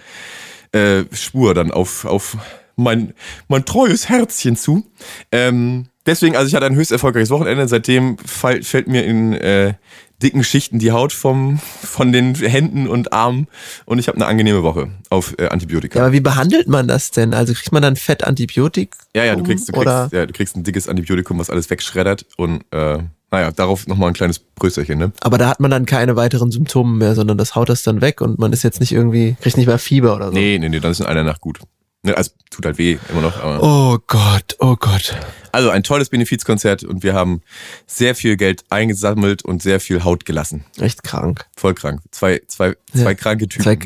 äh, 0.73 1.05
Spur 1.13 1.55
dann 1.55 1.71
auf 1.71 2.05
auf 2.05 2.37
mein 2.77 3.15
mein 3.49 3.65
treues 3.65 4.09
Herzchen 4.11 4.55
zu. 4.57 4.85
Ähm, 5.33 5.87
deswegen, 6.09 6.37
also 6.37 6.49
ich 6.49 6.55
hatte 6.55 6.67
ein 6.67 6.75
höchst 6.75 6.93
erfolgreiches 6.93 7.31
Wochenende. 7.31 7.69
Seitdem 7.69 8.19
fall, 8.19 8.63
fällt 8.63 8.89
mir 8.89 9.05
in 9.05 9.35
äh, 9.35 9.75
dicken 10.23 10.43
Schichten 10.43 10.79
die 10.79 10.91
Haut 10.91 11.13
vom 11.13 11.59
von 11.59 12.11
den 12.13 12.35
Händen 12.35 12.89
und 12.89 13.13
Armen 13.13 13.47
und 13.85 13.99
ich 13.99 14.09
habe 14.09 14.17
eine 14.17 14.27
angenehme 14.27 14.63
Woche 14.63 14.89
auf 15.11 15.35
äh, 15.39 15.47
Antibiotika. 15.47 15.99
ja, 15.99 16.05
aber 16.07 16.13
wie 16.13 16.21
behandelt 16.21 16.67
man 16.67 16.89
das 16.89 17.13
denn? 17.13 17.35
Also 17.35 17.55
kriegt 17.55 17.73
man 17.73 17.83
dann 17.83 17.95
Fettantibiotik? 17.95 18.95
Ja, 19.15 19.25
ja, 19.25 19.37
du 19.37 19.45
kriegst, 19.45 19.69
du 19.69 19.73
kriegst, 19.73 20.13
ja, 20.13 20.27
du 20.27 20.33
kriegst 20.33 20.57
ein 20.57 20.65
dickes 20.65 20.89
Antibiotikum, 20.89 21.39
was 21.39 21.51
alles 21.51 21.71
wegschreddert 21.71 22.27
und 22.37 22.65
äh, 22.73 22.99
naja, 23.31 23.53
darauf 23.53 23.87
nochmal 23.87 24.09
ein 24.09 24.15
kleines 24.15 24.39
Prösterchen, 24.39 24.99
ne? 24.99 25.13
Aber 25.21 25.37
da 25.37 25.49
hat 25.49 25.61
man 25.61 25.71
dann 25.71 25.85
keine 25.85 26.17
weiteren 26.17 26.51
Symptome 26.51 26.97
mehr, 26.97 27.15
sondern 27.15 27.37
das 27.37 27.55
haut 27.55 27.69
das 27.69 27.83
dann 27.83 28.01
weg 28.01 28.21
und 28.21 28.39
man 28.39 28.53
ist 28.53 28.65
jetzt 28.65 28.81
nicht 28.81 28.93
irgendwie, 28.93 29.37
kriegt 29.41 29.57
nicht 29.57 29.67
mehr 29.67 29.79
Fieber 29.79 30.17
oder 30.17 30.29
so. 30.29 30.33
Nee, 30.33 30.59
nee, 30.59 30.69
nee, 30.69 30.81
dann 30.81 30.93
ist 30.93 31.01
in 31.01 31.07
einer 31.07 31.25
Nacht 31.25 31.43
gut. 31.43 31.61
Ne, 32.03 32.17
also 32.17 32.31
tut 32.51 32.65
halt 32.65 32.79
weh, 32.79 32.97
immer 33.11 33.23
noch. 33.23 33.43
Oh 33.61 33.99
Gott, 34.07 34.55
oh 34.61 34.77
Gott. 34.77 35.17
Also 35.51 35.71
ein 35.71 35.83
tolles 35.83 36.11
Benefizkonzert 36.11 36.85
und 36.85 37.03
wir 37.03 37.13
haben 37.15 37.43
sehr 37.87 38.15
viel 38.15 38.37
Geld 38.37 38.65
eingesammelt 38.71 39.45
und 39.45 39.63
sehr 39.63 39.81
viel 39.81 40.05
Haut 40.05 40.25
gelassen. 40.25 40.65
Echt 40.79 41.03
krank. 41.03 41.47
Voll 41.57 41.75
krank. 41.75 42.01
Zwei, 42.13 42.41
zwei, 42.47 42.77
zwei 42.93 43.01
Ja. 43.11 43.15
kranke 43.15 43.49
Typen. 43.49 43.65
Zwei- 43.65 43.79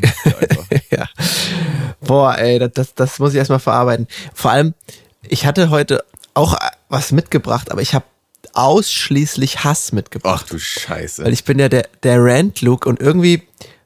Ja. 0.91 1.07
Boah, 2.01 2.37
ey, 2.37 2.59
das, 2.59 2.71
das, 2.73 2.93
das 2.93 3.19
muss 3.19 3.31
ich 3.33 3.37
erstmal 3.39 3.59
verarbeiten. 3.59 4.07
Vor 4.35 4.51
allem, 4.51 4.73
ich 5.27 5.45
hatte 5.47 5.69
heute 5.71 6.03
auch 6.35 6.55
was 6.89 7.11
mitgebracht, 7.11 7.71
aber 7.71 7.81
ich 7.81 7.95
habe 7.95 8.05
ausschließlich 8.53 9.63
Hass 9.63 9.91
mitgebracht. 9.91 10.45
Ach 10.45 10.49
du 10.49 10.59
Scheiße. 10.59 11.23
Weil 11.23 11.33
ich 11.33 11.43
bin 11.43 11.57
ja 11.59 11.69
der, 11.69 11.87
der 12.03 12.23
Rant-Look 12.23 12.85
und 12.85 12.99
irgendwie 12.99 13.43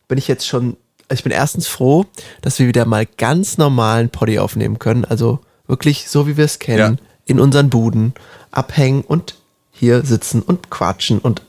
bin 0.08 0.18
ich 0.18 0.28
jetzt 0.28 0.46
schon, 0.48 0.76
ich 1.10 1.24
bin 1.24 1.32
erstens 1.32 1.67
froh, 1.67 2.06
dass 2.41 2.60
wir 2.60 2.67
wieder 2.67 2.86
mal 2.86 3.06
ganz 3.06 3.58
normalen 3.58 4.10
Poddy 4.10 4.39
aufnehmen 4.39 4.80
können. 4.80 5.06
Also 5.06 5.39
wirklich 5.67 6.10
so, 6.10 6.28
wie 6.28 6.38
wir 6.38 6.46
es 6.46 6.60
kennen. 6.60 6.98
Ja. 7.00 7.06
In 7.26 7.39
unseren 7.39 7.70
Buden, 7.70 8.13
abhängen 8.52 9.02
und 9.02 9.36
hier 9.72 10.06
sitzen 10.06 10.41
und 10.41 10.70
quatschen 10.70 11.20
und 11.20 11.41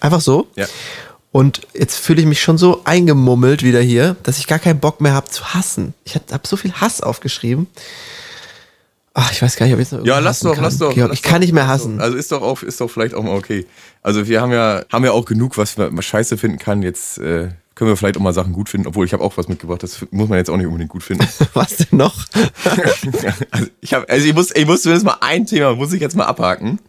einfach 0.00 0.20
so. 0.20 0.46
Ja. 0.56 0.66
Und 1.30 1.66
jetzt 1.74 1.98
fühle 1.98 2.22
ich 2.22 2.26
mich 2.26 2.40
schon 2.40 2.56
so 2.56 2.80
eingemummelt 2.84 3.62
wieder 3.62 3.80
hier, 3.80 4.16
dass 4.22 4.38
ich 4.38 4.46
gar 4.46 4.58
keinen 4.58 4.80
Bock 4.80 5.02
mehr 5.02 5.12
habe 5.12 5.28
zu 5.28 5.52
hassen. 5.52 5.92
Ich 6.04 6.14
habe 6.14 6.48
so 6.48 6.56
viel 6.56 6.72
Hass 6.72 7.02
aufgeschrieben. 7.02 7.66
Ach, 9.12 9.30
ich 9.32 9.42
weiß 9.42 9.56
gar 9.56 9.66
nicht, 9.66 9.74
ob 9.74 9.80
ich 9.80 9.90
jetzt 9.90 9.98
noch 9.98 10.06
Ja, 10.06 10.18
lass 10.18 10.40
doch, 10.40 10.54
kann. 10.54 10.64
lass 10.64 10.78
doch. 10.78 10.94
Georg, 10.94 11.10
lass 11.10 11.18
ich 11.18 11.22
kann 11.22 11.34
doch, 11.34 11.40
nicht 11.40 11.52
mehr 11.52 11.66
hassen. 11.66 12.00
Also 12.00 12.16
ist 12.16 12.32
doch 12.32 12.42
auch, 12.42 12.62
ist 12.62 12.80
doch 12.80 12.90
vielleicht 12.90 13.14
auch 13.14 13.22
mal 13.22 13.34
okay. 13.36 13.66
Also 14.02 14.26
wir 14.28 14.40
haben 14.40 14.52
ja, 14.52 14.84
haben 14.90 15.04
ja 15.04 15.12
auch 15.12 15.26
genug, 15.26 15.58
was 15.58 15.76
man 15.76 16.00
scheiße 16.00 16.38
finden 16.38 16.58
kann. 16.58 16.82
Jetzt 16.82 17.18
äh, 17.18 17.48
können 17.76 17.90
wir 17.90 17.96
vielleicht 17.96 18.16
auch 18.16 18.22
mal 18.22 18.32
Sachen 18.32 18.54
gut 18.54 18.68
finden, 18.70 18.88
obwohl 18.88 19.04
ich 19.06 19.12
habe 19.12 19.22
auch 19.22 19.36
was 19.36 19.48
mitgebracht. 19.48 19.82
Das 19.82 20.04
muss 20.10 20.28
man 20.28 20.38
jetzt 20.38 20.50
auch 20.50 20.56
nicht 20.56 20.66
unbedingt 20.66 20.90
gut 20.90 21.02
finden. 21.02 21.28
Was 21.54 21.76
denn 21.76 21.98
noch? 21.98 22.24
also 23.50 23.66
ich 23.82 23.94
habe, 23.94 24.08
also 24.08 24.26
ich 24.26 24.34
muss, 24.34 24.50
ich 24.56 24.66
muss 24.66 24.82
zumindest 24.82 25.04
mal 25.04 25.18
ein 25.20 25.46
Thema 25.46 25.74
muss 25.74 25.92
ich 25.92 26.00
jetzt 26.00 26.16
mal 26.16 26.24
abhaken. 26.24 26.80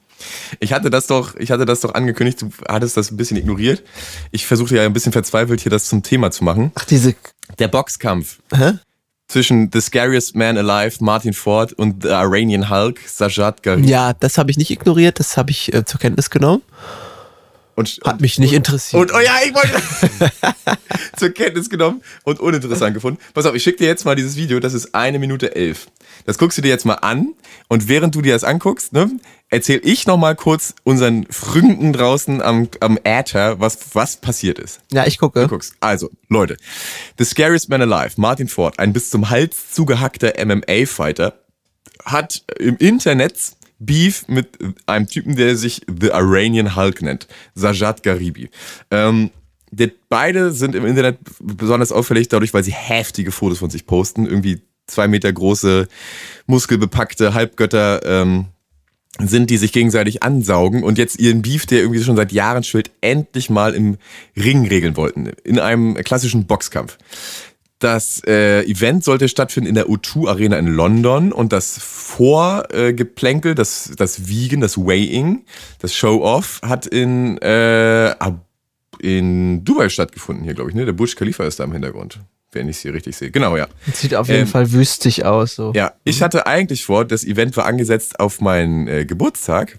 Ich 0.59 0.71
hatte 0.73 0.89
das 0.89 1.05
doch, 1.05 1.35
ich 1.35 1.51
hatte 1.51 1.65
das 1.65 1.81
doch 1.81 1.93
angekündigt. 1.93 2.41
Du 2.41 2.49
hattest 2.67 2.95
das 2.95 3.11
ein 3.11 3.17
bisschen 3.17 3.35
ignoriert. 3.35 3.83
Ich 4.31 4.47
versuchte 4.47 4.77
ja 4.77 4.83
ein 4.83 4.93
bisschen 4.93 5.11
verzweifelt 5.11 5.59
hier 5.59 5.69
das 5.69 5.89
zum 5.89 6.03
Thema 6.03 6.31
zu 6.31 6.43
machen. 6.43 6.71
Ach, 6.75 6.85
diese. 6.85 7.13
Der 7.59 7.67
Boxkampf 7.67 8.39
Hä? 8.53 8.73
zwischen 9.27 9.69
The 9.71 9.81
Scariest 9.81 10.35
Man 10.35 10.57
Alive, 10.57 11.03
Martin 11.03 11.33
Ford 11.33 11.73
und 11.73 12.03
The 12.03 12.09
Iranian 12.09 12.69
Hulk, 12.69 13.01
Sajad 13.05 13.61
Gharib. 13.61 13.85
Ja, 13.85 14.13
das 14.13 14.37
habe 14.37 14.51
ich 14.51 14.57
nicht 14.57 14.71
ignoriert, 14.71 15.19
das 15.19 15.35
habe 15.35 15.51
ich 15.51 15.73
äh, 15.73 15.83
zur 15.83 15.99
Kenntnis 15.99 16.29
genommen. 16.29 16.63
Und, 17.77 17.99
Hat 18.05 18.21
mich 18.21 18.39
nicht 18.39 18.53
interessiert. 18.53 18.99
Und, 18.99 19.15
oh 19.15 19.19
ja, 19.19 19.35
ich 19.45 19.53
wollte 19.53 20.79
zur 21.15 21.29
Kenntnis 21.29 21.69
genommen 21.69 22.01
und 22.23 22.39
uninteressant 22.39 22.95
gefunden. 22.95 23.19
Pass 23.35 23.45
auf, 23.45 23.53
ich 23.53 23.61
schicke 23.61 23.77
dir 23.77 23.85
jetzt 23.85 24.03
mal 24.03 24.15
dieses 24.15 24.35
Video, 24.35 24.59
das 24.59 24.73
ist 24.73 24.95
eine 24.95 25.19
Minute 25.19 25.55
elf. 25.55 25.85
Das 26.25 26.39
guckst 26.39 26.57
du 26.57 26.63
dir 26.63 26.69
jetzt 26.69 26.85
mal 26.85 26.95
an 26.95 27.35
und 27.67 27.87
während 27.87 28.15
du 28.15 28.23
dir 28.23 28.33
das 28.33 28.43
anguckst, 28.43 28.93
ne, 28.93 29.11
erzähl 29.49 29.79
ich 29.83 30.07
noch 30.07 30.17
mal 30.17 30.35
kurz 30.35 30.73
unseren 30.85 31.27
Fründen 31.29 31.93
draußen 31.93 32.41
am, 32.41 32.67
am 32.79 32.97
Äther, 33.03 33.59
was, 33.59 33.77
was 33.93 34.17
passiert 34.17 34.57
ist. 34.57 34.79
ja, 34.91 35.05
ich 35.05 35.19
gucke. 35.19 35.41
Du 35.41 35.47
guckst. 35.47 35.75
Also, 35.79 36.09
Leute. 36.29 36.57
The 37.19 37.25
Scariest 37.25 37.69
Man 37.69 37.83
Alive, 37.83 38.19
Martin 38.19 38.47
Ford, 38.47 38.79
ein 38.79 38.91
bis 38.91 39.11
zum 39.11 39.29
Hals 39.29 39.71
zugehackter 39.71 40.33
MMA-Fighter, 40.43 41.35
hat 42.05 42.43
im 42.57 42.75
Internet 42.77 43.37
Beef 43.79 44.27
mit 44.27 44.57
einem 44.85 45.07
Typen, 45.07 45.35
der 45.35 45.55
sich 45.55 45.81
The 45.87 46.07
Iranian 46.07 46.75
Hulk 46.75 47.01
nennt. 47.01 47.27
Sajad 47.55 48.03
Garibi. 48.03 48.49
Ähm, 48.91 49.31
der, 49.71 49.91
beide 50.09 50.51
sind 50.51 50.75
im 50.75 50.85
Internet 50.85 51.19
besonders 51.39 51.91
auffällig 51.91 52.29
dadurch, 52.29 52.53
weil 52.53 52.63
sie 52.63 52.71
heftige 52.71 53.31
Fotos 53.31 53.59
von 53.59 53.69
sich 53.69 53.85
posten. 53.85 54.25
Irgendwie 54.25 54.61
zwei 54.87 55.07
Meter 55.07 55.31
große, 55.31 55.87
muskelbepackte 56.45 57.33
Halbgötter, 57.33 58.01
ähm, 58.05 58.45
sind, 59.19 59.49
die 59.49 59.57
sich 59.57 59.71
gegenseitig 59.71 60.21
ansaugen 60.23 60.83
und 60.83 60.97
jetzt 60.97 61.19
ihren 61.19 61.41
Beef, 61.41 61.65
der 61.65 61.79
irgendwie 61.79 62.03
schon 62.03 62.15
seit 62.15 62.31
Jahren 62.31 62.63
schwillt, 62.63 62.91
endlich 63.01 63.49
mal 63.49 63.73
im 63.73 63.97
Ring 64.35 64.67
regeln 64.67 64.95
wollten. 64.95 65.31
In 65.43 65.59
einem 65.59 65.95
klassischen 65.95 66.45
Boxkampf. 66.45 66.97
Das 67.79 68.23
äh, 68.25 68.63
Event 68.63 69.03
sollte 69.03 69.29
stattfinden 69.29 69.69
in 69.69 69.75
der 69.75 69.85
O2 69.87 70.27
Arena 70.27 70.57
in 70.57 70.67
London 70.67 71.31
und 71.31 71.53
das 71.53 71.77
Vorgeplänkel, 71.77 73.51
äh, 73.51 73.55
das, 73.55 73.91
das 73.95 74.27
Wiegen, 74.27 74.61
das 74.61 74.77
Weighing, 74.77 75.45
das 75.79 75.93
Show-Off 75.93 76.59
hat 76.63 76.87
in, 76.87 77.37
äh, 77.37 78.15
in 78.99 79.63
Dubai 79.63 79.89
stattgefunden 79.89 80.43
hier, 80.43 80.55
glaube 80.55 80.71
ich. 80.71 80.75
Ne? 80.75 80.85
Der 80.85 80.93
Burj 80.93 81.13
Khalifa 81.15 81.43
ist 81.45 81.59
da 81.59 81.65
im 81.65 81.71
Hintergrund. 81.73 82.19
wenn 82.53 82.69
ich 82.69 82.77
sie 82.77 82.89
richtig 82.89 83.15
sehe. 83.15 83.29
Genau, 83.29 83.55
ja. 83.57 83.67
Sieht 83.93 84.15
auf 84.15 84.27
jeden 84.29 84.41
Ähm, 84.41 84.47
Fall 84.47 84.71
wüstig 84.71 85.25
aus. 85.25 85.53
So. 85.53 85.73
Ja, 85.75 85.93
ich 86.03 86.23
hatte 86.23 86.47
eigentlich 86.47 86.83
vor, 86.85 87.05
das 87.05 87.23
Event 87.23 87.55
war 87.57 87.65
angesetzt 87.65 88.19
auf 88.19 88.41
meinen 88.41 88.87
äh, 88.87 89.05
Geburtstag. 89.05 89.77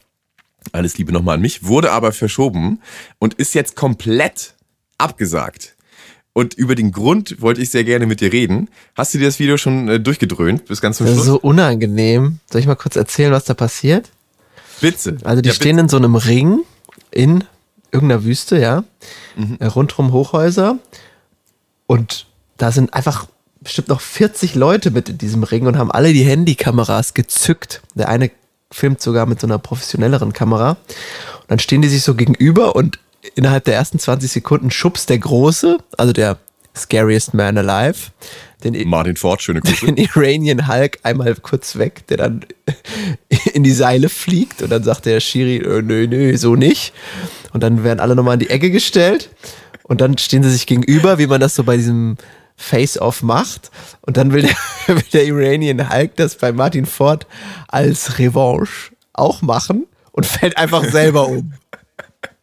Alles 0.70 0.98
Liebe 0.98 1.12
nochmal 1.12 1.36
an 1.36 1.40
mich, 1.40 1.64
wurde 1.64 1.90
aber 1.90 2.12
verschoben 2.12 2.80
und 3.18 3.34
ist 3.34 3.54
jetzt 3.54 3.74
komplett 3.74 4.54
abgesagt. 4.98 5.74
Und 6.38 6.54
über 6.54 6.76
den 6.76 6.92
Grund 6.92 7.42
wollte 7.42 7.60
ich 7.60 7.70
sehr 7.70 7.82
gerne 7.82 8.06
mit 8.06 8.20
dir 8.20 8.32
reden. 8.32 8.68
Hast 8.94 9.12
du 9.12 9.18
dir 9.18 9.24
das 9.26 9.40
Video 9.40 9.56
schon 9.56 9.88
äh, 9.88 9.98
durchgedröhnt 9.98 10.66
bis 10.66 10.80
ganz 10.80 10.98
zum 10.98 11.06
Das 11.06 11.16
ist 11.16 11.24
Schluss? 11.24 11.26
so 11.26 11.40
unangenehm. 11.40 12.38
Soll 12.48 12.60
ich 12.60 12.68
mal 12.68 12.76
kurz 12.76 12.94
erzählen, 12.94 13.32
was 13.32 13.42
da 13.42 13.54
passiert? 13.54 14.10
Bitte. 14.80 15.16
Also 15.24 15.42
die 15.42 15.48
Ja, 15.48 15.54
stehen 15.56 15.78
in 15.78 15.88
so 15.88 15.96
einem 15.96 16.14
Ring 16.14 16.60
in 17.10 17.42
irgendeiner 17.90 18.22
Wüste, 18.22 18.56
ja. 18.60 18.84
Mhm. 19.34 19.56
Äh, 19.58 19.66
Rundrum 19.66 20.12
Hochhäuser. 20.12 20.78
Und 21.88 22.26
da 22.56 22.70
sind 22.70 22.94
einfach 22.94 23.26
bestimmt 23.60 23.88
noch 23.88 24.00
40 24.00 24.54
Leute 24.54 24.92
mit 24.92 25.08
in 25.08 25.18
diesem 25.18 25.42
Ring 25.42 25.66
und 25.66 25.76
haben 25.76 25.90
alle 25.90 26.12
die 26.12 26.22
Handykameras 26.22 27.14
gezückt. 27.14 27.82
Der 27.96 28.08
eine 28.10 28.30
filmt 28.70 29.02
sogar 29.02 29.26
mit 29.26 29.40
so 29.40 29.48
einer 29.48 29.58
professionelleren 29.58 30.32
Kamera. 30.32 30.76
Und 31.40 31.48
dann 31.48 31.58
stehen 31.58 31.82
die 31.82 31.88
sich 31.88 32.04
so 32.04 32.14
gegenüber 32.14 32.76
und 32.76 33.00
innerhalb 33.34 33.64
der 33.64 33.74
ersten 33.74 33.98
20 33.98 34.30
Sekunden 34.30 34.70
schubst 34.70 35.10
der 35.10 35.18
Große, 35.18 35.78
also 35.96 36.12
der 36.12 36.38
scariest 36.76 37.34
man 37.34 37.58
alive, 37.58 38.10
den, 38.64 38.88
Martin 38.88 39.16
Ford, 39.16 39.40
schöne 39.40 39.60
Grüße. 39.60 39.86
den 39.86 39.96
Iranian 39.96 40.66
Hulk 40.66 40.98
einmal 41.04 41.34
kurz 41.36 41.76
weg, 41.76 42.06
der 42.08 42.16
dann 42.16 42.44
in 43.54 43.62
die 43.62 43.72
Seile 43.72 44.08
fliegt 44.08 44.62
und 44.62 44.70
dann 44.70 44.82
sagt 44.82 45.06
der 45.06 45.20
Shiri, 45.20 45.56
äh, 45.58 45.82
nö, 45.82 46.06
nö, 46.08 46.36
so 46.36 46.56
nicht. 46.56 46.92
Und 47.52 47.62
dann 47.62 47.84
werden 47.84 48.00
alle 48.00 48.16
nochmal 48.16 48.34
in 48.34 48.40
die 48.40 48.50
Ecke 48.50 48.70
gestellt 48.70 49.30
und 49.84 50.00
dann 50.00 50.18
stehen 50.18 50.42
sie 50.42 50.50
sich 50.50 50.66
gegenüber, 50.66 51.18
wie 51.18 51.26
man 51.26 51.40
das 51.40 51.54
so 51.54 51.64
bei 51.64 51.76
diesem 51.76 52.16
Face-Off 52.56 53.22
macht. 53.22 53.70
Und 54.02 54.16
dann 54.16 54.32
will 54.32 54.42
der, 54.42 54.56
will 54.96 55.04
der 55.12 55.24
Iranian 55.24 55.90
Hulk 55.90 56.16
das 56.16 56.36
bei 56.36 56.52
Martin 56.52 56.86
Ford 56.86 57.26
als 57.68 58.18
Revanche 58.18 58.92
auch 59.12 59.40
machen 59.40 59.86
und 60.12 60.26
fällt 60.26 60.56
einfach 60.58 60.84
selber 60.84 61.28
um. 61.28 61.52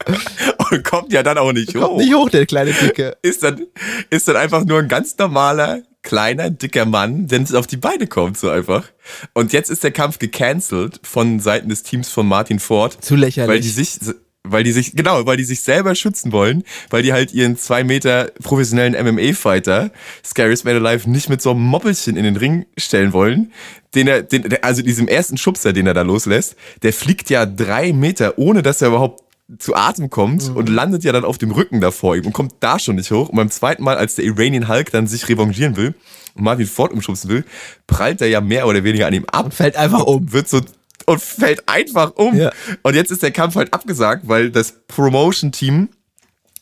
Und 0.71 0.83
kommt 0.83 1.13
ja 1.13 1.23
dann 1.23 1.37
auch 1.37 1.53
nicht 1.53 1.73
Kommt 1.73 1.85
hoch. 1.85 1.97
nicht 1.97 2.13
hoch, 2.13 2.29
der 2.29 2.45
kleine 2.45 2.73
Dicke. 2.73 3.17
Ist 3.21 3.43
dann, 3.43 3.65
ist 4.09 4.27
dann 4.27 4.35
einfach 4.35 4.65
nur 4.65 4.79
ein 4.79 4.87
ganz 4.87 5.17
normaler, 5.17 5.81
kleiner, 6.05 6.49
dicker 6.49 6.85
Mann, 6.85 7.27
der 7.27 7.39
nicht 7.39 7.53
auf 7.53 7.67
die 7.67 7.77
Beine 7.77 8.07
kommt, 8.07 8.37
so 8.37 8.49
einfach. 8.49 8.85
Und 9.33 9.51
jetzt 9.51 9.69
ist 9.69 9.83
der 9.83 9.91
Kampf 9.91 10.19
gecancelt 10.19 11.01
von 11.03 11.39
Seiten 11.39 11.67
des 11.67 11.83
Teams 11.83 12.09
von 12.09 12.27
Martin 12.27 12.59
Ford. 12.59 12.97
Zu 13.03 13.15
lächerlich. 13.15 13.49
Weil 13.49 13.59
die 13.59 13.69
sich, 13.69 13.99
weil 14.43 14.63
die 14.63 14.71
sich, 14.71 14.95
genau, 14.95 15.25
weil 15.25 15.37
die 15.37 15.43
sich 15.43 15.61
selber 15.61 15.95
schützen 15.95 16.31
wollen, 16.31 16.63
weil 16.89 17.03
die 17.03 17.11
halt 17.11 17.33
ihren 17.33 17.57
zwei 17.57 17.83
Meter 17.83 18.31
professionellen 18.43 18.93
MMA-Fighter, 18.93 19.91
Scariest 20.23 20.63
Man 20.65 20.85
Alive, 20.85 21.09
nicht 21.09 21.29
mit 21.29 21.41
so 21.41 21.51
einem 21.51 21.61
Moppelchen 21.61 22.15
in 22.15 22.23
den 22.23 22.37
Ring 22.37 22.65
stellen 22.77 23.11
wollen. 23.11 23.51
Den 23.95 24.07
er, 24.07 24.21
den, 24.21 24.61
also 24.61 24.81
diesem 24.81 25.07
ersten 25.07 25.37
Schubser, 25.37 25.73
den 25.73 25.87
er 25.87 25.93
da 25.93 26.01
loslässt, 26.03 26.55
der 26.83 26.93
fliegt 26.93 27.29
ja 27.29 27.45
drei 27.45 27.93
Meter, 27.93 28.37
ohne 28.37 28.61
dass 28.61 28.81
er 28.81 28.89
überhaupt 28.89 29.24
zu 29.59 29.75
Atem 29.75 30.09
kommt 30.09 30.49
und 30.55 30.69
landet 30.69 31.03
ja 31.03 31.11
dann 31.11 31.23
auf 31.23 31.37
dem 31.37 31.51
Rücken 31.51 31.79
da 31.79 31.91
vor 31.91 32.15
ihm 32.15 32.25
und 32.25 32.33
kommt 32.33 32.55
da 32.61 32.79
schon 32.79 32.95
nicht 32.95 33.11
hoch. 33.11 33.29
Und 33.29 33.35
beim 33.35 33.51
zweiten 33.51 33.83
Mal, 33.83 33.97
als 33.97 34.15
der 34.15 34.25
Iranian 34.25 34.67
Hulk 34.67 34.91
dann 34.91 35.07
sich 35.07 35.29
revanchieren 35.29 35.75
will 35.75 35.93
und 36.33 36.43
Martin 36.43 36.65
Ford 36.65 36.91
umschubsen 36.91 37.29
will, 37.29 37.45
prallt 37.85 38.21
er 38.21 38.27
ja 38.27 38.41
mehr 38.41 38.67
oder 38.67 38.83
weniger 38.83 39.07
an 39.07 39.13
ihm 39.13 39.25
ab. 39.25 39.45
Und 39.45 39.53
fällt 39.53 39.75
einfach 39.75 40.03
um. 40.03 40.31
Wird 40.31 40.49
so 40.49 40.61
und 41.05 41.21
fällt 41.21 41.69
einfach 41.69 42.15
um. 42.15 42.35
Ja. 42.35 42.51
Und 42.81 42.95
jetzt 42.95 43.11
ist 43.11 43.21
der 43.21 43.31
Kampf 43.31 43.55
halt 43.55 43.73
abgesagt, 43.73 44.27
weil 44.27 44.49
das 44.49 44.73
Promotion-Team 44.87 45.89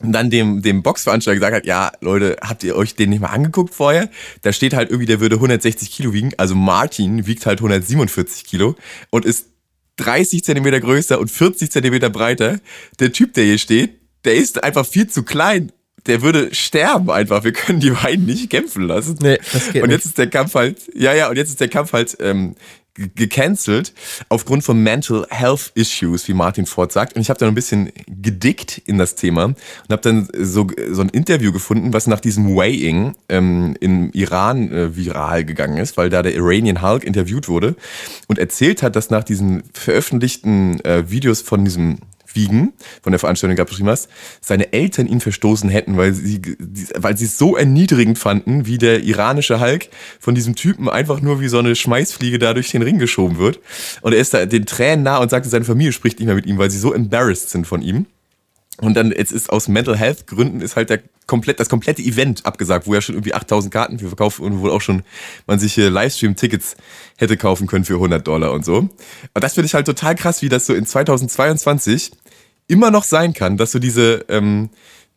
dann 0.00 0.28
dem, 0.28 0.60
dem 0.60 0.82
Boxveranstalter 0.82 1.36
gesagt 1.36 1.56
hat, 1.56 1.64
ja, 1.66 1.92
Leute, 2.00 2.36
habt 2.42 2.62
ihr 2.64 2.76
euch 2.76 2.94
den 2.94 3.10
nicht 3.10 3.20
mal 3.20 3.28
angeguckt 3.28 3.74
vorher? 3.74 4.10
Da 4.42 4.52
steht 4.52 4.74
halt 4.74 4.90
irgendwie, 4.90 5.06
der 5.06 5.20
würde 5.20 5.36
160 5.36 5.90
Kilo 5.90 6.12
wiegen. 6.12 6.32
Also 6.36 6.54
Martin 6.54 7.26
wiegt 7.26 7.46
halt 7.46 7.60
147 7.60 8.44
Kilo 8.44 8.76
und 9.10 9.24
ist 9.24 9.46
30 9.96 10.44
Zentimeter 10.44 10.80
größer 10.80 11.18
und 11.18 11.30
40 11.30 11.70
Zentimeter 11.70 12.10
breiter. 12.10 12.58
Der 13.00 13.12
Typ, 13.12 13.34
der 13.34 13.44
hier 13.44 13.58
steht, 13.58 14.00
der 14.24 14.34
ist 14.34 14.62
einfach 14.64 14.86
viel 14.86 15.08
zu 15.08 15.22
klein. 15.22 15.72
Der 16.06 16.20
würde 16.20 16.54
sterben 16.54 17.10
einfach. 17.10 17.44
Wir 17.44 17.52
können 17.52 17.80
die 17.80 17.90
beiden 17.90 18.26
nicht 18.26 18.50
kämpfen 18.50 18.82
lassen. 18.86 19.18
Nee, 19.22 19.38
das 19.52 19.72
geht 19.72 19.82
Und 19.82 19.88
nicht. 19.88 19.98
jetzt 19.98 20.06
ist 20.06 20.18
der 20.18 20.28
Kampf 20.28 20.54
halt, 20.54 20.78
ja, 20.94 21.14
ja, 21.14 21.30
und 21.30 21.36
jetzt 21.36 21.48
ist 21.48 21.60
der 21.60 21.68
Kampf 21.68 21.92
halt 21.94 22.16
ähm, 22.20 22.56
gecancelt 22.94 23.92
aufgrund 24.28 24.62
von 24.62 24.80
Mental 24.82 25.26
Health 25.30 25.72
Issues, 25.74 26.28
wie 26.28 26.34
Martin 26.34 26.66
Ford 26.66 26.92
sagt. 26.92 27.16
Und 27.16 27.22
ich 27.22 27.28
habe 27.28 27.40
da 27.40 27.46
ein 27.46 27.54
bisschen 27.54 27.90
gedickt 28.06 28.78
in 28.86 28.98
das 28.98 29.16
Thema 29.16 29.46
und 29.46 29.56
habe 29.90 30.02
dann 30.02 30.28
so, 30.38 30.66
so 30.90 31.02
ein 31.02 31.08
Interview 31.08 31.52
gefunden, 31.52 31.92
was 31.92 32.06
nach 32.06 32.20
diesem 32.20 32.54
Weighing 32.56 33.14
ähm, 33.28 33.76
im 33.80 34.10
Iran 34.12 34.70
äh, 34.70 34.96
viral 34.96 35.44
gegangen 35.44 35.78
ist, 35.78 35.96
weil 35.96 36.08
da 36.08 36.22
der 36.22 36.34
Iranian 36.34 36.82
Hulk 36.82 37.04
interviewt 37.04 37.48
wurde 37.48 37.74
und 38.28 38.38
erzählt 38.38 38.82
hat, 38.82 38.94
dass 38.94 39.10
nach 39.10 39.24
diesen 39.24 39.64
veröffentlichten 39.72 40.80
äh, 40.84 41.10
Videos 41.10 41.40
von 41.40 41.64
diesem 41.64 41.98
Wiegen, 42.34 42.72
von 43.02 43.12
der 43.12 43.18
Veranstaltung, 43.18 43.56
gerade 43.56 43.68
beschrieben 43.68 43.88
hast, 43.88 44.08
seine 44.40 44.72
Eltern 44.72 45.06
ihn 45.06 45.20
verstoßen 45.20 45.70
hätten, 45.70 45.96
weil 45.96 46.12
sie, 46.12 46.40
weil 46.96 47.16
sie 47.16 47.26
es 47.26 47.38
so 47.38 47.56
erniedrigend 47.56 48.18
fanden, 48.18 48.66
wie 48.66 48.78
der 48.78 49.02
iranische 49.02 49.60
Hulk 49.60 49.88
von 50.20 50.34
diesem 50.34 50.54
Typen 50.56 50.88
einfach 50.88 51.20
nur 51.20 51.40
wie 51.40 51.48
so 51.48 51.58
eine 51.58 51.74
Schmeißfliege 51.74 52.38
da 52.38 52.54
durch 52.54 52.70
den 52.70 52.82
Ring 52.82 52.98
geschoben 52.98 53.38
wird. 53.38 53.60
Und 54.02 54.12
er 54.12 54.18
ist 54.18 54.34
da 54.34 54.46
den 54.46 54.66
Tränen 54.66 55.04
nah 55.04 55.18
und 55.18 55.30
sagt, 55.30 55.46
seine 55.46 55.64
Familie 55.64 55.92
spricht 55.92 56.18
nicht 56.18 56.26
mehr 56.26 56.34
mit 56.34 56.46
ihm, 56.46 56.58
weil 56.58 56.70
sie 56.70 56.78
so 56.78 56.92
embarrassed 56.92 57.50
sind 57.50 57.66
von 57.66 57.82
ihm. 57.82 58.06
Und 58.80 58.94
dann, 58.94 59.12
jetzt 59.12 59.30
ist 59.30 59.50
aus 59.50 59.68
Mental 59.68 59.96
Health 59.96 60.26
Gründen 60.26 60.60
ist 60.60 60.74
halt 60.74 60.90
der 60.90 61.00
komplett, 61.26 61.60
das 61.60 61.68
komplette 61.68 62.02
Event 62.02 62.44
abgesagt, 62.44 62.86
wo 62.86 62.94
ja 62.94 63.00
schon 63.00 63.14
irgendwie 63.14 63.32
8000 63.32 63.72
Karten 63.72 63.98
für 63.98 64.08
verkauft 64.08 64.40
und 64.40 64.60
wo 64.60 64.68
auch 64.68 64.80
schon 64.80 65.04
man 65.46 65.58
sich 65.58 65.74
hier 65.74 65.90
Livestream-Tickets 65.90 66.76
hätte 67.16 67.36
kaufen 67.36 67.66
können 67.66 67.84
für 67.84 67.94
100 67.94 68.26
Dollar 68.26 68.52
und 68.52 68.64
so. 68.64 68.78
Und 68.78 68.90
das 69.34 69.54
finde 69.54 69.66
ich 69.66 69.74
halt 69.74 69.86
total 69.86 70.16
krass, 70.16 70.42
wie 70.42 70.48
das 70.48 70.66
so 70.66 70.74
in 70.74 70.86
2022 70.86 72.10
immer 72.66 72.90
noch 72.90 73.04
sein 73.04 73.34
kann, 73.34 73.56
dass 73.56 73.72
so 73.72 73.78
diese, 73.78 74.24
ähm, 74.28 74.70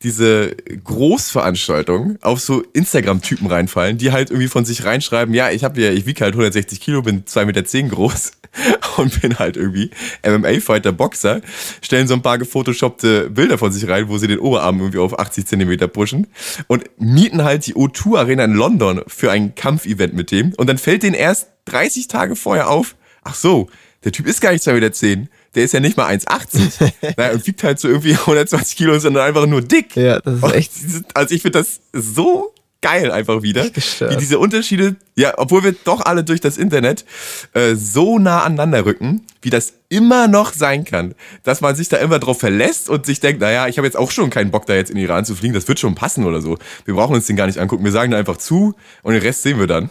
diese 0.04 0.56
Großveranstaltungen 0.84 2.20
auf 2.22 2.40
so 2.40 2.62
Instagram-Typen 2.74 3.48
reinfallen, 3.48 3.98
die 3.98 4.12
halt 4.12 4.30
irgendwie 4.30 4.48
von 4.48 4.64
sich 4.64 4.86
reinschreiben, 4.86 5.34
ja, 5.34 5.50
ich 5.50 5.64
habe 5.64 5.82
ja, 5.82 5.92
ich 5.92 6.06
wiege 6.06 6.24
halt 6.24 6.36
160 6.36 6.80
Kilo, 6.80 7.02
bin 7.02 7.26
2,10 7.26 7.46
Meter 7.46 7.96
groß 7.96 8.32
und 8.98 9.22
bin 9.22 9.40
halt 9.40 9.58
irgendwie 9.58 9.90
MMA-Fighter, 10.24 10.92
Boxer, 10.92 11.42
stellen 11.82 12.08
so 12.08 12.14
ein 12.14 12.22
paar 12.22 12.38
gefotoshoppte 12.38 13.32
Bilder 13.32 13.58
von 13.58 13.72
sich 13.72 13.88
rein, 13.90 14.08
wo 14.08 14.20
sie 14.20 14.28
den 14.28 14.40
Oberarm 14.40 14.80
irgendwie 14.80 15.00
auf 15.00 15.18
80 15.18 15.48
Zentimeter 15.48 15.88
pushen 15.88 16.28
und 16.68 16.84
mieten 17.00 17.44
halt 17.44 17.66
die 17.66 17.74
O2 17.74 18.20
Arena 18.20 18.44
in 18.44 18.54
London 18.54 19.02
für 19.08 19.32
ein 19.32 19.56
Kampfevent 19.56 20.14
mit 20.14 20.30
dem 20.30 20.54
und 20.58 20.68
dann 20.68 20.78
fällt 20.78 21.02
denen 21.02 21.16
erst 21.16 21.48
30 21.66 22.08
Tage 22.08 22.36
vorher 22.36 22.70
auf, 22.70 22.96
ach 23.24 23.36
so, 23.36 23.68
der 24.04 24.12
Typ 24.12 24.28
ist 24.28 24.42
gar 24.42 24.52
nicht 24.52 24.64
2,10 24.64 25.18
Meter, 25.18 25.28
der 25.56 25.64
ist 25.64 25.74
ja 25.74 25.80
nicht 25.80 25.98
mal 25.98 26.08
1,80 26.10 26.92
naja, 27.18 27.34
und 27.34 27.48
wiegt 27.48 27.64
halt 27.64 27.80
so 27.80 27.88
irgendwie 27.88 28.14
120 28.14 28.78
Kilo, 28.78 28.98
sondern 29.00 29.28
einfach 29.28 29.46
nur 29.46 29.62
dick. 29.62 29.96
Ja, 29.96 30.20
das 30.20 30.36
ist 30.36 30.54
echt 30.54 30.72
Also 31.14 31.36
ich 31.36 31.42
finde 31.42 31.60
das 31.60 31.80
so 31.94 32.54
geil 32.82 33.12
einfach 33.12 33.42
wieder, 33.42 33.66
wie 33.66 34.18
diese 34.18 34.38
Unterschiede, 34.40 34.96
ja, 35.16 35.34
obwohl 35.38 35.64
wir 35.64 35.72
doch 35.84 36.02
alle 36.06 36.24
durch 36.24 36.42
das 36.42 36.58
Internet 36.58 37.06
äh, 37.54 37.76
so 37.76 38.20
nah 38.20 38.44
aneinander 38.44 38.86
rücken, 38.86 39.26
wie 39.42 39.50
das 39.50 39.74
immer 39.90 40.28
noch 40.28 40.54
sein 40.54 40.86
kann, 40.86 41.16
dass 41.44 41.62
man 41.62 41.76
sich 41.76 41.90
da 41.90 41.98
immer 41.98 42.20
drauf 42.20 42.40
verlässt 42.40 42.90
und 42.90 43.06
sich 43.06 43.20
denkt, 43.20 43.42
naja, 43.42 43.68
ich 43.68 43.78
habe 43.78 43.88
jetzt 43.88 43.98
auch 43.98 44.12
schon 44.12 44.30
keinen 44.30 44.52
Bock, 44.52 44.66
da 44.68 44.76
jetzt 44.76 44.92
in 44.92 44.98
Iran 44.98 45.26
zu 45.26 45.36
fliegen, 45.36 45.54
das 45.54 45.68
wird 45.68 45.80
schon 45.80 45.96
passen 45.96 46.26
oder 46.26 46.42
so. 46.42 46.58
Wir 46.86 46.94
brauchen 46.94 47.16
uns 47.16 47.26
den 47.26 47.36
gar 47.36 47.48
nicht 47.48 47.58
angucken, 47.58 47.84
wir 47.84 47.92
sagen 47.92 48.12
da 48.12 48.18
einfach 48.18 48.38
zu 48.38 48.76
und 49.02 49.14
den 49.14 49.22
Rest 49.22 49.44
sehen 49.44 49.60
wir 49.60 49.68
dann. 49.68 49.90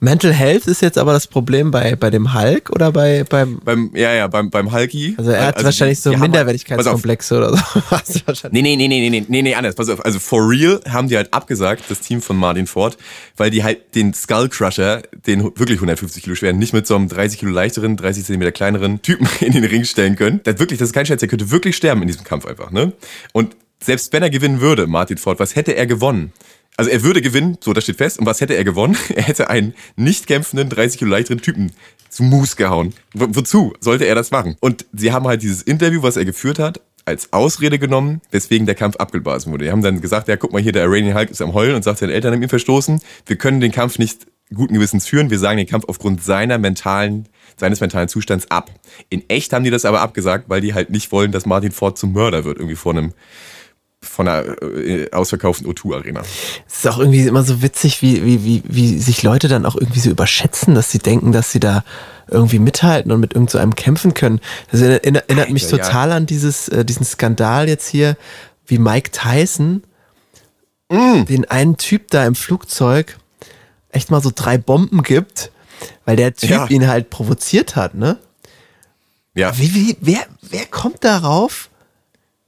Mental 0.00 0.32
Health 0.32 0.66
ist 0.66 0.80
jetzt 0.82 0.96
aber 0.96 1.12
das 1.12 1.26
Problem 1.26 1.70
bei, 1.70 1.96
bei 1.96 2.10
dem 2.10 2.32
Hulk 2.34 2.70
oder 2.70 2.92
bei, 2.92 3.24
beim. 3.28 3.58
Beim, 3.64 3.90
ja, 3.94 4.12
ja, 4.14 4.26
beim, 4.28 4.50
beim 4.50 4.72
Hulky. 4.72 5.14
Also 5.18 5.30
er 5.32 5.46
hat 5.46 5.64
wahrscheinlich 5.64 6.00
so 6.00 6.10
halt- 6.10 6.20
Minderwertigkeitskomplexe 6.20 7.36
oder 7.36 7.56
so. 7.56 7.62
Nee, 8.50 8.62
nee, 8.62 8.76
nee, 8.76 8.88
nee, 8.88 9.10
nee, 9.10 9.24
nee, 9.26 9.42
nee, 9.42 9.54
anders. 9.54 9.74
Pass 9.74 9.88
auf. 9.88 10.04
Also 10.04 10.18
for 10.18 10.48
real 10.48 10.80
haben 10.88 11.08
die 11.08 11.16
halt 11.16 11.32
abgesagt, 11.34 11.84
das 11.88 12.00
Team 12.00 12.22
von 12.22 12.36
Martin 12.36 12.66
Ford, 12.66 12.96
weil 13.36 13.50
die 13.50 13.64
halt 13.64 13.94
den 13.94 14.14
Skull 14.14 14.48
Crusher, 14.48 15.02
den 15.26 15.42
wirklich 15.42 15.78
150 15.78 16.22
Kilo 16.22 16.34
schweren, 16.36 16.58
nicht 16.58 16.72
mit 16.72 16.86
so 16.86 16.94
einem 16.94 17.08
30 17.08 17.40
Kilo 17.40 17.52
leichteren, 17.52 17.96
30 17.96 18.24
Zentimeter 18.24 18.52
kleineren 18.52 19.02
Typen 19.02 19.28
in 19.40 19.52
den 19.52 19.64
Ring 19.64 19.84
stellen 19.84 20.16
können. 20.16 20.40
Das 20.44 20.58
wirklich, 20.58 20.78
das 20.78 20.90
ist 20.90 20.92
kein 20.94 21.06
Scherz, 21.06 21.20
der 21.20 21.28
könnte 21.28 21.50
wirklich 21.50 21.76
sterben 21.76 22.02
in 22.02 22.08
diesem 22.08 22.24
Kampf 22.24 22.46
einfach, 22.46 22.70
ne? 22.70 22.92
Und 23.32 23.56
selbst 23.82 24.12
wenn 24.12 24.22
er 24.22 24.30
gewinnen 24.30 24.60
würde, 24.60 24.86
Martin 24.86 25.18
Ford, 25.18 25.38
was 25.38 25.54
hätte 25.56 25.76
er 25.76 25.86
gewonnen? 25.86 26.32
Also 26.78 26.92
er 26.92 27.02
würde 27.02 27.20
gewinnen, 27.20 27.58
so, 27.60 27.72
das 27.72 27.84
steht 27.84 27.96
fest. 27.96 28.20
Und 28.20 28.26
was 28.26 28.40
hätte 28.40 28.54
er 28.54 28.62
gewonnen? 28.64 28.96
Er 29.14 29.24
hätte 29.24 29.50
einen 29.50 29.74
nicht 29.96 30.28
kämpfenden, 30.28 30.70
30 30.70 31.00
Kilo 31.00 31.10
leichteren 31.10 31.40
Typen 31.40 31.72
zu 32.08 32.22
Mus 32.22 32.56
gehauen. 32.56 32.94
Wo, 33.12 33.26
wozu 33.30 33.74
sollte 33.80 34.04
er 34.04 34.14
das 34.14 34.30
machen? 34.30 34.56
Und 34.60 34.86
sie 34.92 35.12
haben 35.12 35.26
halt 35.26 35.42
dieses 35.42 35.60
Interview, 35.60 36.02
was 36.04 36.16
er 36.16 36.24
geführt 36.24 36.60
hat, 36.60 36.80
als 37.04 37.32
Ausrede 37.32 37.80
genommen, 37.80 38.20
weswegen 38.30 38.64
der 38.64 38.76
Kampf 38.76 38.94
abgeblasen 38.96 39.52
wurde. 39.52 39.64
Die 39.64 39.72
haben 39.72 39.82
dann 39.82 40.00
gesagt, 40.00 40.28
ja, 40.28 40.36
guck 40.36 40.52
mal 40.52 40.62
hier, 40.62 40.70
der 40.70 40.84
Iranian 40.84 41.16
Hulk 41.16 41.30
ist 41.30 41.42
am 41.42 41.52
Heulen 41.52 41.74
und 41.74 41.82
sagt, 41.82 41.98
seine 41.98 42.12
Eltern 42.12 42.32
haben 42.32 42.42
ihn 42.42 42.48
verstoßen. 42.48 43.00
Wir 43.26 43.36
können 43.36 43.60
den 43.60 43.72
Kampf 43.72 43.98
nicht 43.98 44.28
guten 44.54 44.74
Gewissens 44.74 45.06
führen. 45.06 45.30
Wir 45.30 45.38
sagen 45.40 45.56
den 45.56 45.66
Kampf 45.66 45.86
aufgrund 45.88 46.22
seiner 46.22 46.58
mentalen, 46.58 47.28
seines 47.56 47.80
mentalen 47.80 48.08
Zustands 48.08 48.50
ab. 48.52 48.70
In 49.08 49.28
echt 49.28 49.52
haben 49.52 49.64
die 49.64 49.70
das 49.70 49.84
aber 49.84 50.00
abgesagt, 50.00 50.44
weil 50.48 50.60
die 50.60 50.74
halt 50.74 50.90
nicht 50.90 51.10
wollen, 51.10 51.32
dass 51.32 51.44
Martin 51.44 51.72
Ford 51.72 51.98
zum 51.98 52.12
Mörder 52.12 52.44
wird, 52.44 52.58
irgendwie 52.58 52.76
vor 52.76 52.92
einem 52.92 53.14
von 54.02 54.28
einer 54.28 54.62
äh, 54.62 55.10
ausverkauften 55.10 55.66
O2-Arena. 55.66 56.22
Es 56.68 56.76
ist 56.78 56.88
auch 56.88 56.98
irgendwie 56.98 57.26
immer 57.26 57.42
so 57.42 57.62
witzig, 57.62 58.00
wie, 58.00 58.24
wie, 58.24 58.44
wie, 58.44 58.62
wie 58.64 58.98
sich 58.98 59.22
Leute 59.22 59.48
dann 59.48 59.66
auch 59.66 59.74
irgendwie 59.74 60.00
so 60.00 60.10
überschätzen, 60.10 60.74
dass 60.74 60.90
sie 60.92 60.98
denken, 60.98 61.32
dass 61.32 61.50
sie 61.52 61.60
da 61.60 61.82
irgendwie 62.28 62.58
mithalten 62.60 63.10
und 63.10 63.20
mit 63.20 63.34
irgend 63.34 63.50
so 63.50 63.58
einem 63.58 63.74
kämpfen 63.74 64.14
können. 64.14 64.40
Das 64.70 64.80
erinnert, 64.82 65.28
erinnert 65.28 65.50
mich 65.50 65.64
Alter, 65.64 65.78
ja. 65.78 65.84
total 65.84 66.12
an 66.12 66.26
dieses, 66.26 66.68
äh, 66.68 66.84
diesen 66.84 67.04
Skandal 67.04 67.68
jetzt 67.68 67.88
hier, 67.88 68.16
wie 68.66 68.78
Mike 68.78 69.10
Tyson 69.10 69.82
Mm. 70.90 71.26
den 71.26 71.44
einen 71.50 71.76
Typ 71.76 72.10
da 72.10 72.24
im 72.24 72.34
Flugzeug 72.34 73.18
echt 73.90 74.10
mal 74.10 74.22
so 74.22 74.30
drei 74.34 74.56
Bomben 74.56 75.02
gibt, 75.02 75.50
weil 76.06 76.16
der 76.16 76.34
Typ 76.34 76.48
Ja. 76.48 76.66
ihn 76.68 76.88
halt 76.88 77.10
provoziert 77.10 77.76
hat, 77.76 77.94
ne? 77.94 78.16
Ja, 79.34 79.56
Wie, 79.58 79.74
wie, 79.74 79.96
wer, 80.00 80.24
wer 80.40 80.64
kommt 80.64 81.04
darauf, 81.04 81.68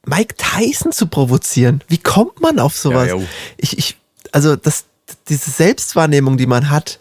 Mike 0.06 0.34
Tyson 0.36 0.92
zu 0.92 1.06
provozieren? 1.06 1.82
Wie 1.88 1.98
kommt 1.98 2.40
man 2.40 2.58
auf 2.58 2.76
sowas? 2.76 3.08
Ja, 3.08 3.16
jo. 3.16 3.24
ich, 3.56 3.78
ich, 3.78 3.96
also 4.32 4.56
das, 4.56 4.84
diese 5.28 5.50
Selbstwahrnehmung, 5.50 6.36
die 6.36 6.46
man 6.46 6.70
hat, 6.70 6.98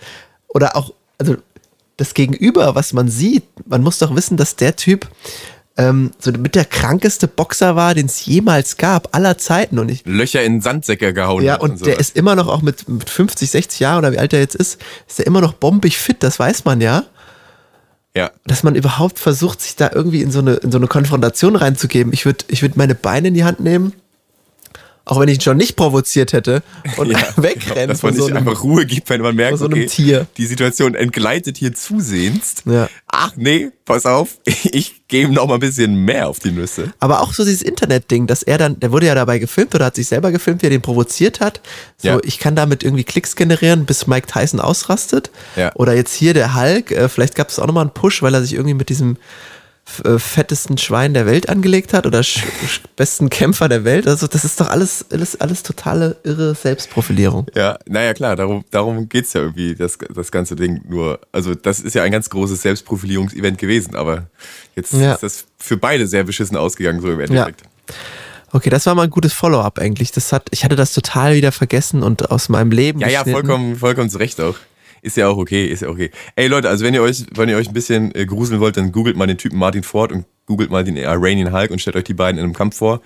oder 0.47 0.75
auch, 0.75 0.93
also 1.17 1.37
das 1.97 2.13
Gegenüber, 2.13 2.75
was 2.75 2.93
man 2.93 3.09
sieht, 3.09 3.43
man 3.65 3.83
muss 3.83 3.99
doch 3.99 4.15
wissen, 4.15 4.37
dass 4.37 4.55
der 4.55 4.75
Typ 4.75 5.07
ähm, 5.77 6.11
so 6.19 6.31
mit 6.31 6.55
der 6.55 6.65
krankeste 6.65 7.27
Boxer 7.27 7.75
war, 7.75 7.93
den 7.93 8.07
es 8.07 8.25
jemals 8.25 8.77
gab, 8.77 9.15
aller 9.15 9.37
Zeiten. 9.37 9.79
Und 9.79 9.89
ich, 9.89 10.05
Löcher 10.05 10.43
in 10.43 10.61
Sandsäcke 10.61 11.13
gehauen. 11.13 11.43
ja, 11.43 11.55
und 11.55 11.79
so. 11.79 11.85
der 11.85 11.99
ist 11.99 12.17
immer 12.17 12.35
noch 12.35 12.47
auch 12.47 12.61
mit, 12.61 12.87
mit 12.89 13.09
50, 13.09 13.49
60 13.49 13.79
Jahren 13.79 13.99
oder 13.99 14.11
wie 14.11 14.19
alt 14.19 14.33
er 14.33 14.39
jetzt 14.39 14.55
ist, 14.55 14.81
ist 15.07 15.19
er 15.19 15.27
immer 15.27 15.41
noch 15.41 15.53
bombig 15.53 15.97
fit, 15.97 16.17
das 16.21 16.39
weiß 16.39 16.65
man 16.65 16.81
ja 16.81 17.05
Ja, 18.15 18.31
dass 18.45 18.63
man 18.63 18.75
überhaupt 18.75 19.19
versucht, 19.19 19.61
sich 19.61 19.75
da 19.75 19.91
irgendwie 19.93 20.21
in 20.21 20.31
so 20.31 20.39
eine, 20.39 20.55
in 20.55 20.71
so 20.71 20.77
eine 20.77 20.87
Konfrontation 20.87 21.55
reinzugeben. 21.55 22.11
Ich 22.11 22.25
würde 22.25 22.45
ich 22.47 22.61
würd 22.61 22.75
meine 22.75 22.95
Beine 22.95 23.27
in 23.27 23.33
die 23.35 23.43
Hand 23.43 23.59
nehmen, 23.59 23.93
auch 25.09 25.19
wenn 25.19 25.27
ich 25.27 25.39
ihn 25.39 25.41
schon 25.41 25.57
nicht 25.57 25.75
provoziert 25.75 26.33
hätte, 26.33 26.61
und 26.97 27.09
ja 27.09 27.17
wegrennen 27.35 27.73
genau, 27.73 27.87
dass 27.87 28.03
man 28.03 28.13
so 28.13 28.25
nicht 28.25 28.35
einem, 28.35 28.47
einfach 28.47 28.63
Ruhe 28.63 28.85
gibt, 28.85 29.09
wenn 29.09 29.21
man 29.21 29.35
merkt, 29.35 29.57
so 29.57 29.65
okay, 29.65 29.87
Tier. 29.87 30.27
die 30.37 30.45
Situation 30.45 30.93
entgleitet 30.93 31.57
hier 31.57 31.73
zusehends. 31.73 32.57
Ja. 32.65 32.87
Ach 33.07 33.33
nee, 33.35 33.69
pass 33.85 34.05
auf, 34.05 34.37
ich 34.45 35.07
gehe 35.07 35.23
ihm 35.25 35.33
noch 35.33 35.47
mal 35.47 35.55
ein 35.55 35.61
bisschen 35.61 35.95
mehr 36.05 36.27
auf 36.27 36.37
die 36.37 36.51
Nüsse. 36.51 36.93
Aber 36.99 37.21
auch 37.21 37.33
so 37.33 37.43
dieses 37.43 37.63
Internet-Ding, 37.63 38.27
dass 38.27 38.43
er 38.43 38.59
dann, 38.59 38.79
der 38.79 38.91
wurde 38.91 39.07
ja 39.07 39.15
dabei 39.15 39.39
gefilmt 39.39 39.73
oder 39.73 39.85
hat 39.85 39.95
sich 39.95 40.07
selber 40.07 40.31
gefilmt, 40.31 40.61
wie 40.61 40.67
er 40.67 40.71
den 40.71 40.83
provoziert 40.83 41.39
hat. 41.39 41.59
So, 41.97 42.09
Ja. 42.09 42.19
ich 42.23 42.37
kann 42.37 42.55
damit 42.55 42.83
irgendwie 42.83 43.03
Klicks 43.03 43.35
generieren, 43.35 43.85
bis 43.85 44.05
Mike 44.05 44.27
Tyson 44.27 44.59
ausrastet. 44.59 45.31
Ja. 45.55 45.71
Oder 45.73 45.95
jetzt 45.95 46.13
hier 46.13 46.35
der 46.35 46.53
Hulk, 46.55 46.91
äh, 46.91 47.09
vielleicht 47.09 47.33
gab 47.33 47.49
es 47.49 47.57
auch 47.57 47.65
nochmal 47.65 47.85
einen 47.85 47.93
Push, 47.95 48.21
weil 48.21 48.35
er 48.35 48.43
sich 48.43 48.53
irgendwie 48.53 48.75
mit 48.75 48.89
diesem 48.89 49.17
fettesten 50.17 50.77
Schwein 50.77 51.13
der 51.13 51.25
Welt 51.25 51.49
angelegt 51.49 51.93
hat 51.93 52.05
oder 52.05 52.21
besten 52.95 53.29
Kämpfer 53.29 53.67
der 53.67 53.83
Welt. 53.83 54.07
Also 54.07 54.27
das 54.27 54.45
ist 54.45 54.59
doch 54.61 54.69
alles, 54.69 55.05
alles, 55.11 55.39
alles 55.41 55.63
totale 55.63 56.17
irre 56.23 56.55
Selbstprofilierung. 56.55 57.47
Ja, 57.55 57.77
naja 57.87 58.13
klar, 58.13 58.35
darum, 58.35 58.63
darum 58.71 59.09
geht's 59.09 59.33
ja 59.33 59.41
irgendwie, 59.41 59.75
das, 59.75 59.97
das 60.13 60.31
ganze 60.31 60.55
Ding 60.55 60.81
nur. 60.87 61.19
Also 61.31 61.55
das 61.55 61.79
ist 61.79 61.95
ja 61.95 62.03
ein 62.03 62.11
ganz 62.11 62.29
großes 62.29 62.61
Selbstprofilierungsevent 62.61 63.57
gewesen, 63.57 63.95
aber 63.95 64.27
jetzt 64.75 64.93
Ja. 64.93 65.13
ist 65.13 65.23
das 65.23 65.45
für 65.57 65.77
beide 65.77 66.07
sehr 66.07 66.23
beschissen 66.23 66.55
ausgegangen, 66.57 67.01
so 67.01 67.11
im 67.11 67.19
Endeffekt. 67.19 67.63
Okay, 68.51 68.69
das 68.69 68.85
war 68.85 68.95
mal 68.95 69.03
ein 69.03 69.09
gutes 69.11 69.33
Follow-up 69.33 69.77
eigentlich. 69.79 70.11
Das 70.11 70.31
hat, 70.33 70.47
ich 70.51 70.63
hatte 70.63 70.75
das 70.75 70.93
total 70.93 71.35
wieder 71.35 71.51
vergessen 71.51 72.01
und 72.01 72.31
aus 72.31 72.49
meinem 72.49 72.71
Leben 72.71 72.99
Ja, 72.99 73.07
ja, 73.07 73.23
vollkommen, 73.23 73.75
vollkommen 73.75 74.09
zu 74.09 74.17
Recht 74.17 74.41
auch. 74.41 74.55
Ist 75.01 75.17
ja 75.17 75.27
auch 75.27 75.37
okay, 75.37 75.65
ist 75.67 75.81
ja 75.81 75.89
okay. 75.89 76.11
Ey 76.35 76.47
Leute, 76.47 76.69
also 76.69 76.85
wenn 76.85 76.93
ihr 76.93 77.01
euch, 77.01 77.25
wenn 77.35 77.49
ihr 77.49 77.57
euch 77.57 77.67
ein 77.67 77.73
bisschen 77.73 78.13
äh, 78.15 78.25
gruseln 78.25 78.59
wollt, 78.59 78.77
dann 78.77 78.91
googelt 78.91 79.15
mal 79.15 79.27
den 79.27 79.37
Typen 79.37 79.57
Martin 79.57 79.83
Ford 79.83 80.11
und 80.11 80.25
googelt 80.45 80.71
mal 80.71 80.83
den 80.83 80.97
Iranian 80.97 81.53
Hulk 81.53 81.71
und 81.71 81.79
stellt 81.79 81.95
euch 81.95 82.03
die 82.03 82.13
beiden 82.13 82.39
in 82.39 82.43
einem 82.43 82.53
Kampf 82.53 82.77
vor. 82.77 83.01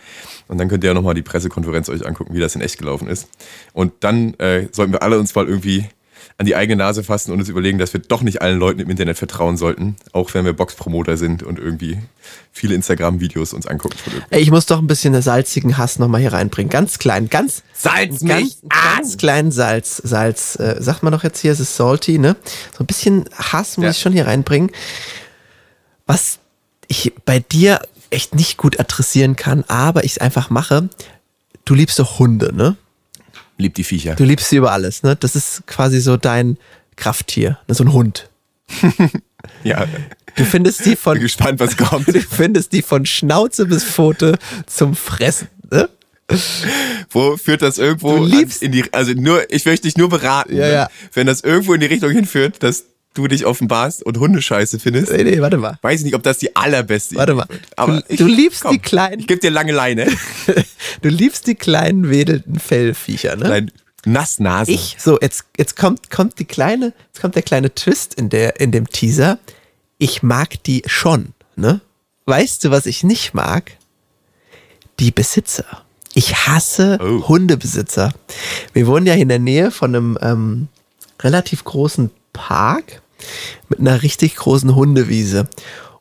Und 0.48 0.58
dann 0.58 0.70
könnt 0.70 0.84
ihr 0.84 0.90
ja 0.90 0.94
nochmal 0.94 1.14
die 1.14 1.22
Pressekonferenz 1.22 1.90
euch 1.90 2.06
angucken, 2.06 2.34
wie 2.34 2.40
das 2.40 2.56
in 2.56 2.62
echt 2.62 2.78
gelaufen 2.78 3.08
ist. 3.08 3.28
Und 3.74 3.94
dann 4.00 4.34
äh, 4.36 4.68
sollten 4.72 4.94
wir 4.94 5.04
alle 5.04 5.20
uns 5.20 5.36
mal 5.36 5.48
irgendwie 5.48 5.86
an 6.38 6.46
die 6.48 6.56
eigene 6.56 6.78
Nase 6.78 7.04
fassen 7.04 7.32
und 7.32 7.40
uns 7.40 7.48
überlegen, 7.50 7.78
dass 7.78 7.94
wir 7.94 8.02
doch 8.02 8.22
nicht 8.22 8.42
allen 8.42 8.58
Leuten 8.58 8.80
im 8.80 8.90
Internet 8.90 9.18
vertrauen 9.18 9.56
sollten, 9.56 9.96
auch 10.14 10.34
wenn 10.34 10.46
wir 10.46 10.54
Boxpromoter 10.54 11.16
sind 11.16 11.44
und 11.44 11.60
irgendwie 11.60 12.00
viele 12.52 12.74
Instagram-Videos 12.76 13.54
uns 13.54 13.68
angucken. 13.68 13.96
Ey, 14.32 14.42
ich 14.42 14.50
muss 14.50 14.66
doch 14.66 14.80
ein 14.80 14.88
bisschen 14.88 15.20
salzigen 15.22 15.78
Hass 15.78 16.00
nochmal 16.00 16.22
hier 16.22 16.34
reinbringen. 16.34 16.70
Ganz 16.72 16.98
klein, 16.98 17.30
ganz, 17.30 17.62
Salz 17.74 18.26
ganz, 18.26 18.58
ganz 18.70 19.18
kleinen 19.18 19.52
Salz. 19.52 19.98
Salz, 20.04 20.58
äh, 20.60 20.78
sagt 20.82 21.04
man 21.04 21.14
doch 21.14 21.24
jetzt 21.24 21.40
hier, 21.40 21.52
es 21.52 21.60
ist 21.60 21.76
salty, 21.76 22.18
ne? 22.18 22.36
So 22.76 22.84
ein 22.84 22.88
bisschen 22.88 23.26
Hass 23.38 23.78
muss 23.78 23.84
Ja. 23.86 23.92
ich 23.92 24.00
schon 24.00 24.14
hier 24.14 24.26
reinbringen. 24.26 24.72
Was 26.08 26.40
ich 26.88 27.14
bei 27.26 27.40
dir 27.40 27.80
echt 28.10 28.36
nicht 28.36 28.58
gut 28.58 28.80
adressieren 28.80 29.36
kann, 29.36 29.64
aber 29.68 30.04
ich 30.04 30.14
es 30.14 30.18
einfach 30.18 30.50
mache. 30.50 30.90
Du 31.66 31.76
liebst 31.76 31.98
doch 32.00 32.20
Hunde, 32.20 32.54
ne? 32.56 32.76
Liebt 33.58 33.78
die 33.78 33.84
Viecher. 33.84 34.16
Du 34.16 34.24
liebst 34.24 34.50
sie 34.50 34.58
über 34.58 34.72
alles, 34.72 35.04
ne? 35.04 35.16
Das 35.16 35.36
ist 35.36 35.66
quasi 35.68 36.00
so 36.02 36.18
dein 36.18 36.58
Krafttier, 36.96 37.60
ne? 37.68 37.76
so 37.76 37.84
ein 37.84 37.94
Hund. 37.94 38.30
Ja, 39.64 39.86
Du 40.36 40.46
findest 40.46 40.86
die 40.86 40.96
von 40.96 41.14
bin 41.16 41.24
gespannt, 41.24 41.60
was 41.60 41.76
kommt. 41.78 42.08
du 42.14 42.20
findest 42.22 42.72
die 42.74 42.82
von 42.82 43.06
Schnauze 43.06 43.66
bis 43.66 43.84
Pfote 43.84 44.38
zum 44.66 44.96
Fressen, 44.96 45.48
ne? 45.70 45.90
Wo 47.12 47.36
führt 47.38 47.62
das 47.62 47.78
irgendwo 47.78 48.18
Du 48.18 48.26
liebst- 48.26 48.62
an- 48.62 48.68
in 48.68 48.72
die, 48.72 48.94
also 48.94 49.12
nur, 49.14 49.44
ich 49.52 49.66
möchte 49.66 49.88
dich 49.88 49.98
nur 49.98 50.10
beraten, 50.10 50.56
Ja, 50.56 50.66
ne? 50.68 50.74
ja. 50.74 50.90
wenn 51.14 51.28
das 51.28 51.42
irgendwo 51.42 51.74
in 51.74 51.82
die 51.82 51.86
Richtung 51.88 52.10
hinführt, 52.12 52.64
dass 52.64 52.86
du 53.14 53.28
dich 53.28 53.46
offenbarst 53.46 54.04
und 54.04 54.18
Hundescheiße 54.18 54.80
findest. 54.80 55.12
Nee, 55.12 55.24
nee, 55.24 55.42
warte 55.42 55.58
mal. 55.58 55.78
Weiß 55.82 56.00
ich 56.00 56.06
nicht, 56.06 56.16
ob 56.16 56.24
das 56.24 56.38
die 56.40 56.56
allerbeste 56.56 57.16
Warte 57.16 57.36
mal. 57.36 57.48
wird. 57.50 57.62
Aber 57.76 58.02
Du- 58.10 58.16
du 58.18 58.26
liebst 58.28 58.62
komm, 58.62 58.72
die 58.72 58.80
kleinen- 58.80 59.20
Ich 59.20 59.28
gebe 59.28 59.40
dir 59.40 59.52
lange 59.52 59.72
Leine. 59.72 60.08
Du 61.02 61.10
liebst 61.10 61.48
die 61.48 61.56
kleinen 61.56 62.10
wedelnden 62.10 62.60
Fellviecher, 62.60 63.36
ne? 63.36 63.44
Dein 63.46 63.72
Nassnase. 64.06 64.72
Ich, 64.72 64.98
so, 65.00 65.18
jetzt, 65.22 65.46
jetzt 65.58 65.76
kommt, 65.78 66.10
kommt 66.12 66.38
die 66.40 66.46
kleine, 66.46 66.94
jetzt 67.08 67.22
kommt 67.22 67.36
der 67.36 67.42
kleine 67.42 67.74
Twist 67.74 68.14
in 68.16 68.30
der, 68.30 68.60
in 68.60 68.72
dem 68.72 68.90
Teaser. 68.90 69.40
Ich 69.98 70.24
mag 70.24 70.62
die 70.64 70.84
schon, 70.86 71.34
ne? 71.56 71.80
Weißt 72.26 72.64
du, 72.64 72.72
was 72.72 72.86
ich 72.86 73.04
nicht 73.04 73.34
mag? 73.34 73.72
Die 75.00 75.12
Besitzer. 75.12 75.66
Ich 76.14 76.48
hasse 76.48 77.00
Oh. 77.02 77.28
Hundebesitzer. 77.28 78.14
Wir 78.74 78.86
wohnen 78.88 79.06
ja 79.08 79.14
in 79.16 79.30
der 79.30 79.40
Nähe 79.40 79.72
von 79.72 79.96
einem 79.96 80.18
ähm, 80.22 80.68
relativ 81.22 81.64
großen 81.64 82.12
Park 82.34 83.02
mit 83.70 83.80
einer 83.80 84.02
richtig 84.02 84.36
großen 84.36 84.76
Hundewiese. 84.76 85.48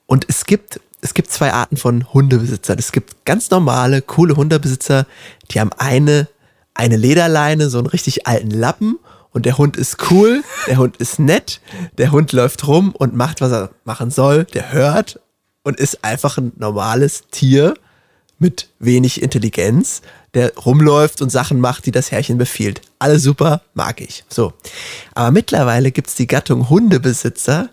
Und 0.07 0.27
es 0.29 0.45
gibt, 0.45 0.81
es 1.01 1.15
gibt 1.15 1.31
zwei 1.31 1.53
Arten 1.53 1.77
von 1.77 2.13
Hundebesitzern. 2.13 2.79
Es 2.79 2.93
gibt 2.93 3.25
ganz 3.25 3.51
normale, 3.51 4.03
coole 4.03 4.37
Hundebesitzer, 4.37 5.07
die 5.51 5.61
haben 5.61 5.73
eine, 5.77 6.29
eine 6.75 6.97
Lederleine, 6.97 7.71
so 7.71 7.79
einen 7.79 7.87
richtig 7.87 8.27
alten 8.27 8.51
Lappen 8.51 8.99
und 9.33 9.47
der 9.47 9.59
Hund 9.59 9.77
ist 9.77 10.11
cool, 10.11 10.45
der 10.67 10.77
Hund 10.77 10.99
ist 10.99 11.19
nett, 11.19 11.61
der 11.99 12.13
Hund 12.13 12.33
läuft 12.33 12.67
rum 12.67 12.93
und 12.93 13.15
macht, 13.15 13.41
was 13.41 13.51
er 13.51 13.71
machen 13.85 14.11
soll, 14.11 14.45
der 14.45 14.73
hört 14.73 15.21
und 15.63 15.81
ist 15.81 16.05
einfach 16.05 16.39
ein 16.39 16.53
normales 16.57 17.25
Tier 17.31 17.75
mit 18.39 18.69
wenig 18.79 19.23
Intelligenz, 19.23 20.03
der 20.35 20.55
rumläuft 20.57 21.21
und 21.21 21.31
Sachen 21.31 21.61
macht, 21.61 21.87
die 21.87 21.91
das 21.91 22.11
Herrchen 22.11 22.39
befiehlt. 22.39 22.81
Alles 22.99 23.23
super, 23.23 23.63
mag 23.75 24.01
ich. 24.01 24.25
So. 24.29 24.53
Aber 25.15 25.31
mittlerweile 25.31 25.91
gibt's 25.91 26.15
die 26.15 26.27
Gattung 26.27 26.71
Hundebesitzer, 26.71 27.69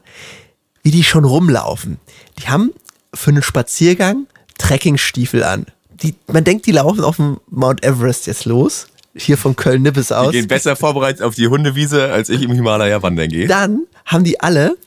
wie 0.83 0.91
die 0.91 1.03
schon 1.03 1.23
rumlaufen. 1.23 1.99
Die 2.39 2.49
haben 2.49 2.71
für 3.13 3.31
einen 3.31 3.43
Spaziergang 3.43 4.27
Trekkingstiefel 4.57 5.43
an. 5.43 5.65
Die, 6.03 6.15
man 6.27 6.43
denkt, 6.43 6.65
die 6.65 6.71
laufen 6.71 7.03
auf 7.03 7.15
dem 7.15 7.39
Mount 7.49 7.83
Everest 7.83 8.27
jetzt 8.27 8.45
los. 8.45 8.87
Hier 9.15 9.37
von 9.37 9.55
Köln-Nippes 9.55 10.09
die 10.09 10.13
aus. 10.13 10.31
gehen 10.31 10.47
besser 10.47 10.75
vorbereitet 10.75 11.23
auf 11.23 11.35
die 11.35 11.47
Hundewiese, 11.47 12.11
als 12.11 12.29
ich 12.29 12.41
im 12.41 12.51
Himalaya 12.51 13.01
wandern 13.01 13.29
gehe. 13.29 13.47
Dann 13.47 13.85
haben 14.05 14.23
die 14.23 14.39
alle, 14.39 14.77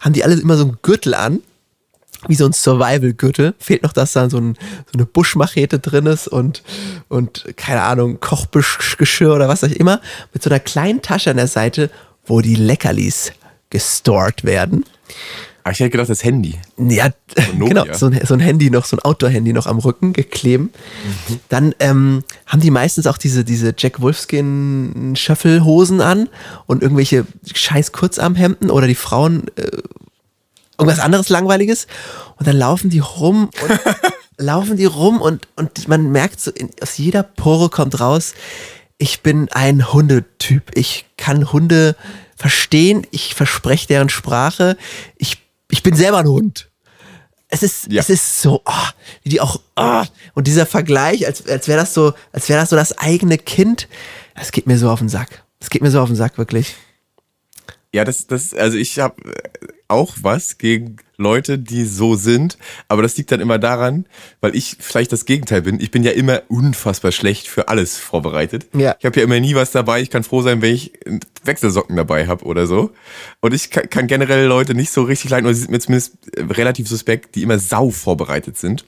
haben 0.00 0.12
die 0.12 0.22
alle 0.22 0.34
immer 0.34 0.56
so 0.56 0.64
einen 0.64 0.78
Gürtel 0.82 1.14
an, 1.14 1.40
wie 2.28 2.34
so 2.34 2.46
ein 2.46 2.52
Survival-Gürtel. 2.52 3.54
Fehlt 3.58 3.82
noch, 3.82 3.92
dass 3.92 4.12
da 4.12 4.28
so, 4.28 4.38
ein, 4.38 4.54
so 4.86 4.92
eine 4.94 5.06
Buschmachete 5.06 5.78
drin 5.78 6.06
ist 6.06 6.28
und, 6.28 6.62
und 7.08 7.46
keine 7.56 7.82
Ahnung, 7.82 8.20
Kochgeschirr 8.20 9.34
oder 9.34 9.48
was 9.48 9.64
auch 9.64 9.70
immer. 9.70 10.00
Mit 10.32 10.42
so 10.42 10.50
einer 10.50 10.60
kleinen 10.60 11.02
Tasche 11.02 11.30
an 11.30 11.36
der 11.36 11.48
Seite, 11.48 11.90
wo 12.26 12.40
die 12.40 12.56
Leckerlis 12.56 13.32
gestored 13.70 14.44
werden. 14.44 14.84
Aber 15.62 15.72
ich 15.72 15.80
hätte 15.80 15.90
gedacht, 15.90 16.08
das 16.08 16.24
Handy. 16.24 16.58
Ja, 16.78 17.10
Nokia. 17.56 17.84
genau, 17.84 17.94
so 17.94 18.06
ein, 18.06 18.20
so 18.24 18.34
ein 18.34 18.40
Handy 18.40 18.70
noch, 18.70 18.86
so 18.86 18.96
ein 18.96 19.00
Outdoor-Handy 19.00 19.52
noch 19.52 19.66
am 19.66 19.78
Rücken 19.78 20.12
geklebt. 20.12 20.74
Dann 21.48 21.74
ähm, 21.80 22.24
haben 22.46 22.60
die 22.60 22.70
meistens 22.70 23.06
auch 23.06 23.18
diese, 23.18 23.44
diese 23.44 23.74
Jack 23.76 24.00
Wolfskin 24.00 25.14
Schöffelhosen 25.16 26.00
an 26.00 26.28
und 26.66 26.82
irgendwelche 26.82 27.26
scheiß 27.52 27.92
Kurzarmhemden 27.92 28.70
oder 28.70 28.86
die 28.86 28.94
Frauen 28.94 29.48
äh, 29.56 29.68
irgendwas 30.80 31.00
anderes 31.04 31.28
Langweiliges. 31.28 31.86
Und 32.36 32.46
dann 32.46 32.56
laufen 32.56 32.90
die 32.90 32.98
rum 33.00 33.50
und 33.62 33.80
laufen 34.38 34.76
die 34.76 34.86
rum 34.86 35.20
und, 35.20 35.46
und 35.56 35.88
man 35.88 36.10
merkt 36.10 36.40
so, 36.40 36.50
in, 36.50 36.70
aus 36.82 36.98
jeder 36.98 37.22
Pore 37.22 37.68
kommt 37.68 38.00
raus, 38.00 38.34
ich 38.98 39.20
bin 39.22 39.48
ein 39.52 39.92
Hundetyp. 39.92 40.70
Ich 40.74 41.06
kann 41.16 41.52
Hunde 41.52 41.96
verstehen, 42.36 43.06
ich 43.10 43.34
verspreche 43.34 43.86
deren 43.86 44.10
Sprache. 44.10 44.76
Ich, 45.16 45.38
ich 45.70 45.82
bin 45.82 45.94
selber 45.96 46.18
ein 46.18 46.26
Hund. 46.28 46.70
es 47.48 47.62
ist, 47.62 47.90
Ja. 47.90 48.00
es 48.00 48.10
ist 48.10 48.42
so, 48.42 48.60
oh, 48.64 48.88
wie 49.22 49.30
die 49.30 49.40
auch, 49.40 49.60
oh, 49.76 50.02
und 50.34 50.46
dieser 50.46 50.66
Vergleich, 50.66 51.26
als, 51.26 51.46
als 51.46 51.66
wäre 51.66 51.80
das 51.80 51.94
so, 51.94 52.12
als 52.32 52.48
wäre 52.48 52.60
das 52.60 52.70
so 52.70 52.76
das 52.76 52.98
eigene 52.98 53.38
Kind, 53.38 53.88
das 54.34 54.52
geht 54.52 54.66
mir 54.66 54.76
so 54.78 54.90
auf 54.90 54.98
den 55.00 55.08
Sack. 55.08 55.44
Das 55.60 55.70
geht 55.70 55.80
mir 55.82 55.90
so 55.90 56.00
auf 56.00 56.08
den 56.08 56.16
Sack, 56.16 56.36
wirklich. 56.38 56.74
Ja, 57.92 58.04
das, 58.04 58.26
das, 58.26 58.54
also 58.54 58.76
ich 58.76 58.98
habe 58.98 59.16
auch 59.90 60.14
was 60.22 60.58
gegen 60.58 60.96
Leute, 61.16 61.58
die 61.58 61.84
so 61.84 62.14
sind, 62.14 62.56
aber 62.88 63.02
das 63.02 63.16
liegt 63.16 63.30
dann 63.30 63.40
immer 63.40 63.58
daran, 63.58 64.06
weil 64.40 64.56
ich 64.56 64.76
vielleicht 64.80 65.12
das 65.12 65.26
Gegenteil 65.26 65.62
bin. 65.62 65.78
Ich 65.80 65.90
bin 65.90 66.02
ja 66.02 66.12
immer 66.12 66.42
unfassbar 66.48 67.12
schlecht 67.12 67.46
für 67.46 67.68
alles 67.68 67.98
vorbereitet. 67.98 68.66
Ja. 68.72 68.96
Ich 68.98 69.04
habe 69.04 69.18
ja 69.18 69.24
immer 69.24 69.38
nie 69.38 69.54
was 69.54 69.70
dabei. 69.70 70.00
Ich 70.00 70.10
kann 70.10 70.24
froh 70.24 70.40
sein, 70.40 70.62
wenn 70.62 70.74
ich 70.74 70.92
Wechselsocken 71.44 71.96
dabei 71.96 72.26
habe 72.26 72.44
oder 72.44 72.66
so. 72.66 72.92
Und 73.40 73.52
ich 73.52 73.70
kann, 73.70 73.90
kann 73.90 74.06
generell 74.06 74.46
Leute 74.46 74.74
nicht 74.74 74.90
so 74.90 75.02
richtig 75.02 75.30
leiden, 75.30 75.46
oder 75.46 75.54
sie 75.54 75.62
sind 75.62 75.70
mir 75.70 75.80
zumindest 75.80 76.14
äh, 76.36 76.42
relativ 76.44 76.88
suspekt, 76.88 77.34
die 77.34 77.42
immer 77.42 77.58
sau 77.58 77.90
vorbereitet 77.90 78.56
sind. 78.56 78.86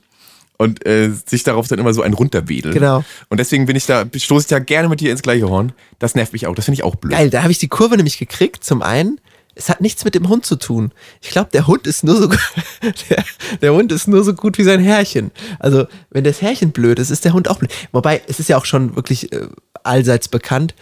Und 0.57 0.85
äh, 0.85 1.09
sich 1.25 1.43
darauf 1.43 1.67
dann 1.67 1.79
immer 1.79 1.93
so 1.93 2.03
ein 2.03 2.13
runterwedeln. 2.13 2.73
Genau. 2.73 3.03
Und 3.27 3.39
deswegen 3.39 3.65
bin 3.65 3.75
ich 3.75 3.87
da, 3.87 4.05
stoße 4.15 4.45
ich 4.45 4.47
da 4.47 4.59
gerne 4.59 4.87
mit 4.87 5.01
dir 5.01 5.11
ins 5.11 5.23
gleiche 5.23 5.49
Horn. 5.49 5.73
Das 5.97 6.13
nervt 6.15 6.31
mich 6.31 6.45
auch. 6.47 6.55
Das 6.55 6.65
finde 6.65 6.75
ich 6.75 6.83
auch 6.83 6.95
blöd. 6.95 7.11
Geil, 7.11 7.29
da 7.31 7.41
habe 7.41 7.51
ich 7.51 7.57
die 7.57 7.67
Kurve 7.67 7.97
nämlich 7.97 8.17
gekriegt. 8.19 8.63
Zum 8.63 8.83
einen, 8.83 9.19
es 9.55 9.69
hat 9.69 9.81
nichts 9.81 10.03
mit 10.03 10.15
dem 10.15 10.29
Hund 10.29 10.45
zu 10.45 10.55
tun. 10.55 10.91
Ich 11.21 11.29
glaube, 11.29 11.49
der 11.51 11.67
Hund 11.67 11.85
ist 11.87 12.03
nur 12.03 12.15
so 12.15 12.27
der, 13.09 13.23
der 13.61 13.73
Hund 13.73 13.91
ist 13.91 14.07
nur 14.07 14.23
so 14.23 14.33
gut 14.33 14.57
wie 14.57 14.63
sein 14.63 14.79
Herrchen. 14.79 15.31
Also, 15.59 15.87
wenn 16.09 16.23
das 16.23 16.41
Herrchen 16.41 16.71
blöd 16.71 16.99
ist, 16.99 17.09
ist 17.09 17.25
der 17.25 17.33
Hund 17.33 17.47
auch 17.47 17.59
blöd. 17.59 17.71
Wobei, 17.91 18.21
es 18.27 18.39
ist 18.39 18.49
ja 18.49 18.57
auch 18.57 18.65
schon 18.65 18.95
wirklich 18.95 19.31
äh, 19.31 19.47
allseits 19.83 20.27
bekannt, 20.27 20.73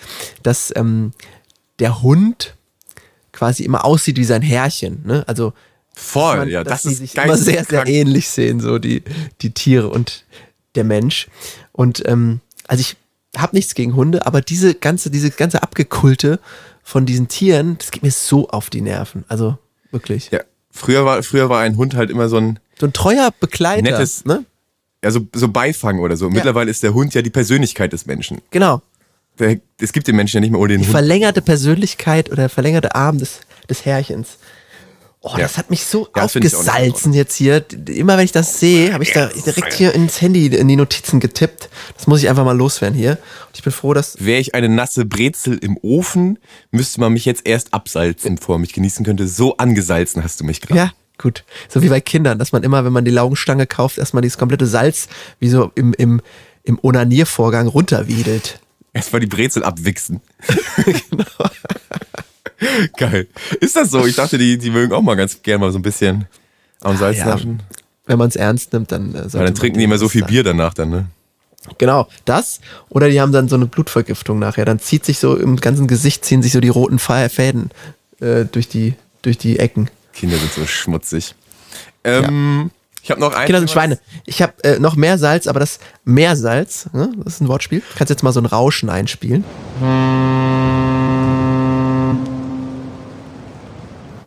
dass 0.43 0.73
ähm, 0.75 1.11
der 1.79 2.01
Hund 2.01 2.55
quasi 3.31 3.63
immer 3.63 3.85
aussieht 3.85 4.17
wie 4.17 4.23
sein 4.23 4.41
Herrchen. 4.41 5.03
Ne? 5.05 5.23
Also, 5.27 5.53
Voll, 5.93 6.37
man, 6.37 6.49
ja, 6.49 6.63
dass 6.63 6.83
das 6.83 6.83
die 6.83 7.03
ist 7.03 7.13
sich 7.13 7.23
immer 7.23 7.37
sehr, 7.37 7.65
sehr 7.65 7.85
ähnlich 7.85 8.29
sehen, 8.29 8.61
so 8.61 8.79
die, 8.79 9.03
die 9.41 9.53
Tiere 9.53 9.89
und 9.89 10.23
der 10.75 10.85
Mensch. 10.85 11.27
Und 11.73 12.07
ähm, 12.07 12.39
also 12.67 12.81
ich 12.81 12.95
habe 13.37 13.55
nichts 13.55 13.75
gegen 13.75 13.95
Hunde, 13.95 14.25
aber 14.25 14.41
diese 14.41 14.73
ganze, 14.73 15.11
diese 15.11 15.31
ganze 15.31 15.63
Abgekulte 15.63 16.39
von 16.83 17.05
diesen 17.05 17.27
Tieren, 17.27 17.77
das 17.77 17.91
geht 17.91 18.03
mir 18.03 18.11
so 18.11 18.47
auf 18.49 18.69
die 18.69 18.81
Nerven. 18.81 19.23
Also 19.27 19.57
wirklich. 19.91 20.29
Ja, 20.31 20.41
früher 20.71 21.05
war, 21.05 21.21
früher 21.23 21.49
war 21.49 21.61
ein 21.61 21.77
Hund 21.77 21.95
halt 21.95 22.09
immer 22.09 22.29
so 22.29 22.37
ein, 22.37 22.59
So 22.79 22.85
ein 22.87 22.93
treuer 22.93 23.31
Begleiter. 23.39 23.83
Nettes- 23.83 24.25
ne? 24.25 24.45
also 25.03 25.21
so 25.33 25.47
Beifang 25.47 25.99
oder 25.99 26.15
so. 26.15 26.29
Mittlerweile 26.29 26.69
ist 26.69 26.83
der 26.83 26.93
Hund 26.93 27.13
ja 27.13 27.21
die 27.21 27.29
Persönlichkeit 27.31 27.91
des 27.93 28.05
Menschen. 28.05 28.39
Genau. 28.51 28.81
Der, 29.39 29.59
es 29.79 29.93
gibt 29.93 30.07
den 30.07 30.15
Menschen 30.15 30.37
ja 30.37 30.41
nicht 30.41 30.51
mehr 30.51 30.59
ohne 30.59 30.73
den 30.73 30.81
Die 30.81 30.85
Hund. 30.87 30.91
verlängerte 30.91 31.41
Persönlichkeit 31.41 32.27
oder 32.27 32.43
der 32.43 32.49
verlängerte 32.49 32.93
Arm 32.93 33.17
des, 33.17 33.39
des 33.69 33.85
Herrchens. 33.85 34.37
Oh, 35.23 35.33
Ja. 35.33 35.43
das 35.43 35.57
hat 35.59 35.69
mich 35.69 35.85
so 35.85 36.07
Ja, 36.15 36.23
aufgesalzen 36.23 37.13
jetzt 37.13 37.35
hier. 37.35 37.63
Immer 37.87 38.17
wenn 38.17 38.25
ich 38.25 38.31
das 38.31 38.59
sehe, 38.59 38.91
habe 38.91 39.03
ich 39.03 39.11
da 39.13 39.27
direkt 39.27 39.73
hier 39.73 39.93
ins 39.93 40.19
Handy 40.19 40.47
in 40.47 40.67
die 40.67 40.75
Notizen 40.75 41.19
getippt. 41.19 41.69
Das 41.95 42.07
muss 42.07 42.23
ich 42.23 42.29
einfach 42.29 42.43
mal 42.43 42.57
loswerden 42.57 42.97
hier. 42.97 43.11
Und 43.47 43.55
ich 43.55 43.61
bin 43.61 43.71
froh, 43.71 43.93
dass 43.93 44.15
Wäre 44.19 44.39
ich 44.39 44.55
eine 44.55 44.67
nasse 44.67 45.05
Brezel 45.05 45.59
im 45.59 45.77
Ofen, 45.83 46.39
müsste 46.71 46.99
man 47.01 47.13
mich 47.13 47.25
jetzt 47.25 47.45
erst 47.45 47.71
absalzen, 47.71 48.37
bevor 48.37 48.57
mich 48.57 48.73
genießen 48.73 49.05
könnte. 49.05 49.27
So 49.27 49.57
angesalzen 49.57 50.23
hast 50.23 50.39
du 50.39 50.43
mich 50.43 50.59
gerade. 50.59 50.79
Ja, 50.79 50.91
gut. 51.19 51.43
So 51.69 51.83
wie 51.83 51.89
bei 51.89 52.01
Kindern, 52.01 52.39
dass 52.39 52.51
man 52.51 52.63
immer, 52.63 52.83
wenn 52.83 52.93
man 52.93 53.05
die 53.05 53.11
Laugenstange 53.11 53.67
kauft, 53.67 53.99
erstmal 53.99 54.21
dieses 54.21 54.39
komplette 54.39 54.65
Salz 54.65 55.07
wie 55.39 55.49
so 55.49 55.71
im, 55.75 55.93
im, 55.93 56.19
im 56.63 56.79
Onaniervorgang 56.81 57.67
runterwiedelt. 57.67 58.59
Erstmal 58.91 59.19
die 59.19 59.27
Brezel 59.27 59.63
abwichsen. 59.63 60.19
Geil. 62.97 63.27
Ist 63.59 63.75
das 63.75 63.89
so? 63.91 64.05
Ich 64.05 64.15
dachte, 64.15 64.37
die, 64.37 64.57
die 64.57 64.69
mögen 64.69 64.93
auch 64.93 65.01
mal 65.01 65.15
ganz 65.15 65.41
gerne 65.41 65.59
mal 65.65 65.71
so 65.71 65.79
ein 65.79 65.81
bisschen 65.81 66.25
am 66.81 66.97
Salz 66.97 67.17
Ja, 67.17 67.25
naschen. 67.25 67.61
wenn 68.05 68.17
man 68.17 68.29
es 68.29 68.35
ernst 68.35 68.73
nimmt, 68.73 68.91
dann 68.91 69.11
äh, 69.11 69.23
Weil 69.23 69.29
dann 69.29 69.43
man 69.45 69.55
trinken 69.55 69.79
die 69.79 69.85
immer 69.85 69.97
so 69.97 70.09
viel 70.09 70.23
Bier 70.23 70.43
danach 70.43 70.73
dann, 70.73 70.89
ne? 70.89 71.05
Genau, 71.77 72.07
das. 72.25 72.59
Oder 72.89 73.09
die 73.09 73.21
haben 73.21 73.31
dann 73.31 73.47
so 73.47 73.55
eine 73.55 73.67
Blutvergiftung 73.67 74.39
nachher. 74.39 74.65
Dann 74.65 74.79
zieht 74.79 75.05
sich 75.05 75.19
so 75.19 75.35
im 75.35 75.57
ganzen 75.57 75.85
Gesicht, 75.87 76.25
ziehen 76.25 76.41
sich 76.41 76.53
so 76.53 76.59
die 76.59 76.69
roten 76.69 76.97
Fäden 76.97 77.69
äh, 78.19 78.45
durch, 78.45 78.67
die, 78.67 78.95
durch 79.21 79.37
die 79.37 79.59
Ecken. 79.59 79.89
Kinder 80.13 80.37
sind 80.37 80.51
so 80.53 80.65
schmutzig. 80.65 81.35
Ähm, 82.03 82.71
Ich 83.03 83.11
habe 83.11 83.21
noch 83.21 83.35
ein. 83.35 83.45
Kinder 83.45 83.59
sind 83.59 83.69
Schweine. 83.69 83.99
Ich 84.25 84.41
habe 84.41 84.53
äh, 84.63 84.79
noch 84.79 84.95
mehr 84.95 85.19
Salz, 85.19 85.45
aber 85.45 85.59
das 85.59 85.79
Meersalz, 86.03 86.89
ne? 86.93 87.11
das 87.23 87.35
ist 87.35 87.41
ein 87.41 87.47
Wortspiel. 87.47 87.81
Du 87.81 87.97
kannst 87.97 88.09
jetzt 88.09 88.23
mal 88.23 88.33
so 88.33 88.41
ein 88.41 88.47
Rauschen 88.47 88.89
einspielen. 88.89 89.43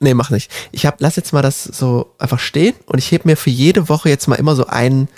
Nee, 0.05 0.15
mach 0.15 0.31
nicht. 0.31 0.51
Ich 0.71 0.85
hab, 0.87 1.01
lass 1.01 1.17
jetzt 1.17 1.33
mal 1.33 1.41
das 1.43 1.65
so 1.65 2.13
einfach 2.19 2.39
stehen 2.39 2.75
und 2.87 2.99
ich 2.99 3.11
heb 3.11 3.25
mir 3.25 3.37
für 3.37 3.51
jede 3.51 3.89
Woche 3.89 4.09
jetzt 4.11 4.29
mal 4.29 4.37
immer 4.37 4.55
so 4.55 4.67
ein, 4.67 5.09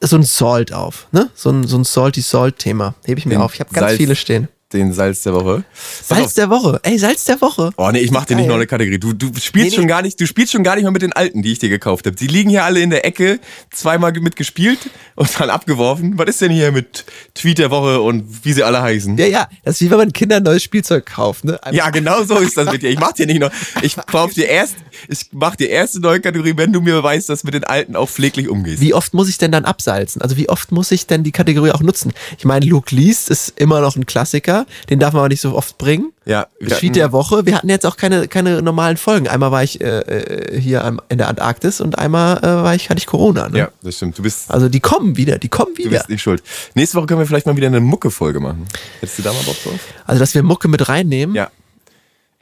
so 0.00 0.16
ein 0.16 0.24
Salt 0.24 0.72
auf, 0.72 1.06
ne? 1.12 1.30
So 1.34 1.50
ein, 1.50 1.66
so 1.66 1.78
ein 1.78 1.84
Salty-Salt-Thema. 1.84 2.94
Hebe 3.04 3.20
ich 3.20 3.26
mir 3.26 3.36
Den 3.36 3.42
auf. 3.42 3.54
Ich 3.54 3.60
habe 3.60 3.72
ganz 3.72 3.92
Salz- 3.92 3.96
viele 3.96 4.16
stehen. 4.16 4.48
Den 4.72 4.92
Salz 4.92 5.22
der 5.22 5.34
Woche. 5.34 5.64
Salz 6.02 6.34
der 6.34 6.48
Woche. 6.50 6.80
Ey, 6.82 6.98
Salz 6.98 7.24
der 7.24 7.40
Woche. 7.40 7.70
Oh 7.76 7.90
nee, 7.92 7.98
ich 8.00 8.10
mach 8.10 8.24
dir 8.24 8.36
nicht 8.36 8.46
noch 8.48 8.54
eine 8.54 8.66
Kategorie. 8.66 8.98
Du, 8.98 9.12
du 9.12 9.26
spielst 9.38 9.52
Nee, 9.54 9.62
nee. 9.64 9.70
schon 9.70 9.86
gar 9.86 10.02
nicht, 10.02 10.20
du 10.20 10.26
spielst 10.26 10.52
schon 10.52 10.62
gar 10.64 10.74
nicht 10.76 10.84
mal 10.84 10.90
mit 10.90 11.02
den 11.02 11.12
alten, 11.12 11.42
die 11.42 11.52
ich 11.52 11.58
dir 11.58 11.68
gekauft 11.68 12.06
habe. 12.06 12.16
Die 12.16 12.26
liegen 12.26 12.50
hier 12.50 12.64
alle 12.64 12.80
in 12.80 12.90
der 12.90 13.04
Ecke, 13.04 13.38
zweimal 13.70 14.12
mitgespielt 14.12 14.78
und 15.14 15.28
dann 15.38 15.50
abgeworfen. 15.50 16.18
Was 16.18 16.28
ist 16.28 16.40
denn 16.40 16.50
hier 16.52 16.72
mit 16.72 17.04
Tweet 17.34 17.58
der 17.58 17.70
Woche 17.70 18.00
und 18.00 18.44
wie 18.44 18.52
sie 18.52 18.62
alle 18.62 18.80
heißen? 18.82 19.16
Ja, 19.18 19.26
ja. 19.26 19.48
Das 19.64 19.74
ist 19.76 19.80
wie 19.82 19.90
wenn 19.90 19.98
man 19.98 20.12
Kindern 20.12 20.42
neues 20.42 20.62
Spielzeug 20.62 21.06
kauft, 21.06 21.44
ne? 21.44 21.62
Einfach- 21.62 21.72
Ja, 21.76 21.90
genau 21.90 22.24
so 22.24 22.36
ist 22.38 22.56
das 22.56 22.70
mit 22.72 22.82
dir. 22.82 22.90
Ich 22.90 22.98
mach 22.98 23.12
dir 23.12 23.26
nicht 23.26 23.40
noch. 23.40 23.50
Ich 23.82 23.96
kauf 23.96 24.32
dir 24.32 24.48
erst, 24.48 24.76
ich 25.08 25.26
mach 25.32 25.56
dir 25.56 25.68
erst 25.68 25.96
eine 25.96 26.02
neue 26.02 26.20
Kategorie, 26.20 26.54
wenn 26.56 26.72
du 26.72 26.80
mir 26.80 26.94
beweist, 26.94 27.28
dass 27.28 27.42
du 27.42 27.46
mit 27.46 27.54
den 27.54 27.64
alten 27.64 27.96
auch 27.96 28.08
pfleglich 28.08 28.48
umgehst. 28.48 28.80
Wie 28.80 28.94
oft 28.94 29.12
muss 29.14 29.28
ich 29.28 29.38
denn 29.38 29.52
dann 29.52 29.64
absalzen? 29.64 30.22
Also 30.22 30.36
wie 30.36 30.48
oft 30.48 30.72
muss 30.72 30.90
ich 30.90 31.06
denn 31.06 31.22
die 31.24 31.32
Kategorie 31.32 31.70
auch 31.72 31.80
nutzen? 31.82 32.12
Ich 32.38 32.44
meine, 32.44 32.64
Luke 32.66 32.94
Least 32.94 33.28
ist 33.30 33.52
immer 33.56 33.80
noch 33.80 33.96
ein 33.96 34.06
Klassiker, 34.06 34.61
den 34.90 34.98
darf 34.98 35.12
man 35.12 35.20
aber 35.20 35.28
nicht 35.28 35.40
so 35.40 35.54
oft 35.54 35.78
bringen. 35.78 36.12
Ja, 36.24 36.46
wir 36.60 36.76
Tweet 36.76 36.96
der 36.96 37.12
Woche. 37.12 37.46
Wir 37.46 37.56
hatten 37.56 37.68
jetzt 37.68 37.84
auch 37.84 37.96
keine, 37.96 38.28
keine 38.28 38.62
normalen 38.62 38.96
Folgen. 38.96 39.26
Einmal 39.28 39.50
war 39.50 39.62
ich 39.64 39.80
äh, 39.80 40.00
äh, 40.00 40.60
hier 40.60 40.84
am, 40.84 41.00
in 41.08 41.18
der 41.18 41.28
Antarktis 41.28 41.80
und 41.80 41.98
einmal 41.98 42.38
äh, 42.38 42.42
war 42.42 42.74
ich, 42.74 42.90
hatte 42.90 42.98
ich 42.98 43.06
Corona. 43.06 43.48
Ne? 43.48 43.58
Ja, 43.58 43.68
das 43.82 43.96
stimmt. 43.96 44.18
Du 44.18 44.22
bist, 44.22 44.50
Also 44.50 44.68
die 44.68 44.80
kommen 44.80 45.16
wieder, 45.16 45.38
die 45.38 45.48
kommen 45.48 45.72
du 45.74 45.78
wieder. 45.84 45.90
bist 45.98 46.08
nicht 46.08 46.22
schuld. 46.22 46.42
Nächste 46.74 46.96
Woche 46.98 47.06
können 47.06 47.20
wir 47.20 47.26
vielleicht 47.26 47.46
mal 47.46 47.56
wieder 47.56 47.66
eine 47.66 47.80
Mucke-Folge 47.80 48.40
machen. 48.40 48.66
Hättest 49.00 49.18
du 49.18 49.22
da 49.22 49.32
mal 49.32 49.42
Bock 49.42 49.56
drauf? 49.64 49.80
Also 50.06 50.20
dass 50.20 50.34
wir 50.34 50.42
Mucke 50.42 50.68
mit 50.68 50.88
reinnehmen. 50.88 51.34
Ja. 51.34 51.50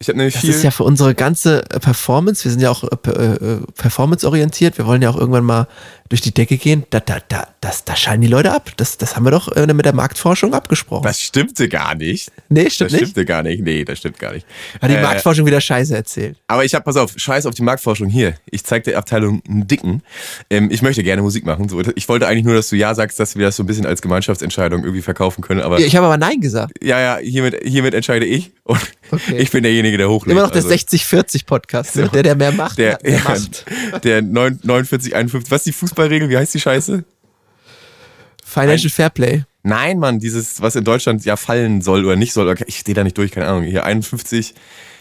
Ich 0.03 0.09
habe 0.09 0.16
nämlich 0.16 0.32
Das 0.34 0.40
viel. 0.40 0.51
ist 0.51 0.62
ja 0.62 0.70
für 0.70 0.84
unsere 0.84 1.14
ganze 1.14 1.62
äh, 1.70 1.78
Performance, 1.78 2.42
wir 2.44 2.51
sind 2.51 2.61
ja 2.62 2.70
auch 2.70 2.84
äh, 2.84 2.96
per- 2.96 3.40
äh, 3.42 3.59
performance-orientiert, 3.76 4.78
wir 4.78 4.86
wollen 4.86 5.03
ja 5.03 5.11
auch 5.11 5.16
irgendwann 5.16 5.44
mal 5.44 5.66
durch 6.09 6.22
die 6.22 6.32
Decke 6.32 6.57
gehen. 6.57 6.84
Da, 6.90 6.98
da, 7.01 7.18
da, 7.28 7.46
das, 7.61 7.84
da 7.84 7.94
schalten 7.94 8.22
die 8.22 8.26
Leute 8.26 8.51
ab. 8.53 8.70
Das, 8.78 8.96
das 8.98 9.14
haben 9.14 9.24
wir 9.24 9.30
doch 9.30 9.55
äh, 9.55 9.72
mit 9.72 9.84
der 9.84 9.92
Marktforschung 9.92 10.55
abgesprochen. 10.55 11.05
das 11.05 11.20
stimmte 11.20 11.68
gar 11.68 11.94
nicht. 11.94 12.32
nee, 12.48 12.68
stimmt 12.70 12.92
das 12.92 12.92
nicht. 13.01 13.11
stimmte 13.11 13.24
gar 13.26 13.42
nicht. 13.42 13.62
Nee, 13.62 13.84
das 13.84 13.98
stimmt 13.98 14.18
gar 14.18 14.32
nicht. 14.32 14.46
Hat 14.80 14.90
die 14.90 14.94
Äh, 14.94 15.03
Marktforschung 15.03 15.46
wieder 15.46 15.61
Scheiße 15.61 15.94
erzählt. 15.94 16.36
Aber 16.48 16.64
ich 16.64 16.74
habe, 16.74 16.82
pass 16.84 16.96
auf, 16.96 17.12
scheiß 17.14 17.44
auf 17.46 17.55
die 17.55 17.62
Marktforschung 17.62 18.09
hier. 18.09 18.34
Ich 18.51 18.64
zeig 18.64 18.84
der 18.84 18.96
Abteilung 18.98 19.42
einen 19.46 19.68
Dicken. 19.68 20.03
Ähm, 20.48 20.70
ich 20.72 20.80
möchte 20.82 21.03
gerne 21.05 21.22
Musik 21.22 21.44
machen. 21.46 21.68
So, 21.68 21.80
ich 21.94 22.09
wollte 22.09 22.26
eigentlich 22.26 22.44
nur, 22.44 22.55
dass 22.55 22.70
du 22.70 22.76
Ja 22.76 22.94
sagst, 22.94 23.20
dass 23.20 23.36
wir 23.36 23.44
das 23.46 23.55
so 23.57 23.62
ein 23.62 23.66
bisschen 23.66 23.84
als 23.86 24.01
Gemeinschaftsentscheidung 24.03 24.82
irgendwie 24.82 25.03
verkaufen 25.03 25.42
können. 25.42 25.61
Aber 25.61 25.78
Ich 25.78 25.94
habe 25.94 26.07
aber 26.07 26.16
Nein 26.16 26.40
gesagt. 26.40 26.72
ja, 26.82 26.98
ja, 26.98 27.18
hiermit, 27.18 27.61
hiermit 27.62 27.94
entscheide 27.94 28.24
ich. 28.24 28.51
Und 28.64 28.80
Okay. 29.12 29.36
ich 29.38 29.51
bin 29.51 29.64
derjenige, 29.64 29.89
der 29.99 30.09
hochlädt. 30.11 30.32
Immer 30.32 30.43
noch 30.43 30.51
der 30.51 30.62
Also, 30.62 30.74
60-40-Podcast, 30.74 31.97
ne? 31.97 32.09
der, 32.09 32.22
der 32.22 32.34
mehr 32.36 32.53
macht, 32.53 32.78
der, 32.78 32.95
hat 32.95 33.03
mehr 33.03 33.12
ja, 33.18 33.24
Macht. 33.24 33.64
der 34.05 34.22
9 34.22 34.61
49, 34.62 35.14
51. 35.14 35.51
Was 35.51 35.59
ist 35.61 35.66
die 35.66 35.72
Fußballregel? 35.72 36.28
Wie 36.28 36.36
heißt 36.36 36.55
die 36.55 36.61
Scheiße? 36.61 37.05
Financial 38.45 38.91
Fairplay. 38.91 39.45
Nein, 39.62 39.99
Mann, 39.99 40.18
dieses, 40.18 40.61
was 40.62 40.74
in 40.74 40.84
Deutschland 40.84 41.24
ja 41.24 41.36
fallen 41.36 41.82
soll 41.82 42.05
oder 42.05 42.16
nicht 42.16 42.32
soll. 42.32 42.49
oder- 42.49 42.66
Ich 42.66 42.78
stehe 42.78 42.95
da 42.95 43.05
nicht 43.05 43.16
durch, 43.18 43.30
keine 43.30 43.47
Ahnung. 43.47 43.62
Hier 43.64 43.84
51, 43.84 44.55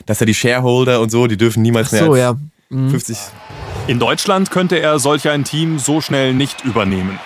dass 0.06 0.20
ja 0.20 0.26
die 0.26 0.34
Shareholder 0.34 1.00
und 1.02 1.10
so, 1.12 1.28
die 1.28 1.38
dürfen 1.38 1.62
niemals 1.64 1.88
Ach 1.88 1.92
mehr 1.94 2.06
so, 2.06 2.12
als 2.12 2.20
ja. 2.20 2.38
Mhm. 2.70 2.90
50. 2.92 3.18
In 3.88 4.00
Deutschland 4.00 4.52
könnte 4.52 4.80
er 4.80 5.00
solch 5.00 5.28
ein 5.30 5.44
Team 5.46 5.80
so 5.80 6.02
schnell 6.02 6.34
nicht 6.34 6.64
übernehmen. 6.66 7.20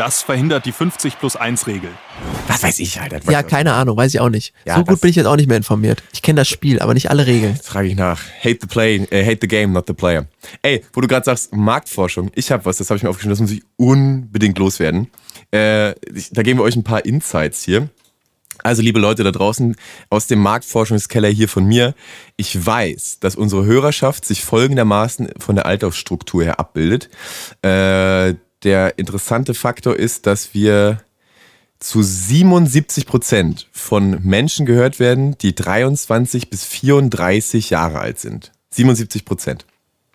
Das 0.00 0.22
verhindert 0.22 0.64
die 0.64 0.72
50 0.72 1.18
plus 1.18 1.36
1 1.36 1.66
Regel. 1.66 1.90
Was 2.48 2.62
weiß 2.62 2.78
ich, 2.78 2.98
Alter. 3.02 3.20
Ja, 3.30 3.42
keine 3.42 3.74
Ahnung, 3.74 3.98
weiß 3.98 4.14
ich 4.14 4.20
auch 4.20 4.30
nicht. 4.30 4.54
Ja, 4.64 4.76
so 4.76 4.84
gut 4.84 4.98
bin 5.02 5.10
ich 5.10 5.16
jetzt 5.16 5.26
auch 5.26 5.36
nicht 5.36 5.46
mehr 5.46 5.58
informiert. 5.58 6.02
Ich 6.14 6.22
kenne 6.22 6.40
das 6.40 6.48
Spiel, 6.48 6.80
aber 6.80 6.94
nicht 6.94 7.10
alle 7.10 7.26
Regeln. 7.26 7.54
Frage 7.56 7.88
ich 7.88 7.96
nach. 7.96 8.18
Hate 8.42 8.56
the 8.62 8.66
play, 8.66 9.06
äh, 9.10 9.22
hate 9.22 9.40
the 9.42 9.46
game, 9.46 9.72
not 9.72 9.86
the 9.88 9.92
player. 9.92 10.24
Ey, 10.62 10.82
wo 10.94 11.02
du 11.02 11.06
gerade 11.06 11.26
sagst, 11.26 11.54
Marktforschung. 11.54 12.30
Ich 12.34 12.50
habe 12.50 12.64
was, 12.64 12.78
das 12.78 12.88
habe 12.88 12.96
ich 12.96 13.02
mir 13.02 13.10
aufgeschrieben, 13.10 13.32
das 13.32 13.40
muss 13.40 13.50
ich 13.50 13.62
unbedingt 13.76 14.58
loswerden. 14.58 15.10
Äh, 15.52 15.90
ich, 16.14 16.30
da 16.30 16.40
geben 16.40 16.60
wir 16.60 16.64
euch 16.64 16.76
ein 16.76 16.82
paar 16.84 17.04
Insights 17.04 17.62
hier. 17.62 17.90
Also, 18.62 18.80
liebe 18.80 19.00
Leute 19.00 19.22
da 19.22 19.32
draußen, 19.32 19.76
aus 20.08 20.26
dem 20.26 20.38
Marktforschungskeller 20.38 21.28
hier 21.28 21.48
von 21.50 21.66
mir. 21.66 21.94
Ich 22.38 22.64
weiß, 22.64 23.18
dass 23.20 23.36
unsere 23.36 23.66
Hörerschaft 23.66 24.24
sich 24.24 24.44
folgendermaßen 24.44 25.28
von 25.38 25.56
der 25.56 25.66
Altersstruktur 25.66 26.42
her 26.42 26.58
abbildet. 26.58 27.10
Äh, 27.60 28.36
der 28.62 28.98
interessante 28.98 29.54
Faktor 29.54 29.96
ist, 29.96 30.26
dass 30.26 30.54
wir 30.54 31.02
zu 31.78 32.02
77 32.02 33.06
Prozent 33.06 33.68
von 33.72 34.22
Menschen 34.22 34.66
gehört 34.66 35.00
werden, 35.00 35.36
die 35.38 35.54
23 35.54 36.50
bis 36.50 36.64
34 36.64 37.70
Jahre 37.70 38.00
alt 38.00 38.18
sind. 38.18 38.52
77 38.70 39.24
Prozent. 39.24 39.64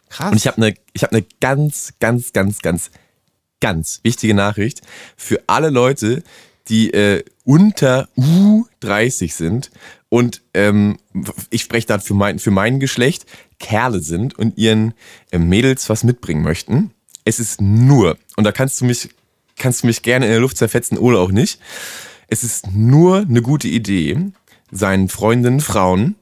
Krass. 0.09 0.31
Und 0.31 0.37
ich 0.37 0.47
habe 0.47 0.57
eine 0.57 0.75
ich 0.93 1.03
habe 1.03 1.13
eine 1.13 1.25
ganz 1.41 1.93
ganz 1.99 2.31
ganz 2.33 2.61
ganz 2.61 2.91
ganz 3.59 3.99
wichtige 4.03 4.35
Nachricht 4.35 4.81
für 5.17 5.41
alle 5.47 5.71
Leute, 5.71 6.23
die 6.67 6.93
äh, 6.93 7.23
unter 7.43 8.07
U30 8.17 9.33
sind 9.33 9.71
und 10.09 10.41
ähm, 10.53 10.97
ich 11.49 11.63
spreche 11.63 11.87
da 11.87 11.99
für 11.99 12.13
mein 12.13 12.37
für 12.37 12.51
mein 12.51 12.79
Geschlecht 12.79 13.25
Kerle 13.59 13.99
sind 13.99 14.37
und 14.37 14.57
ihren 14.57 14.93
äh, 15.31 15.39
Mädels 15.39 15.89
was 15.89 16.03
mitbringen 16.03 16.43
möchten. 16.43 16.91
Es 17.25 17.39
ist 17.39 17.59
nur 17.59 18.17
und 18.37 18.45
da 18.45 18.51
kannst 18.51 18.79
du 18.79 18.85
mich 18.85 19.09
kannst 19.57 19.83
du 19.83 19.87
mich 19.87 20.01
gerne 20.01 20.25
in 20.25 20.31
der 20.31 20.41
Luft 20.41 20.57
zerfetzen 20.57 20.97
oder 20.97 21.19
auch 21.19 21.31
nicht. 21.31 21.59
Es 22.27 22.43
ist 22.43 22.71
nur 22.73 23.19
eine 23.19 23.41
gute 23.41 23.67
Idee, 23.67 24.31
seinen 24.71 25.09
Freundinnen, 25.09 25.59
Frauen 25.59 26.15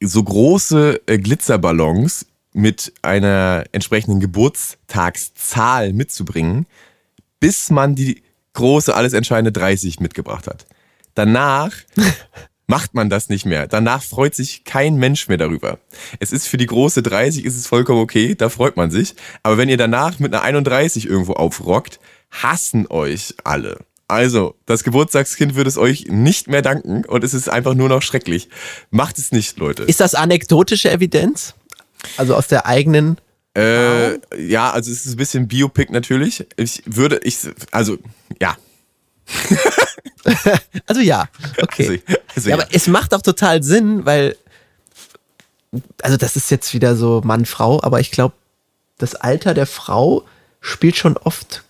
so 0.00 0.22
große 0.22 1.00
äh, 1.06 1.18
Glitzerballons 1.18 2.26
mit 2.52 2.92
einer 3.02 3.64
entsprechenden 3.72 4.20
Geburtstagszahl 4.20 5.92
mitzubringen, 5.92 6.66
bis 7.40 7.70
man 7.70 7.94
die 7.94 8.22
große, 8.54 8.94
alles 8.94 9.12
entscheidende 9.12 9.52
30 9.52 10.00
mitgebracht 10.00 10.46
hat. 10.46 10.66
Danach 11.14 11.72
macht 12.68 12.94
man 12.94 13.10
das 13.10 13.28
nicht 13.28 13.46
mehr. 13.46 13.66
Danach 13.66 14.02
freut 14.02 14.36
sich 14.36 14.62
kein 14.62 14.96
Mensch 14.96 15.26
mehr 15.26 15.38
darüber. 15.38 15.78
Es 16.20 16.30
ist 16.30 16.46
für 16.46 16.58
die 16.58 16.66
große 16.66 17.02
30 17.02 17.44
ist 17.44 17.56
es 17.56 17.66
vollkommen 17.66 18.00
okay, 18.00 18.36
da 18.36 18.50
freut 18.50 18.76
man 18.76 18.92
sich. 18.92 19.16
Aber 19.42 19.56
wenn 19.56 19.68
ihr 19.68 19.78
danach 19.78 20.20
mit 20.20 20.32
einer 20.32 20.42
31 20.42 21.06
irgendwo 21.06 21.32
aufrockt, 21.32 21.98
hassen 22.30 22.86
euch 22.88 23.34
alle. 23.42 23.78
Also, 24.06 24.54
das 24.64 24.84
Geburtstagskind 24.84 25.54
wird 25.54 25.66
es 25.66 25.76
euch 25.76 26.06
nicht 26.08 26.48
mehr 26.48 26.62
danken 26.62 27.04
und 27.04 27.24
es 27.24 27.34
ist 27.34 27.48
einfach 27.48 27.74
nur 27.74 27.88
noch 27.88 28.02
schrecklich. 28.02 28.48
Macht 28.90 29.18
es 29.18 29.32
nicht, 29.32 29.58
Leute. 29.58 29.82
Ist 29.82 30.00
das 30.00 30.14
anekdotische 30.14 30.90
Evidenz? 30.90 31.54
Also 32.16 32.34
aus 32.34 32.48
der 32.48 32.66
eigenen. 32.66 33.18
Äh, 33.56 34.18
ja, 34.38 34.70
also 34.70 34.90
es 34.90 35.04
ist 35.04 35.14
ein 35.14 35.16
bisschen 35.16 35.48
Biopic 35.48 35.92
natürlich. 35.92 36.46
Ich 36.56 36.82
würde, 36.86 37.20
ich, 37.22 37.38
also, 37.70 37.98
ja. 38.40 38.56
Also 40.86 41.00
ja, 41.00 41.28
okay. 41.62 42.02
Also, 42.06 42.20
also 42.34 42.50
ja, 42.50 42.56
ja. 42.56 42.62
aber 42.62 42.74
es 42.74 42.86
macht 42.86 43.14
auch 43.14 43.22
total 43.22 43.62
Sinn, 43.62 44.04
weil, 44.04 44.36
also 46.02 46.16
das 46.16 46.36
ist 46.36 46.50
jetzt 46.50 46.74
wieder 46.74 46.96
so 46.96 47.22
Mann-Frau, 47.24 47.82
aber 47.82 48.00
ich 48.00 48.10
glaube, 48.10 48.34
das 48.98 49.14
Alter 49.14 49.54
der 49.54 49.66
Frau 49.66 50.24
spielt 50.60 50.96
schon 50.96 51.16
oft 51.16 51.64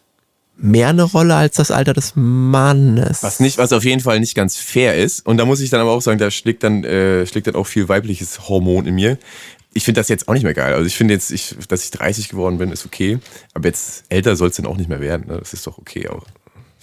mehr 0.56 0.88
eine 0.88 1.04
Rolle 1.04 1.36
als 1.36 1.56
das 1.56 1.70
Alter 1.70 1.92
des 1.92 2.12
Mannes. 2.16 3.22
Was 3.22 3.38
nicht, 3.38 3.58
was 3.58 3.72
auf 3.72 3.84
jeden 3.84 4.00
Fall 4.00 4.18
nicht 4.18 4.34
ganz 4.34 4.56
fair 4.56 4.96
ist. 4.96 5.24
Und 5.24 5.36
da 5.36 5.44
muss 5.44 5.60
ich 5.60 5.70
dann 5.70 5.80
aber 5.80 5.92
auch 5.92 6.02
sagen, 6.02 6.18
da 6.18 6.30
schlägt 6.30 6.64
dann, 6.64 6.82
äh, 6.84 7.26
schlägt 7.26 7.46
dann 7.46 7.54
auch 7.54 7.66
viel 7.66 7.88
weibliches 7.88 8.48
Hormon 8.48 8.86
in 8.86 8.94
mir. 8.94 9.18
Ich 9.72 9.84
finde 9.84 10.00
das 10.00 10.08
jetzt 10.08 10.26
auch 10.26 10.34
nicht 10.34 10.42
mehr 10.42 10.54
geil. 10.54 10.74
Also 10.74 10.86
ich 10.86 10.96
finde 10.96 11.14
jetzt, 11.14 11.30
ich, 11.30 11.54
dass 11.68 11.84
ich 11.84 11.90
30 11.92 12.28
geworden 12.28 12.58
bin, 12.58 12.72
ist 12.72 12.84
okay. 12.84 13.18
Aber 13.54 13.68
jetzt 13.68 14.04
älter 14.08 14.34
soll 14.34 14.48
es 14.48 14.56
dann 14.56 14.66
auch 14.66 14.76
nicht 14.76 14.88
mehr 14.88 15.00
werden. 15.00 15.28
Ne? 15.28 15.38
Das 15.38 15.52
ist 15.52 15.66
doch 15.66 15.78
okay 15.78 16.08
auch. 16.08 16.24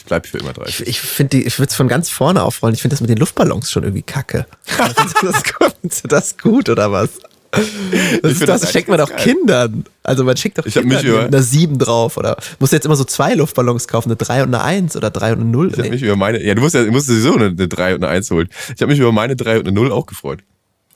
Ich 0.05 0.07
bleibe 0.07 0.27
für 0.27 0.37
immer 0.37 0.53
30. 0.53 0.81
Ich, 0.81 0.87
ich 0.87 1.01
finde, 1.01 1.37
ich 1.37 1.57
würde 1.57 1.69
es 1.71 1.75
von 1.75 1.87
ganz 1.87 2.11
vorne 2.11 2.43
aufrollen. 2.43 2.75
Ich 2.75 2.81
finde 2.83 2.93
das 2.93 3.01
mit 3.01 3.09
den 3.09 3.17
Luftballons 3.17 3.71
schon 3.71 3.81
irgendwie 3.81 4.03
kacke. 4.03 4.45
Findest 4.63 5.23
du 5.23 5.31
das, 5.31 6.01
das 6.03 6.37
gut 6.37 6.69
oder 6.69 6.91
was? 6.91 7.09
Das, 7.49 8.31
ist, 8.33 8.47
das 8.47 8.61
das 8.61 8.71
schickt 8.71 8.87
man 8.87 8.99
doch 8.99 9.09
geil. 9.09 9.17
Kindern. 9.17 9.85
Also 10.03 10.23
man 10.23 10.37
schickt 10.37 10.59
doch 10.59 10.65
Ich 10.67 10.75
hab 10.75 10.83
Kindern 10.83 11.01
mich 11.03 11.11
über- 11.11 11.23
eine 11.23 11.41
7 11.41 11.79
drauf. 11.79 12.17
Oder 12.17 12.37
musst 12.59 12.71
du 12.71 12.75
jetzt 12.77 12.85
immer 12.85 12.95
so 12.97 13.03
zwei 13.03 13.33
Luftballons 13.33 13.87
kaufen, 13.87 14.09
eine 14.09 14.15
3 14.17 14.43
und 14.43 14.53
eine 14.53 14.63
1 14.63 14.95
oder 14.95 15.09
3 15.09 15.33
und 15.33 15.39
eine 15.41 15.49
0. 15.49 15.71
Ich 15.71 15.79
habe 15.79 15.89
mich 15.89 16.03
über 16.03 16.15
meine, 16.15 16.43
ja, 16.43 16.53
du 16.53 16.61
musst 16.61 16.75
ja, 16.75 16.83
du 16.83 16.91
musst 16.91 17.07
sowieso 17.07 17.33
eine, 17.33 17.45
eine 17.45 17.67
3 17.67 17.95
und 17.95 18.03
eine 18.03 18.13
1 18.13 18.29
holen. 18.29 18.47
Ich 18.75 18.81
habe 18.81 18.91
mich 18.91 18.99
über 18.99 19.11
meine 19.11 19.35
3 19.35 19.57
und 19.59 19.67
eine 19.67 19.71
0 19.73 19.91
auch 19.91 20.05
gefreut. 20.05 20.41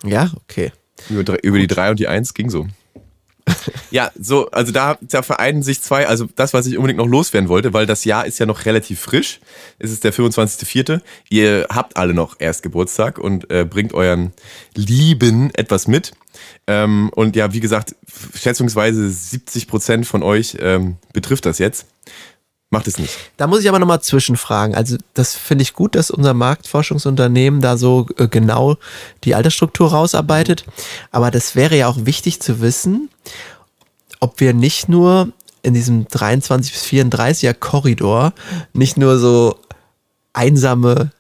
Ja, 0.04 0.30
okay. 0.44 0.72
Über, 1.10 1.44
über 1.44 1.58
die 1.58 1.68
3 1.68 1.90
und 1.92 2.00
die 2.00 2.08
1 2.08 2.34
ging 2.36 2.52
so. 2.52 2.68
ja, 3.92 4.12
so, 4.20 4.50
also 4.52 4.72
da, 4.72 4.98
da 5.02 5.22
vereinen 5.22 5.64
sich 5.64 5.82
zwei, 5.82 6.08
also 6.08 6.28
das, 6.36 6.54
was 6.54 6.68
ich 6.68 6.78
unbedingt 6.78 7.00
noch 7.00 7.08
loswerden 7.08 7.50
wollte, 7.50 7.74
weil 7.74 7.86
das 7.86 8.06
Jahr 8.06 8.26
ist 8.26 8.40
ja 8.40 8.46
noch 8.46 8.66
relativ 8.66 9.00
frisch. 9.00 9.40
Es 9.80 9.92
ist 9.92 10.04
der 10.04 10.14
25.04. 10.14 11.02
Ihr 11.30 11.68
habt 11.70 11.98
alle 11.98 12.14
noch 12.14 12.36
erst 12.40 12.64
Geburtstag 12.64 13.18
und 13.18 13.50
äh, 13.52 13.66
bringt 13.66 13.94
euren 13.94 14.34
Lieben 14.76 15.52
etwas 15.56 15.88
mit. 15.88 16.12
Ähm, 16.68 17.10
und 17.16 17.36
ja, 17.36 17.54
wie 17.54 17.60
gesagt, 17.60 17.96
schätzungsweise 18.36 19.10
70 19.10 19.68
Prozent 19.68 20.08
von 20.08 20.24
euch 20.24 20.58
ähm, 20.60 20.98
betrifft 21.14 21.46
das 21.46 21.60
jetzt. 21.60 21.88
Macht 22.72 22.88
es 22.88 23.00
nicht. 23.00 23.18
Da 23.38 23.48
muss 23.48 23.62
ich 23.62 23.70
aber 23.70 23.80
nochmal 23.80 24.02
zwischenfragen. 24.02 24.76
Also 24.76 24.98
das 25.16 25.36
finde 25.36 25.64
ich 25.64 25.74
gut, 25.74 25.96
dass 25.96 26.12
unser 26.12 26.36
Marktforschungsunternehmen 26.36 27.62
da 27.62 27.78
so 27.78 28.08
äh, 28.18 28.28
genau 28.28 28.78
die 29.24 29.34
Altersstruktur 29.34 29.90
rausarbeitet. 29.90 30.66
Aber 31.12 31.32
das 31.32 31.56
wäre 31.56 31.76
ja 31.76 31.88
auch 31.88 32.06
wichtig 32.06 32.42
zu 32.42 32.62
wissen, 32.62 33.10
ob 34.20 34.40
wir 34.40 34.54
nicht 34.54 34.88
nur 34.88 35.30
in 35.64 35.74
diesem 35.74 36.08
23 36.08 36.72
bis 36.72 36.84
34er 36.84 37.54
Korridor 37.54 38.34
nicht 38.74 38.98
nur 38.98 39.18
so 39.18 39.58
einsame 40.34 41.12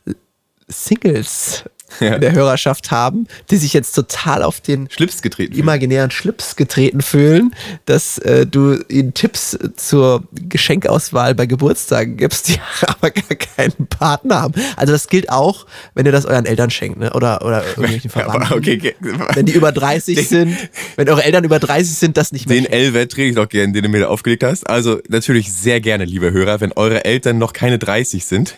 Singles 0.67 1.63
Ja. 1.99 2.15
in 2.15 2.21
der 2.21 2.33
Hörerschaft 2.33 2.91
haben, 2.91 3.27
die 3.49 3.57
sich 3.57 3.73
jetzt 3.73 3.93
total 3.93 4.43
auf 4.43 4.61
den 4.61 4.89
Schlips 4.89 5.21
getreten. 5.21 5.55
imaginären 5.55 6.11
Schlips 6.11 6.55
getreten 6.55 7.01
fühlen, 7.01 7.53
dass 7.85 8.17
äh, 8.19 8.45
du 8.45 8.79
ihnen 8.87 9.13
Tipps 9.13 9.57
zur 9.75 10.23
Geschenkauswahl 10.33 11.35
bei 11.35 11.45
Geburtstagen 11.45 12.17
gibst, 12.17 12.47
die 12.49 12.59
aber 12.81 13.11
gar 13.11 13.35
keinen 13.37 13.87
Partner 13.87 14.41
haben. 14.41 14.53
Also 14.75 14.93
das 14.93 15.07
gilt 15.07 15.29
auch, 15.29 15.65
wenn 15.95 16.05
ihr 16.05 16.11
das 16.11 16.25
euren 16.25 16.45
Eltern 16.45 16.69
schenkt, 16.69 16.99
ne? 16.99 17.11
Oder, 17.13 17.43
oder 17.45 17.65
irgendwelchen 17.65 18.09
Verwandten. 18.11 18.53
okay, 18.53 18.77
okay. 18.79 18.95
Wenn 19.33 19.45
die 19.45 19.53
über 19.53 19.71
30 19.71 20.27
sind, 20.27 20.55
wenn 20.95 21.09
eure 21.09 21.23
Eltern 21.23 21.43
über 21.43 21.59
30 21.59 21.95
sind, 21.95 22.17
das 22.17 22.31
nicht 22.31 22.47
mehr. 22.47 22.61
Den. 22.61 22.65
L-Wert 22.71 23.11
träge 23.11 23.29
ich 23.29 23.35
doch 23.35 23.49
gerne, 23.49 23.73
den 23.73 23.83
du 23.83 23.89
mir 23.89 24.01
da 24.01 24.07
aufgelegt 24.07 24.43
hast. 24.43 24.69
Also 24.69 24.99
natürlich 25.09 25.51
sehr 25.51 25.81
gerne, 25.81 26.05
liebe 26.05 26.31
Hörer, 26.31 26.61
wenn 26.61 26.71
eure 26.73 27.05
Eltern 27.05 27.37
noch 27.37 27.53
keine 27.53 27.79
30 27.79 28.25
sind, 28.25 28.55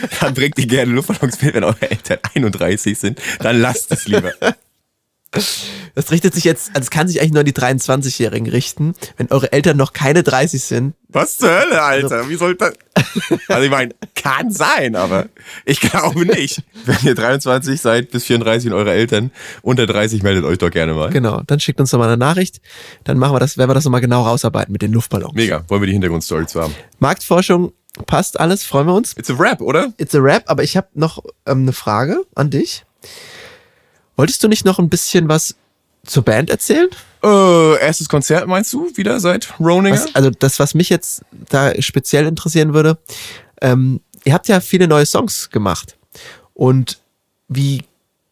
dann, 0.20 0.34
bringt 0.34 0.58
die 0.58 0.66
gerne 0.66 0.92
Luftballons 0.92 1.40
mit. 1.42 1.54
Wenn 1.54 1.64
eure 1.64 1.90
Eltern 1.90 2.18
31 2.34 2.98
sind, 2.98 3.20
dann 3.40 3.60
lasst 3.60 3.92
es 3.92 4.06
lieber. 4.06 4.32
Das 5.94 6.10
richtet 6.10 6.34
sich 6.34 6.44
jetzt, 6.44 6.70
also 6.74 6.80
es 6.80 6.90
kann 6.90 7.08
sich 7.08 7.20
eigentlich 7.20 7.32
nur 7.32 7.40
an 7.40 7.46
die 7.46 7.54
23-Jährigen 7.54 8.48
richten. 8.48 8.94
Wenn 9.16 9.30
eure 9.30 9.52
Eltern 9.52 9.76
noch 9.76 9.92
keine 9.94 10.22
30 10.22 10.62
sind, 10.62 10.94
Was 11.08 11.38
zur 11.38 11.50
Hölle, 11.50 11.82
Alter? 11.82 12.28
Wie 12.28 12.36
soll 12.36 12.54
das? 12.54 12.74
Also 13.48 13.62
ich 13.62 13.70
meine, 13.70 13.94
kann 14.14 14.50
sein, 14.50 14.96
aber 14.96 15.26
ich 15.64 15.80
glaube 15.80 16.24
nicht. 16.26 16.62
Wenn 16.84 16.96
ihr 17.02 17.14
23 17.14 17.80
seid 17.80 18.10
bis 18.10 18.24
34 18.24 18.70
und 18.70 18.76
eure 18.76 18.92
Eltern 18.92 19.30
unter 19.62 19.86
30, 19.86 20.22
meldet 20.22 20.44
euch 20.44 20.58
doch 20.58 20.70
gerne 20.70 20.94
mal. 20.94 21.10
genau, 21.10 21.42
dann 21.46 21.60
schickt 21.60 21.80
uns 21.80 21.90
doch 21.90 21.98
mal 21.98 22.08
eine 22.08 22.16
Nachricht. 22.16 22.60
Dann 23.04 23.18
machen 23.18 23.34
wir 23.34 23.40
das, 23.40 23.58
werden 23.58 23.70
wir 23.70 23.74
das 23.74 23.84
nochmal 23.84 24.00
genau 24.00 24.22
rausarbeiten 24.22 24.72
mit 24.72 24.82
den 24.82 24.92
Luftballons. 24.92 25.34
Mega, 25.34 25.64
wollen 25.68 25.82
wir 25.82 25.86
die 25.86 25.92
Hintergrundstory 25.92 26.46
zu 26.46 26.60
haben. 26.60 26.74
Marktforschung 27.00 27.72
passt 28.06 28.40
alles, 28.40 28.64
freuen 28.64 28.86
wir 28.86 28.94
uns. 28.94 29.16
It's 29.16 29.30
a 29.30 29.34
Rap, 29.34 29.60
oder? 29.60 29.92
It's 29.98 30.14
a 30.14 30.18
Rap, 30.18 30.44
aber 30.46 30.62
ich 30.62 30.76
habe 30.76 30.88
noch 30.94 31.22
ähm, 31.46 31.62
eine 31.62 31.72
Frage 31.72 32.24
an 32.34 32.50
dich. 32.50 32.84
Wolltest 34.16 34.42
du 34.42 34.48
nicht 34.48 34.64
noch 34.64 34.78
ein 34.78 34.88
bisschen 34.88 35.28
was 35.28 35.56
zur 36.04 36.24
Band 36.24 36.50
erzählen? 36.50 36.88
Äh, 37.22 37.80
erstes 37.80 38.08
Konzert 38.08 38.46
meinst 38.48 38.72
du 38.72 38.90
wieder 38.96 39.20
seit 39.20 39.58
Roninger? 39.60 39.96
Was, 39.96 40.14
also 40.14 40.30
das, 40.30 40.58
was 40.58 40.74
mich 40.74 40.88
jetzt 40.88 41.22
da 41.30 41.72
speziell 41.80 42.26
interessieren 42.26 42.74
würde, 42.74 42.98
ähm, 43.60 44.00
ihr 44.24 44.32
habt 44.32 44.48
ja 44.48 44.60
viele 44.60 44.88
neue 44.88 45.06
Songs 45.06 45.50
gemacht. 45.50 45.96
Und 46.54 47.00
wie 47.48 47.82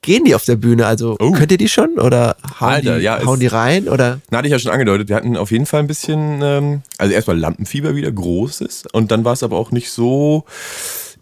gehen 0.02 0.24
die 0.24 0.34
auf 0.34 0.44
der 0.44 0.56
Bühne? 0.56 0.86
Also 0.86 1.16
Oh. 1.20 1.32
könnt 1.32 1.52
ihr 1.52 1.58
die 1.58 1.68
schon 1.68 1.98
oder 1.98 2.36
hauen, 2.60 2.68
Alter, 2.70 2.98
die, 2.98 3.04
ja, 3.04 3.24
hauen 3.24 3.40
die 3.40 3.46
rein? 3.46 3.88
Oder 3.88 4.20
Na, 4.30 4.38
hatte 4.38 4.48
ich 4.48 4.52
ja 4.52 4.58
schon 4.58 4.72
angedeutet, 4.72 5.08
wir 5.08 5.16
hatten 5.16 5.36
auf 5.36 5.50
jeden 5.50 5.66
Fall 5.66 5.80
ein 5.80 5.86
bisschen, 5.86 6.40
ähm, 6.42 6.82
also 6.98 7.12
erstmal 7.14 7.38
Lampenfieber 7.38 7.94
wieder 7.94 8.10
großes 8.10 8.84
und 8.92 9.10
dann 9.10 9.24
war 9.24 9.32
es 9.34 9.42
aber 9.42 9.56
auch 9.58 9.70
nicht 9.72 9.90
so 9.90 10.44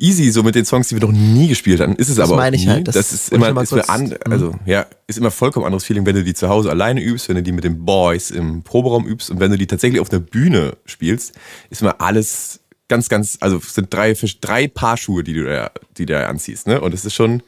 easy, 0.00 0.30
so 0.30 0.44
mit 0.44 0.54
den 0.54 0.64
Songs, 0.64 0.86
die 0.88 0.94
wir 0.94 1.02
noch 1.02 1.10
nie 1.12 1.48
gespielt 1.48 1.80
hatten. 1.80 1.96
Ist 1.96 2.08
es 2.08 2.14
Das 2.16 2.24
aber 2.28 2.34
auch 2.34 2.36
meine 2.38 2.54
ich 2.54 2.66
nie. 2.66 2.70
halt, 2.70 2.86
das 2.86 2.94
Das, 2.94 3.12
ist 3.12 3.32
immer, 3.32 3.48
ist 3.62 3.70
kurz- 3.70 3.88
an, 3.88 4.14
also 4.30 4.54
ja, 4.64 4.86
ist 5.08 5.18
immer 5.18 5.32
vollkommen 5.32 5.66
anderes 5.66 5.82
Feeling, 5.84 6.06
wenn 6.06 6.14
du 6.14 6.22
die 6.22 6.34
zu 6.34 6.48
Hause 6.48 6.70
alleine 6.70 7.02
übst, 7.02 7.28
wenn 7.28 7.34
du 7.34 7.42
die 7.42 7.50
mit 7.50 7.64
den 7.64 7.84
Boys 7.84 8.30
im 8.30 8.62
Proberaum 8.62 9.08
übst 9.08 9.28
und 9.30 9.40
wenn 9.40 9.50
du 9.50 9.58
die 9.58 9.66
tatsächlich 9.66 10.00
auf 10.00 10.08
der 10.08 10.20
Bühne 10.20 10.74
spielst, 10.86 11.32
ist 11.70 11.82
immer 11.82 12.00
alles 12.00 12.60
ganz, 12.86 13.08
ganz, 13.08 13.38
also 13.40 13.56
es 13.56 13.74
sind 13.74 13.92
drei, 13.92 14.14
drei 14.40 14.68
Paar 14.68 14.96
Schuhe, 14.96 15.24
die 15.24 15.34
du 15.34 15.44
da, 15.44 15.72
die 15.98 16.06
da 16.06 16.28
anziehst, 16.28 16.68
ne? 16.68 16.80
Und 16.80 16.94
es 16.94 17.04
ist 17.04 17.14
schon 17.14 17.42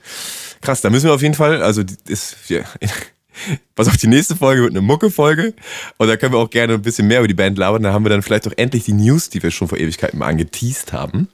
krass. 0.61 0.81
Da 0.81 0.91
müssen 0.91 1.07
wir 1.07 1.15
auf 1.15 1.23
jeden 1.23 1.35
Fall, 1.35 1.63
also 1.63 1.83
ist, 2.09 2.37
ja, 2.49 2.61
Pass 3.75 3.89
auf, 3.89 3.97
die 3.97 4.07
nächste 4.09 4.37
Folge 4.37 4.63
wird 4.63 4.73
eine 4.73 4.83
Mucke-Folge. 4.83 5.55
Und 5.97 6.09
da 6.09 6.17
können 6.17 6.35
wir 6.35 6.39
auch 6.39 6.51
gerne 6.51 6.75
ein 6.75 6.83
bisschen 6.83 7.07
mehr 7.07 7.21
über 7.21 7.29
die 7.29 7.35
Band 7.35 7.57
labern. 7.57 7.83
Da 7.83 7.93
haben 7.93 8.05
wir 8.05 8.11
dann 8.11 8.23
vielleicht 8.23 8.47
auch 8.47 8.53
endlich 8.57 8.85
die 8.85 8.93
News, 8.93 9.31
die 9.31 9.43
wir 9.43 9.51
schon 9.51 9.69
vor 9.69 9.79
Ewigkeiten 9.79 10.19
mal 10.19 10.27
angeteased 10.27 10.93
haben, 10.93 11.29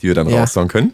die 0.00 0.06
wir 0.08 0.14
dann 0.14 0.28
Ja. 0.28 0.40
raushauen 0.42 0.68
können. 0.68 0.92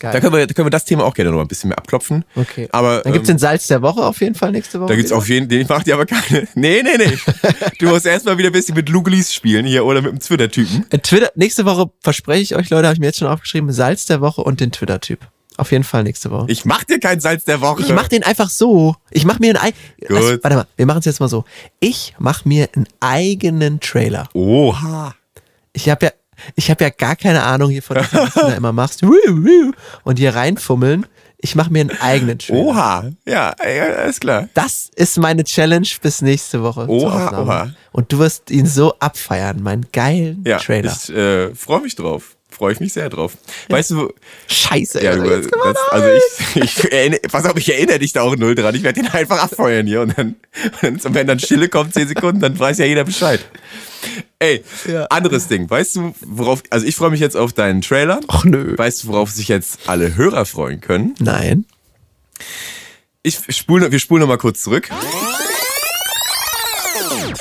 Geil. 0.00 0.12
Da 0.12 0.20
können 0.20 0.32
wir, 0.32 0.46
da 0.46 0.54
können 0.54 0.66
wir 0.66 0.70
das 0.70 0.86
Thema 0.86 1.04
auch 1.04 1.14
gerne 1.14 1.30
noch 1.30 1.40
ein 1.40 1.46
bisschen 1.48 1.68
mehr 1.68 1.78
abklopfen. 1.78 2.24
okay. 2.34 2.68
Aber 2.72 3.02
dann 3.02 3.12
gibt's 3.12 3.28
ähm, 3.28 3.34
den 3.34 3.38
Salz 3.40 3.66
der 3.68 3.80
Woche 3.82 4.02
auf 4.04 4.20
jeden 4.20 4.34
Fall 4.34 4.50
nächste 4.52 4.80
Woche. 4.80 4.88
da 4.88 4.96
gibt's 4.96 5.10
wieder. 5.10 5.18
auf 5.18 5.28
jeden 5.28 5.48
Fall, 5.50 5.60
ich 5.60 5.68
mach 5.68 5.82
dir 5.84 5.94
aber 5.94 6.06
keine. 6.06 6.48
Nee, 6.54 6.82
nee, 6.82 6.96
nee. 6.96 7.16
Du 7.78 7.88
musst 7.88 8.06
erstmal 8.06 8.36
wieder 8.38 8.48
ein 8.48 8.52
bisschen 8.52 8.74
mit 8.74 8.88
Lugelis 8.88 9.32
spielen 9.34 9.66
hier 9.66 9.84
oder 9.84 10.00
mit 10.02 10.10
dem 10.12 10.18
Twitter-Typen. 10.20 10.86
Äh, 10.90 10.98
Twitter, 10.98 11.30
nächste 11.36 11.64
Woche 11.64 11.90
verspreche 12.00 12.42
ich 12.42 12.54
euch, 12.56 12.70
Leute, 12.70 12.86
habe 12.88 12.94
ich 12.94 13.00
mir 13.00 13.06
jetzt 13.06 13.18
schon 13.18 13.28
aufgeschrieben, 13.28 13.70
Salz 13.70 14.06
der 14.06 14.20
Woche 14.20 14.42
und 14.42 14.60
den 14.60 14.72
Twitter-Typ. 14.72 15.20
Auf 15.56 15.70
jeden 15.70 15.84
Fall 15.84 16.02
nächste 16.02 16.30
Woche. 16.30 16.46
Ich 16.48 16.64
mach 16.64 16.82
dir 16.84 16.98
kein 16.98 17.20
Salz 17.20 17.44
der 17.44 17.60
Woche. 17.60 17.82
Ich 17.82 17.88
mach 17.92 18.08
den 18.08 18.24
einfach 18.24 18.50
so. 18.50 18.96
Ich 19.10 19.24
mach 19.24 19.38
mir 19.38 19.50
einen 19.50 19.72
eigenen. 20.08 20.22
Gut. 20.30 20.42
Warte 20.42 20.56
mal, 20.56 20.66
wir 20.76 20.86
machen 20.86 20.98
es 20.98 21.04
jetzt 21.04 21.20
mal 21.20 21.28
so. 21.28 21.44
Ich 21.80 22.14
mach 22.18 22.44
mir 22.44 22.68
einen 22.74 22.86
eigenen 23.00 23.78
Trailer. 23.80 24.28
Oha. 24.34 25.14
Ich 25.72 25.88
habe 25.88 26.06
ja, 26.06 26.12
ich 26.56 26.70
habe 26.70 26.82
ja 26.84 26.90
gar 26.90 27.14
keine 27.14 27.42
Ahnung 27.44 27.70
hier 27.70 27.82
von, 27.82 27.96
was 27.96 28.10
du 28.34 28.40
da 28.40 28.54
immer 28.54 28.72
machst. 28.72 29.02
Und 29.02 30.18
hier 30.18 30.34
reinfummeln. 30.34 31.06
Ich 31.38 31.54
mache 31.56 31.70
mir 31.70 31.82
einen 31.82 32.00
eigenen 32.00 32.38
Trailer. 32.38 32.58
Oha. 32.60 33.10
Ja, 33.26 33.50
alles 33.50 34.18
klar. 34.18 34.48
Das 34.54 34.90
ist 34.96 35.18
meine 35.18 35.44
Challenge 35.44 35.86
bis 36.00 36.22
nächste 36.22 36.62
Woche. 36.62 36.88
Oha, 36.88 37.38
oha. 37.42 37.70
Und 37.92 38.10
du 38.10 38.18
wirst 38.18 38.50
ihn 38.50 38.66
so 38.66 38.94
abfeiern, 38.98 39.62
meinen 39.62 39.86
geilen 39.92 40.42
Ja, 40.46 40.58
Trailer. 40.58 40.90
ich 40.90 41.14
äh, 41.14 41.54
freue 41.54 41.82
mich 41.82 41.96
drauf. 41.96 42.33
Freue 42.56 42.72
ich 42.72 42.80
mich 42.80 42.92
sehr 42.92 43.08
drauf. 43.10 43.32
Weißt 43.68 43.90
du, 43.90 44.12
Scheiße, 44.46 45.02
ja, 45.02 45.10
Alter, 45.12 45.36
jetzt 45.36 45.50
das, 45.52 45.76
also 45.90 46.08
ich, 46.54 46.62
ich 46.62 46.92
erinnere, 46.92 47.20
pass 47.30 47.44
auf, 47.46 47.56
ich 47.56 47.72
erinnere 47.72 47.98
dich 47.98 48.12
da 48.12 48.22
auch 48.22 48.36
null 48.36 48.54
dran. 48.54 48.74
Ich 48.74 48.82
werde 48.82 49.02
den 49.02 49.10
einfach 49.10 49.42
abfeuern 49.42 49.86
hier 49.86 50.02
und 50.02 50.16
dann, 50.16 50.36
und 50.82 51.14
wenn 51.14 51.26
dann 51.26 51.40
Stille 51.40 51.68
kommt, 51.68 51.94
10 51.94 52.08
Sekunden, 52.08 52.40
dann 52.40 52.58
weiß 52.58 52.78
ja 52.78 52.84
jeder 52.86 53.04
Bescheid. 53.04 53.40
Ey, 54.38 54.62
Ja. 54.86 55.06
anderes 55.06 55.48
Ding. 55.48 55.68
Weißt 55.68 55.96
du, 55.96 56.14
worauf, 56.20 56.62
also 56.70 56.86
ich 56.86 56.94
freue 56.94 57.10
mich 57.10 57.20
jetzt 57.20 57.36
auf 57.36 57.52
deinen 57.52 57.80
Trailer. 57.80 58.20
Ach 58.28 58.44
nö. 58.44 58.76
Weißt 58.76 59.02
du, 59.04 59.08
worauf 59.08 59.30
sich 59.30 59.48
jetzt 59.48 59.78
alle 59.86 60.14
Hörer 60.14 60.44
freuen 60.46 60.80
können? 60.80 61.14
Nein. 61.18 61.64
Ich 63.22 63.38
spule, 63.48 63.90
wir 63.90 63.98
spulen 63.98 64.20
noch 64.20 64.28
mal 64.28 64.36
kurz 64.38 64.62
zurück. 64.62 64.90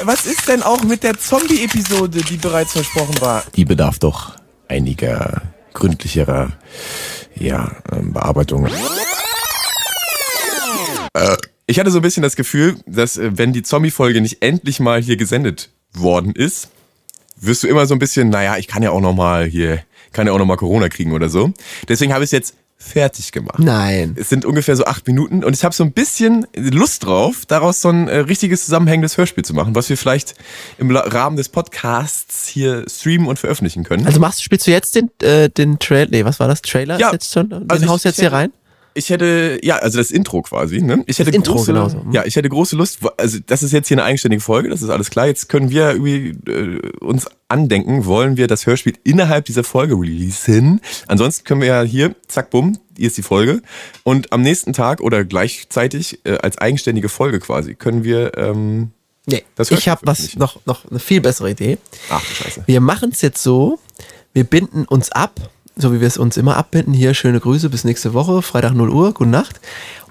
Was 0.02 0.26
ist 0.26 0.48
denn 0.48 0.64
auch 0.64 0.82
mit 0.84 1.04
der 1.04 1.18
Zombie-Episode, 1.20 2.22
die 2.24 2.38
bereits 2.38 2.72
versprochen 2.74 3.20
war? 3.22 3.44
Die 3.56 3.66
bedarf 3.66 4.00
doch 4.00 4.32
einiger 4.74 5.42
gründlicherer, 5.74 6.52
ja, 7.36 7.72
ähm, 7.92 8.14
Bearbeitung. 8.14 8.68
Äh, 11.14 11.38
ich 11.66 11.80
hatte 11.80 11.92
so 11.92 12.00
ein 12.00 12.02
bisschen 12.02 12.24
das 12.24 12.36
Gefühl, 12.36 12.78
dass 12.86 13.18
äh, 13.18 13.38
wenn 13.38 13.54
die 13.54 13.64
Zombie-Folge 13.64 14.22
nicht 14.22 14.42
endlich 14.42 14.80
mal 14.80 15.02
hier 15.02 15.18
gesendet 15.18 15.70
worden 15.94 16.34
ist, 16.34 16.70
wirst 17.38 17.64
du 17.64 17.68
immer 17.68 17.86
so 17.86 17.96
ein 17.96 18.00
bisschen, 18.00 18.30
naja, 18.30 18.58
ich 18.58 18.68
kann 18.68 18.84
ja 18.84 18.92
auch 18.92 19.02
noch 19.02 19.14
mal 19.14 19.46
hier, 19.46 19.84
kann 20.12 20.28
ja 20.28 20.34
auch 20.34 20.40
noch 20.40 20.46
mal 20.46 20.58
Corona 20.58 20.90
kriegen 20.90 21.14
oder 21.14 21.30
so. 21.30 21.54
Deswegen 21.88 22.14
habe 22.14 22.24
ich 22.24 22.30
es 22.30 22.32
jetzt 22.32 22.56
fertig 22.84 23.32
gemacht. 23.32 23.60
Nein. 23.60 24.16
Es 24.20 24.30
sind 24.30 24.46
ungefähr 24.46 24.76
so 24.76 24.86
acht 24.86 25.08
Minuten 25.08 25.44
und 25.44 25.56
ich 25.56 25.64
habe 25.64 25.74
so 25.74 25.84
ein 25.84 25.94
bisschen 25.94 26.46
Lust 26.56 27.06
drauf, 27.06 27.46
daraus 27.48 27.82
so 27.82 27.90
ein 27.90 28.08
äh, 28.08 28.18
richtiges 28.20 28.66
zusammenhängendes 28.66 29.18
Hörspiel 29.18 29.46
zu 29.46 29.54
machen, 29.54 29.74
was 29.76 29.90
wir 29.90 29.98
vielleicht 29.98 30.36
im 30.78 30.90
La- 30.92 31.02
Rahmen 31.08 31.38
des 31.38 31.50
Podcasts 31.50 32.48
hier 32.48 32.86
streamen 32.90 33.28
und 33.28 33.40
veröffentlichen 33.40 33.84
können. 33.84 34.06
Also 34.06 34.20
machst, 34.20 34.44
spielst 34.44 34.68
du 34.68 34.72
jetzt 34.72 34.96
den, 34.96 35.10
äh, 35.22 35.50
den 35.50 35.80
Trailer? 35.80 36.10
Nee, 36.12 36.26
was 36.26 36.40
war 36.40 36.48
das? 36.48 36.62
Trailer 36.62 37.00
Ja. 37.00 37.08
ist 37.08 37.14
jetzt 37.14 37.32
schon? 37.34 37.50
Den 37.50 37.70
Also 37.70 37.86
ich- 37.86 37.90
haust 37.90 38.06
du 38.06 38.10
jetzt 38.10 38.20
hier 38.20 38.32
rein? 38.32 38.52
Ich 38.94 39.10
hätte, 39.10 39.60
ja, 39.64 39.78
also 39.78 39.98
das 39.98 40.12
Intro 40.12 40.42
quasi, 40.42 40.82
ne? 40.82 41.04
Ich 41.08 41.20
hätte 41.20 41.32
Intro, 41.32 41.54
große, 41.54 41.74
genau 41.74 41.90
so. 41.90 41.98
Mhm. 41.98 42.12
Ja, 42.12 42.26
ich 42.26 42.36
hätte 42.36 42.50
große 42.50 42.76
Lust, 42.76 43.00
also 43.18 43.40
das 43.46 43.64
ist 43.64 43.72
jetzt 43.72 43.88
hier 43.88 43.98
eine 43.98 44.04
eigenständige 44.04 44.42
Folge, 44.42 44.70
das 44.70 44.82
ist 44.82 44.90
alles 44.90 45.10
klar. 45.10 45.28
Jetzt 45.28 45.50
können 45.50 45.70
wir 45.70 45.92
irgendwie 45.92 46.36
äh, 46.50 46.80
uns 47.00 47.28
andenken, 47.48 48.06
wollen 48.06 48.38
wir 48.38 48.48
das 48.48 48.66
Hörspiel 48.66 48.94
innerhalb 49.04 49.46
dieser 49.46 49.64
Folge 49.64 49.96
releasen. 49.96 50.82
Ansonsten 51.08 51.44
können 51.44 51.62
wir 51.62 51.68
ja 51.68 51.82
hier, 51.84 52.16
zack, 52.28 52.50
bumm, 52.50 52.78
hier 52.98 53.08
ist 53.08 53.18
die 53.18 53.24
Folge. 53.24 53.62
Und 54.04 54.32
am 54.32 54.42
nächsten 54.42 54.74
Tag 54.74 55.02
oder 55.02 55.24
gleichzeitig 55.26 56.20
äh, 56.26 56.38
als 56.38 56.58
eigenständige 56.58 57.10
Folge 57.10 57.40
quasi 57.40 57.76
können 57.76 58.04
wir 58.04 58.38
ähm, 58.38 58.92
Nee. 59.26 59.44
Das 59.56 59.72
ich 59.72 59.88
habe 59.88 60.02
was 60.04 60.36
noch, 60.36 60.66
noch 60.66 60.90
eine 60.90 61.00
viel 61.00 61.22
bessere 61.22 61.52
Idee. 61.52 61.78
Ach 62.10 62.22
Scheiße. 62.22 62.64
Wir 62.66 62.82
machen 62.82 63.12
es 63.14 63.22
jetzt 63.22 63.42
so, 63.42 63.80
wir 64.34 64.44
binden 64.44 64.86
uns 64.86 65.12
ab, 65.12 65.40
so 65.76 65.94
wie 65.94 66.00
wir 66.02 66.08
es 66.08 66.18
uns 66.18 66.38
immer 66.38 66.58
abbinden. 66.58 66.94
Hier 66.94 67.14
schöne 67.14 67.40
Grüße 67.40 67.70
bis 67.70 67.84
nächste 67.84 68.14
Woche, 68.14 68.42
Freitag 68.42 68.74
0 68.74 68.90
Uhr, 68.90 69.14
gute 69.14 69.30
Nacht. 69.30 69.60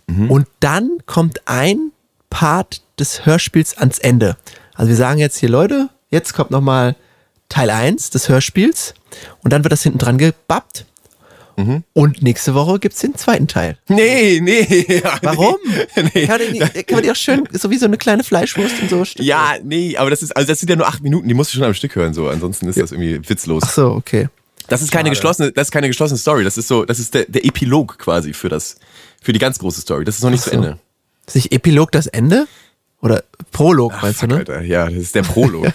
Mhm. 0.07 0.31
Und 0.31 0.47
dann 0.61 0.99
kommt 1.07 1.43
ein 1.47 1.93
Part 2.31 2.83
des 2.99 3.27
Hörspiels 3.27 3.77
ans 3.79 3.99
Ende. 3.99 4.37
Also 4.75 4.89
wir 4.89 4.97
sagen 4.97 5.19
jetzt 5.19 5.39
hier, 5.39 5.49
Leute, 5.49 5.89
jetzt 6.11 6.33
kommt 6.35 6.51
nochmal 6.51 6.97
Teil 7.49 7.71
1 7.71 8.11
des 8.11 8.29
Hörspiels 8.29 8.95
und 9.43 9.53
dann 9.53 9.65
wird 9.65 9.73
das 9.73 9.83
hinten 9.83 9.99
dran 9.99 10.19
gebappt. 10.19 10.87
Mhm. 11.57 11.85
Und 11.93 12.23
nächste 12.23 12.55
Woche 12.55 12.79
gibt 12.79 12.95
es 12.95 13.01
den 13.01 13.15
zweiten 13.15 13.47
Teil. 13.47 13.77
Nee, 13.89 14.41
nee. 14.43 14.87
Ja, 15.05 15.19
Warum? 15.23 15.57
Nee. 16.15 16.27
Kann, 16.27 16.41
man 16.41 16.53
die, 16.53 16.59
kann 16.59 16.97
man 16.97 17.03
die 17.03 17.11
auch 17.11 17.17
schön, 17.17 17.47
so 17.53 17.71
wie 17.71 17.77
so 17.77 17.85
eine 17.85 17.99
kleine 17.99 18.25
Fleischwurst 18.25 18.81
und 18.81 18.89
so. 18.91 19.05
stücken? 19.05 19.27
Ja, 19.27 19.57
nee, 19.63 19.97
aber 19.97 20.09
das 20.11 20.23
ist, 20.23 20.35
also 20.35 20.49
das 20.49 20.61
sind 20.61 20.71
ja 20.71 20.77
nur 20.77 20.87
acht 20.87 21.03
Minuten, 21.03 21.29
die 21.29 21.35
musst 21.35 21.53
du 21.53 21.57
schon 21.59 21.67
am 21.67 21.75
Stück 21.75 21.95
hören, 21.95 22.15
so. 22.15 22.29
Ansonsten 22.29 22.69
ist 22.69 22.81
das 22.81 22.93
irgendwie 22.93 23.29
witzlos. 23.29 23.63
Ach 23.67 23.71
so, 23.71 23.91
okay. 23.91 24.29
Das 24.73 24.83
ist 24.83 24.91
keine 24.93 25.11
geschlossene, 25.11 25.53
das 25.53 25.69
ist 25.69 25.73
keine 25.73 25.87
geschlossene 25.89 26.19
Story. 26.19 26.45
Das 26.45 26.59
ist 26.59 26.69
so, 26.69 26.85
das 26.85 26.99
ist 26.99 27.15
der, 27.15 27.25
der 27.27 27.45
Epilog 27.45 27.99
quasi 27.99 28.33
für 28.33 28.49
das, 28.49 28.77
für 29.23 29.33
die 29.33 29.39
ganz 29.39 29.59
große 29.59 29.81
Story. 29.83 30.05
Das 30.05 30.17
ist 30.17 30.23
noch 30.23 30.31
nicht 30.31 30.41
Ach 30.41 30.45
zu 30.45 30.51
so. 30.51 30.57
Ende. 30.57 30.79
Ist 31.27 31.35
nicht 31.37 31.53
Epilog 31.53 31.93
das 31.93 32.07
Ende? 32.07 32.47
Oder 33.01 33.25
Prolog, 33.51 33.93
meinst 34.01 34.21
Fuck, 34.21 34.29
du, 34.29 34.35
ne? 34.37 34.39
Alter. 34.41 34.61
Ja, 34.63 34.85
das 34.87 34.95
ist 34.95 35.15
der 35.17 35.23
Prolog. 35.23 35.67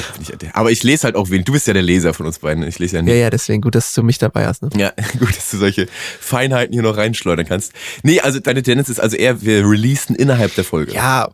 Aber 0.52 0.70
ich 0.70 0.82
lese 0.84 1.04
halt 1.04 1.16
auch 1.16 1.30
wenig. 1.30 1.44
Du 1.44 1.52
bist 1.52 1.66
ja 1.66 1.72
der 1.72 1.82
Leser 1.82 2.14
von 2.14 2.26
uns 2.26 2.38
beiden. 2.38 2.62
Ich 2.62 2.78
lese 2.78 2.96
ja 2.96 3.02
Ja, 3.02 3.04
nicht. 3.04 3.20
ja, 3.20 3.30
deswegen 3.30 3.60
gut, 3.60 3.74
dass 3.74 3.92
du 3.92 4.02
mich 4.04 4.18
dabei 4.18 4.46
hast. 4.46 4.62
Ne? 4.62 4.70
Ja, 4.76 4.92
gut, 5.18 5.36
dass 5.36 5.50
du 5.50 5.58
solche 5.58 5.88
Feinheiten 6.20 6.72
hier 6.72 6.82
noch 6.82 6.96
reinschleudern 6.96 7.44
kannst. 7.46 7.72
Nee, 8.04 8.20
also 8.20 8.38
deine 8.38 8.62
Tendenz 8.62 8.88
ist 8.88 9.00
also 9.00 9.16
eher, 9.16 9.42
wir 9.42 9.68
releasen 9.68 10.14
innerhalb 10.14 10.54
der 10.54 10.62
Folge. 10.64 10.92
Ja, 10.92 11.28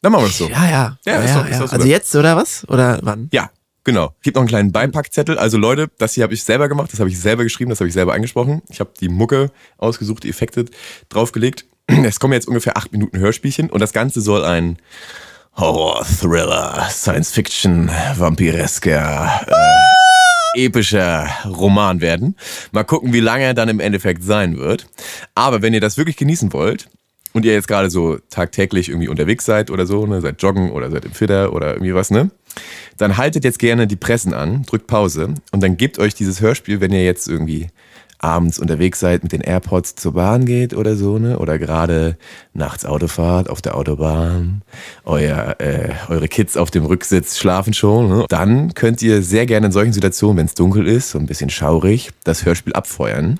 Dann 0.00 0.12
machen 0.12 0.24
wir 0.24 0.28
es 0.30 0.38
so. 0.38 0.48
ja, 0.48 0.70
ja. 0.70 0.98
Ja, 1.04 1.16
ist 1.20 1.34
doch- 1.34 1.44
ist 1.48 1.52
doch 1.60 1.60
super. 1.66 1.72
Also 1.74 1.86
jetzt 1.86 2.14
oder 2.16 2.36
was? 2.36 2.66
Oder 2.68 3.00
wann? 3.02 3.28
Ja, 3.32 3.50
genau. 3.84 4.14
Gibt 4.22 4.36
noch 4.36 4.42
einen 4.42 4.48
kleinen 4.48 4.72
Beipackzettel. 4.72 5.38
Also 5.38 5.58
Leute, 5.58 5.88
das 5.98 6.14
hier 6.14 6.24
habe 6.24 6.34
ich 6.34 6.42
selber 6.42 6.68
gemacht, 6.68 6.92
das 6.92 7.00
habe 7.00 7.10
ich 7.10 7.20
selber 7.20 7.44
geschrieben, 7.44 7.70
das 7.70 7.80
habe 7.80 7.88
ich 7.88 7.94
selber 7.94 8.14
angesprochen. 8.14 8.62
Ich 8.68 8.80
habe 8.80 8.90
die 9.00 9.08
Mucke 9.08 9.50
ausgesucht, 9.78 10.24
die 10.24 10.30
Effekte 10.30 10.66
draufgelegt. 11.08 11.66
Es 12.04 12.18
kommen 12.18 12.32
jetzt 12.32 12.48
ungefähr 12.48 12.76
acht 12.76 12.92
Minuten 12.92 13.18
Hörspielchen 13.18 13.70
und 13.70 13.80
das 13.80 13.92
Ganze 13.92 14.20
soll 14.20 14.44
ein 14.44 14.78
Horror, 15.56 16.04
Thriller, 16.04 16.88
Science 16.90 17.30
Fiction, 17.30 17.90
vampiresker, 18.16 19.46
äh, 19.46 20.64
epischer 20.64 21.28
Roman 21.46 22.00
werden. 22.00 22.36
Mal 22.72 22.84
gucken, 22.84 23.12
wie 23.12 23.20
lange 23.20 23.44
er 23.44 23.54
dann 23.54 23.68
im 23.68 23.80
Endeffekt 23.80 24.24
sein 24.24 24.56
wird. 24.56 24.86
Aber 25.34 25.62
wenn 25.62 25.74
ihr 25.74 25.80
das 25.80 25.96
wirklich 25.96 26.16
genießen 26.16 26.52
wollt, 26.52 26.88
und 27.34 27.44
ihr 27.44 27.52
jetzt 27.52 27.68
gerade 27.68 27.90
so 27.90 28.18
tagtäglich 28.30 28.88
irgendwie 28.88 29.08
unterwegs 29.08 29.44
seid 29.44 29.70
oder 29.70 29.86
so, 29.86 30.06
ne, 30.06 30.20
seid 30.20 30.40
joggen 30.40 30.70
oder 30.70 30.90
seid 30.90 31.04
im 31.04 31.12
Fitter 31.12 31.52
oder 31.52 31.74
irgendwie 31.74 31.94
was, 31.94 32.10
ne? 32.10 32.30
Dann 32.96 33.16
haltet 33.16 33.44
jetzt 33.44 33.58
gerne 33.58 33.86
die 33.86 33.96
Pressen 33.96 34.34
an, 34.34 34.62
drückt 34.62 34.86
Pause 34.86 35.34
und 35.52 35.62
dann 35.62 35.76
gebt 35.76 35.98
euch 35.98 36.14
dieses 36.14 36.40
Hörspiel, 36.40 36.80
wenn 36.80 36.92
ihr 36.92 37.04
jetzt 37.04 37.28
irgendwie 37.28 37.68
abends 38.24 38.58
unterwegs 38.58 39.00
seid, 39.00 39.22
mit 39.22 39.32
den 39.32 39.42
AirPods 39.42 39.96
zur 39.96 40.14
Bahn 40.14 40.46
geht 40.46 40.74
oder 40.74 40.96
so, 40.96 41.18
ne? 41.18 41.38
Oder 41.38 41.58
gerade 41.58 42.16
nachts 42.54 42.86
Autofahrt 42.86 43.50
auf 43.50 43.60
der 43.60 43.76
Autobahn, 43.76 44.62
euer, 45.04 45.56
äh, 45.58 45.90
eure 46.08 46.28
Kids 46.28 46.56
auf 46.56 46.70
dem 46.70 46.86
Rücksitz 46.86 47.36
schlafen 47.38 47.74
schon, 47.74 48.08
ne? 48.08 48.24
Dann 48.28 48.72
könnt 48.74 49.02
ihr 49.02 49.22
sehr 49.22 49.46
gerne 49.46 49.66
in 49.66 49.72
solchen 49.72 49.92
Situationen, 49.92 50.38
wenn 50.38 50.46
es 50.46 50.54
dunkel 50.54 50.88
ist, 50.88 51.10
so 51.10 51.18
ein 51.18 51.26
bisschen 51.26 51.50
schaurig, 51.50 52.10
das 52.24 52.46
Hörspiel 52.46 52.72
abfeuern 52.72 53.38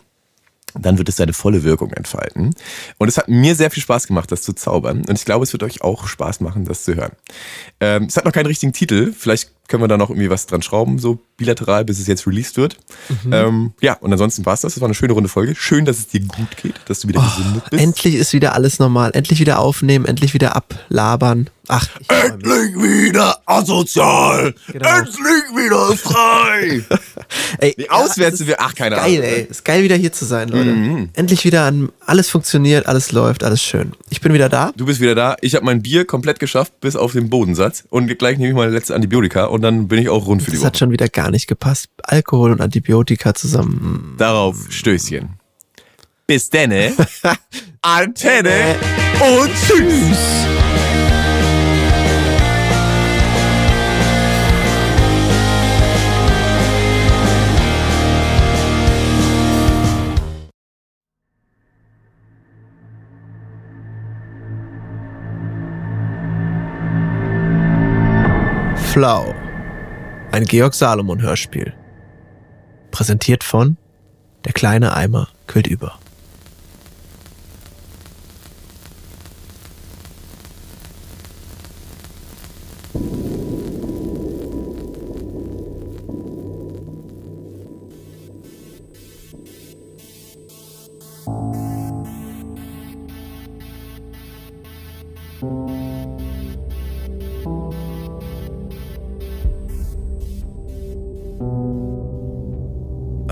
dann 0.75 0.99
wird 0.99 1.09
es 1.09 1.17
seine 1.17 1.33
volle 1.33 1.63
Wirkung 1.63 1.93
entfalten. 1.93 2.51
Und 2.99 3.09
es 3.09 3.17
hat 3.17 3.29
mir 3.29 3.55
sehr 3.55 3.71
viel 3.71 3.83
Spaß 3.83 4.07
gemacht, 4.07 4.31
das 4.33 4.43
zu 4.43 4.53
zaubern. 4.53 5.05
Und 5.09 5.19
ich 5.19 5.25
glaube, 5.25 5.45
es 5.45 5.53
wird 5.53 5.63
euch 5.63 5.83
auch 5.83 6.07
Spaß 6.07 6.41
machen, 6.41 6.65
das 6.65 6.85
zu 6.85 6.95
hören. 6.95 7.13
Ähm, 7.81 8.05
es 8.05 8.17
hat 8.17 8.25
noch 8.25 8.33
keinen 8.33 8.47
richtigen 8.47 8.73
Titel. 8.73 9.13
Vielleicht 9.13 9.51
können 9.69 9.83
wir 9.83 9.89
da 9.89 9.97
noch 9.97 10.11
irgendwie 10.11 10.31
was 10.31 10.47
dran 10.47 10.63
schrauben, 10.63 10.99
so 10.99 11.19
bilateral, 11.37 11.85
bis 11.85 11.99
es 11.99 12.07
jetzt 12.07 12.27
released 12.27 12.57
wird. 12.57 12.77
Ähm, 13.31 13.73
ja, 13.81 13.95
und 13.95 14.13
ansonsten 14.13 14.47
war's 14.47 14.61
das. 14.61 14.75
Das 14.75 14.81
war 14.81 14.87
eine 14.87 14.95
schöne 14.95 15.13
runde 15.13 15.29
Folge. 15.29 15.55
Schön, 15.55 15.85
dass 15.85 15.99
es 15.99 16.09
dir 16.09 16.21
gut 16.21 16.57
geht, 16.57 16.75
dass 16.87 17.01
du 17.01 17.09
wieder 17.09 17.21
gesundet 17.21 17.71
bist. 17.71 17.83
Endlich 17.83 18.15
ist 18.15 18.33
wieder 18.33 18.55
alles 18.55 18.79
normal. 18.79 19.11
Endlich 19.15 19.41
wieder 19.41 19.59
aufnehmen, 19.59 20.05
endlich 20.05 20.35
wieder 20.35 20.55
ablabern. 20.57 21.51
Ach, 21.67 21.89
ich 21.99 22.07
freu 22.07 22.29
mich. 22.39 22.75
wieder 22.77 23.39
asozial! 23.47 24.55
Genau. 24.71 24.87
wieder 24.87 25.97
frei! 25.97 26.85
ey, 27.59 27.75
Nee, 27.77 27.85
ja, 27.85 27.91
auswärts 27.91 28.35
es 28.35 28.39
sind 28.39 28.49
wir, 28.49 28.61
ach, 28.61 28.75
keine 28.75 28.97
ist 28.97 29.03
Ahnung. 29.03 29.17
Geil, 29.17 29.25
ey. 29.25 29.47
Ist 29.49 29.65
geil, 29.65 29.83
wieder 29.83 29.97
hier 29.97 30.13
zu 30.13 30.25
sein, 30.25 30.49
Leute. 30.49 30.71
Mhm. 30.71 31.09
Endlich 31.15 31.45
wieder 31.45 31.65
an, 31.65 31.91
alles 32.05 32.29
funktioniert, 32.31 32.87
alles 32.87 33.13
läuft, 33.13 33.45
alles 33.45 33.63
schön. 33.63 33.93
Ich 34.11 34.21
bin 34.21 34.35
wieder 34.35 34.49
da. 34.49 34.73
Du 34.77 34.85
bist 34.87 35.01
wieder 35.01 35.15
da. 35.15 35.37
Ich 35.41 35.55
habe 35.55 35.65
mein 35.65 35.83
Bier 35.83 36.05
komplett 36.05 36.39
geschafft, 36.39 36.81
bis 36.81 36.97
auf 36.97 37.13
den 37.13 37.31
Bodensatz. 37.31 37.85
Und 37.89 38.07
gleich 38.19 38.39
nehme 38.39 38.51
ich 38.51 38.57
meine 38.57 38.73
letzte 38.73 38.95
Antibiotika 38.95 39.47
und 39.55 39.63
dann 39.63 39.87
bin 39.89 40.01
ich 40.01 40.09
auch 40.09 40.27
rund 40.27 40.43
für 40.43 40.51
die 40.51 40.57
Das 40.57 40.61
Woche. 40.63 40.67
hat 40.67 40.79
schon 40.79 40.91
wieder 40.91 41.09
gar 41.09 41.31
nicht 41.31 41.47
gepasst. 41.47 41.89
Alkohol 42.03 42.51
und 42.53 42.61
Antibiotika 42.61 43.35
zusammen. 43.35 44.15
Darauf 44.19 44.67
Stößchen. 44.71 45.31
Bis 46.27 46.51
denne. 46.51 46.93
Antenne 47.83 48.75
und 49.21 49.51
tschüss. 49.67 50.19
Flau. 68.93 69.35
Ein 70.35 70.47
Georg 70.47 70.75
Salomon 70.75 71.23
Hörspiel. 71.23 71.75
Präsentiert 72.91 73.45
von 73.45 73.77
Der 74.45 74.53
kleine 74.53 74.97
Eimer 74.97 75.29
quillt 75.47 75.69
über. 75.69 76.01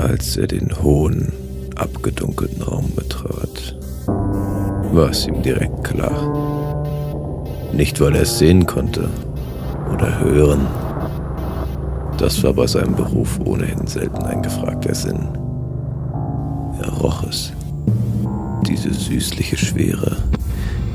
Als 0.02 0.36
er 0.36 0.48
den 0.48 0.82
hohen, 0.82 1.32
abgedunkelten 1.76 2.60
Raum 2.60 2.90
betrat, 2.96 3.76
war 4.92 5.10
es 5.10 5.28
ihm 5.28 5.42
direkt 5.44 5.84
klar. 5.84 7.14
Nicht, 7.72 8.00
weil 8.00 8.16
er 8.16 8.22
es 8.22 8.36
sehen 8.36 8.66
konnte 8.66 9.08
oder 9.94 10.18
hören. 10.18 10.66
Das 12.18 12.42
war 12.42 12.52
bei 12.52 12.66
seinem 12.66 12.96
Beruf 12.96 13.38
ohnehin 13.44 13.86
selten 13.86 14.24
ein 14.24 14.42
gefragter 14.42 14.92
Sinn. 14.92 15.20
Er 16.82 16.92
roch 17.00 17.22
es. 17.28 17.52
Diese 18.66 18.92
süßliche 18.92 19.56
Schwere, 19.56 20.16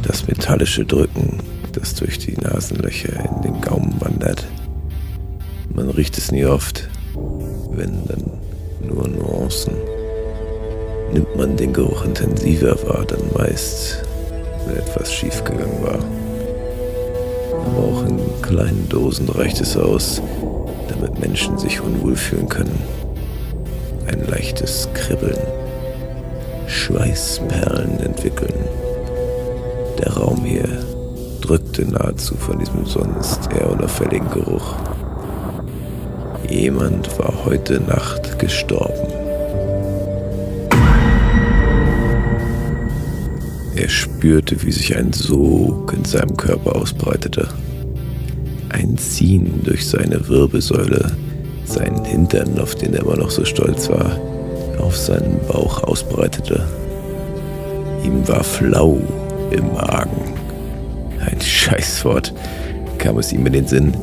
das 0.03 0.27
metallische 0.27 0.85
Drücken, 0.85 1.37
das 1.71 1.95
durch 1.95 2.19
die 2.19 2.35
Nasenlöcher 2.35 3.13
in 3.23 3.41
den 3.41 3.61
Gaumen 3.61 3.95
wandert. 4.01 4.45
Man 5.73 5.89
riecht 5.91 6.17
es 6.17 6.29
nie 6.29 6.43
oft, 6.43 6.89
wenn 7.71 8.05
dann 8.05 8.37
nur 8.87 9.07
Nuancen. 9.07 9.73
Nimmt 11.11 11.35
man 11.35 11.55
den 11.55 11.73
Geruch 11.73 12.03
intensiver 12.05 12.75
wahr, 12.87 13.05
dann 13.07 13.21
meist, 13.37 14.03
wenn 14.65 14.77
etwas 14.77 15.13
schiefgegangen 15.13 15.81
war. 15.83 15.99
Aber 17.65 17.77
auch 17.77 18.05
in 18.07 18.19
kleinen 18.41 18.87
Dosen 18.89 19.29
reicht 19.29 19.61
es 19.61 19.77
aus, 19.77 20.21
damit 20.89 21.19
Menschen 21.19 21.57
sich 21.57 21.81
unwohl 21.81 22.15
fühlen 22.15 22.49
können. 22.49 22.77
Ein 24.07 24.25
leichtes 24.27 24.87
Kribbeln, 24.93 25.39
Schweißperlen 26.67 27.99
entwickeln. 27.99 28.53
Der 29.99 30.13
Raum 30.13 30.43
hier 30.43 30.67
drückte 31.41 31.85
nahezu 31.85 32.35
von 32.35 32.59
diesem 32.59 32.85
sonst 32.85 33.49
eher 33.53 33.71
unauffälligen 33.71 34.29
Geruch. 34.29 34.75
Jemand 36.49 37.17
war 37.19 37.45
heute 37.45 37.79
Nacht 37.81 38.26
gestorben. 38.37 39.07
Er 43.75 43.89
spürte, 43.89 44.63
wie 44.63 44.71
sich 44.71 44.97
ein 44.97 45.13
Sog 45.13 45.93
in 45.93 46.03
seinem 46.03 46.35
Körper 46.35 46.75
ausbreitete. 46.75 47.47
Ein 48.69 48.97
Ziehen 48.97 49.61
durch 49.63 49.87
seine 49.87 50.27
Wirbelsäule, 50.27 51.11
seinen 51.65 52.03
Hintern, 52.03 52.59
auf 52.59 52.73
den 52.73 52.95
er 52.95 53.01
immer 53.01 53.17
noch 53.17 53.29
so 53.29 53.45
stolz 53.45 53.87
war, 53.89 54.19
auf 54.79 54.97
seinen 54.97 55.39
Bauch 55.47 55.83
ausbreitete. 55.83 56.67
Ihm 58.03 58.27
war 58.27 58.43
flau 58.43 58.99
im 59.51 59.73
Magen. 59.73 60.33
Ein 61.19 61.39
Scheißwort 61.39 62.33
kam 62.97 63.19
es 63.19 63.31
ihm 63.31 63.45
in 63.45 63.53
den 63.53 63.67
Sinn 63.67 63.93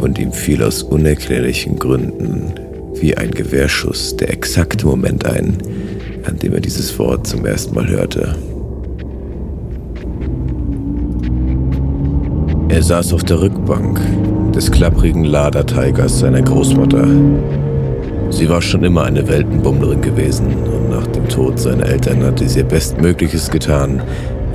und 0.00 0.18
ihm 0.18 0.32
fiel 0.32 0.62
aus 0.62 0.84
unerklärlichen 0.84 1.78
Gründen 1.78 2.54
wie 3.00 3.16
ein 3.16 3.30
Gewehrschuss 3.30 4.16
der 4.16 4.30
exakte 4.30 4.86
Moment 4.86 5.24
ein, 5.26 5.56
an 6.24 6.38
dem 6.38 6.52
er 6.54 6.60
dieses 6.60 6.98
Wort 6.98 7.26
zum 7.26 7.46
ersten 7.46 7.74
Mal 7.74 7.88
hörte. 7.88 8.36
Er 12.68 12.82
saß 12.82 13.12
auf 13.12 13.24
der 13.24 13.40
Rückbank 13.40 14.00
des 14.54 14.70
klapprigen 14.70 15.24
Lada 15.24 15.62
Tigers 15.62 16.20
seiner 16.20 16.42
Großmutter. 16.42 17.06
Sie 18.30 18.48
war 18.48 18.62
schon 18.62 18.84
immer 18.84 19.04
eine 19.04 19.26
Weltenbummlerin 19.26 20.00
gewesen 20.00 20.46
und 20.46 20.90
nach 20.90 21.06
dem 21.08 21.28
Tod 21.28 21.58
seiner 21.58 21.86
Eltern 21.86 22.22
hatte 22.22 22.48
sie 22.48 22.60
ihr 22.60 22.64
Bestmögliches 22.64 23.50
getan, 23.50 24.02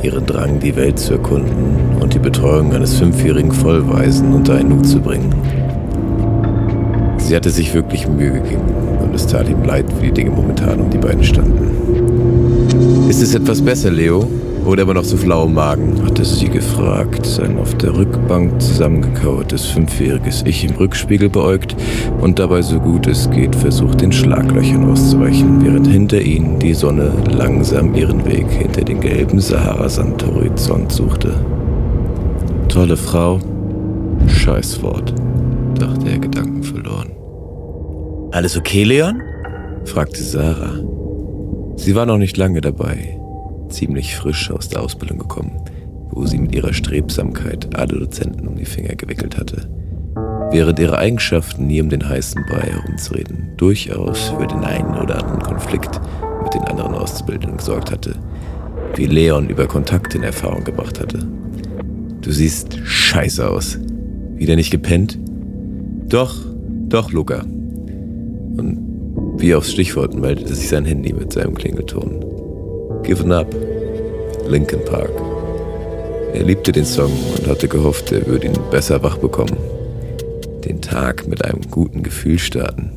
ihren 0.01 0.25
Drang, 0.25 0.59
die 0.59 0.75
Welt 0.75 0.99
zu 0.99 1.13
erkunden 1.13 1.97
und 1.99 2.13
die 2.13 2.19
Betreuung 2.19 2.73
eines 2.73 2.95
fünfjährigen 2.95 3.51
Vollweisen 3.51 4.33
unter 4.33 4.55
einen 4.55 4.77
Hut 4.77 4.87
zu 4.87 4.99
bringen. 4.99 5.33
Sie 7.25 7.35
hatte 7.35 7.49
sich 7.49 7.73
wirklich 7.73 8.07
Mühe 8.07 8.33
gegeben 8.33 8.61
und 9.01 9.15
es 9.15 9.25
tat 9.25 9.49
ihm 9.49 9.63
leid, 9.63 9.85
wie 9.99 10.07
die 10.07 10.11
Dinge 10.11 10.29
momentan 10.29 10.79
um 10.79 10.91
die 10.91 10.99
beiden 10.99 11.23
standen. 11.23 13.09
Ist 13.09 13.23
es 13.23 13.33
etwas 13.33 13.63
besser, 13.63 13.89
Leo? 13.89 14.27
Oder 14.63 14.83
immer 14.83 14.93
noch 14.93 15.03
so 15.03 15.17
flau 15.17 15.45
im 15.45 15.55
Magen? 15.55 16.05
hatte 16.05 16.23
sie 16.23 16.49
gefragt, 16.49 17.25
sein 17.25 17.57
auf 17.57 17.73
der 17.75 17.97
Rückbank 17.97 18.61
zusammengekauertes 18.61 19.65
fünfjähriges 19.65 20.43
Ich 20.45 20.65
im 20.65 20.75
Rückspiegel 20.75 21.29
beäugt 21.29 21.75
und 22.21 22.37
dabei 22.37 22.61
so 22.61 22.79
gut 22.79 23.07
es 23.07 23.27
geht 23.31 23.55
versucht, 23.55 24.01
den 24.01 24.11
Schlaglöchern 24.11 24.87
auszuweichen, 24.87 25.65
während 25.65 25.87
hinter 25.87 26.21
ihnen 26.21 26.59
die 26.59 26.75
Sonne 26.75 27.11
langsam 27.27 27.95
ihren 27.95 28.23
Weg 28.27 28.51
hinter 28.51 28.83
den 28.83 28.99
gelben 28.99 29.39
Sahara-Sandhorizont 29.39 30.91
suchte. 30.91 31.33
Tolle 32.67 32.97
Frau, 32.97 33.39
Scheißwort, 34.27 35.11
dachte 35.75 36.09
er 36.09 36.19
gedankenverloren. 36.19 37.11
Alles 38.31 38.57
okay, 38.57 38.83
Leon? 38.83 39.21
fragte 39.85 40.23
Sarah. 40.23 40.79
Sie 41.75 41.95
war 41.95 42.05
noch 42.05 42.17
nicht 42.17 42.37
lange 42.37 42.61
dabei 42.61 43.15
ziemlich 43.69 44.15
frisch 44.15 44.51
aus 44.51 44.69
der 44.69 44.81
Ausbildung 44.81 45.19
gekommen, 45.19 45.61
wo 46.11 46.25
sie 46.25 46.37
mit 46.37 46.55
ihrer 46.55 46.73
Strebsamkeit 46.73 47.75
alle 47.75 47.99
Dozenten 47.99 48.47
um 48.47 48.55
die 48.55 48.65
Finger 48.65 48.95
gewickelt 48.95 49.37
hatte. 49.37 49.69
Während 50.51 50.79
ihre 50.79 50.97
Eigenschaften 50.97 51.67
nie 51.67 51.81
um 51.81 51.89
den 51.89 52.07
heißen 52.07 52.45
Brei 52.47 52.71
herumzureden, 52.71 53.51
durchaus 53.57 54.29
für 54.29 54.47
den 54.47 54.63
einen 54.63 54.95
oder 54.95 55.23
anderen 55.23 55.41
Konflikt 55.41 55.99
mit 56.43 56.53
den 56.53 56.63
anderen 56.63 56.93
Auszubildenden 56.93 57.57
gesorgt 57.57 57.91
hatte, 57.91 58.15
wie 58.95 59.07
Leon 59.07 59.49
über 59.49 59.67
Kontakte 59.67 60.17
in 60.17 60.23
Erfahrung 60.23 60.63
gebracht 60.63 60.99
hatte. 60.99 61.27
Du 62.21 62.31
siehst 62.31 62.77
scheiße 62.85 63.49
aus. 63.49 63.77
Wieder 64.35 64.55
nicht 64.55 64.71
gepennt? 64.71 65.19
Doch, 66.09 66.35
doch, 66.87 67.11
Luca. 67.11 67.39
Und 67.39 68.77
wie 69.37 69.55
aufs 69.55 69.71
Stichwort 69.71 70.13
meldete 70.13 70.53
sich 70.53 70.69
sein 70.69 70.85
Handy 70.85 71.13
mit 71.13 71.33
seinem 71.33 71.55
Klingelton. 71.55 72.23
Given 73.03 73.31
Up, 73.31 73.53
Linkin 74.47 74.83
Park. 74.85 75.11
Er 76.33 76.43
liebte 76.43 76.71
den 76.71 76.85
Song 76.85 77.11
und 77.37 77.47
hatte 77.47 77.67
gehofft, 77.67 78.11
er 78.11 78.27
würde 78.27 78.47
ihn 78.47 78.57
besser 78.69 79.01
wach 79.01 79.17
bekommen. 79.17 79.57
Den 80.63 80.81
Tag 80.81 81.27
mit 81.27 81.43
einem 81.43 81.61
guten 81.71 82.03
Gefühl 82.03 82.37
starten. 82.37 82.91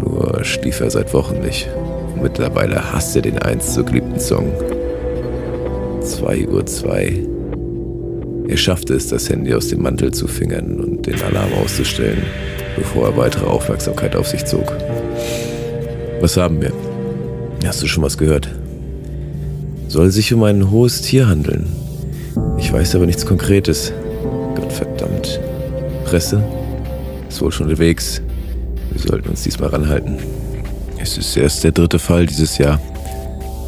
Nur 0.00 0.44
schlief 0.44 0.80
er 0.80 0.90
seit 0.90 1.12
Wochen 1.14 1.40
nicht. 1.40 1.68
Und 2.14 2.22
mittlerweile 2.22 2.92
hasst 2.92 3.16
er 3.16 3.22
den 3.22 3.38
einst 3.38 3.74
so 3.74 3.82
geliebten 3.82 4.20
Song. 4.20 4.52
2 6.00 6.48
Uhr 6.48 6.64
2. 6.64 7.35
Er 8.48 8.56
schaffte 8.56 8.94
es, 8.94 9.08
das 9.08 9.28
Handy 9.28 9.52
aus 9.54 9.68
dem 9.68 9.82
Mantel 9.82 10.12
zu 10.12 10.28
fingern 10.28 10.78
und 10.78 11.06
den 11.06 11.20
Alarm 11.20 11.52
auszustellen, 11.54 12.22
bevor 12.76 13.08
er 13.08 13.16
weitere 13.16 13.46
Aufmerksamkeit 13.46 14.14
auf 14.14 14.28
sich 14.28 14.44
zog. 14.44 14.72
Was 16.20 16.36
haben 16.36 16.60
wir? 16.60 16.72
Hast 17.64 17.82
du 17.82 17.88
schon 17.88 18.04
was 18.04 18.16
gehört? 18.16 18.48
Soll 19.88 20.10
sich 20.10 20.32
um 20.32 20.44
ein 20.44 20.70
hohes 20.70 21.02
Tier 21.02 21.28
handeln. 21.28 21.66
Ich 22.58 22.72
weiß 22.72 22.94
aber 22.94 23.06
nichts 23.06 23.26
Konkretes. 23.26 23.92
Gottverdammt. 24.54 25.40
Presse? 26.04 26.42
Ist 27.28 27.42
wohl 27.42 27.50
schon 27.50 27.66
unterwegs. 27.66 28.22
Wir 28.92 29.00
sollten 29.00 29.30
uns 29.30 29.42
diesmal 29.42 29.70
ranhalten. 29.70 30.18
Es 30.98 31.18
ist 31.18 31.36
erst 31.36 31.64
der 31.64 31.72
dritte 31.72 31.98
Fall 31.98 32.26
dieses 32.26 32.58
Jahr. 32.58 32.80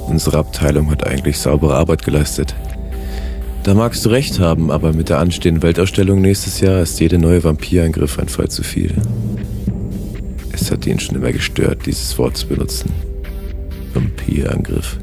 Unsere 0.07 0.39
Abteilung 0.39 0.91
hat 0.91 1.07
eigentlich 1.07 1.39
saubere 1.39 1.75
Arbeit 1.75 2.05
geleistet. 2.05 2.55
Da 3.69 3.75
magst 3.75 4.03
du 4.07 4.09
recht 4.09 4.41
haben, 4.41 4.71
aber 4.71 4.95
mit 4.95 5.11
der 5.11 5.19
anstehenden 5.19 5.63
Weltausstellung 5.63 6.23
nächstes 6.23 6.59
Jahr 6.61 6.81
ist 6.81 6.99
jede 7.01 7.19
neue 7.19 7.45
Vampireingriff 7.45 8.19
ein 8.19 8.31
Fall 8.31 8.49
zu 8.49 8.63
viel. 8.63 8.95
Es 10.53 10.71
hat 10.71 10.87
ihn 10.87 10.99
schon 10.99 11.17
immer 11.17 11.33
gestört, 11.33 11.85
dieses 11.85 12.17
Wort 12.17 12.39
zu 12.39 12.47
benutzen. 12.47 12.91
Vampirangriff. 13.93 14.97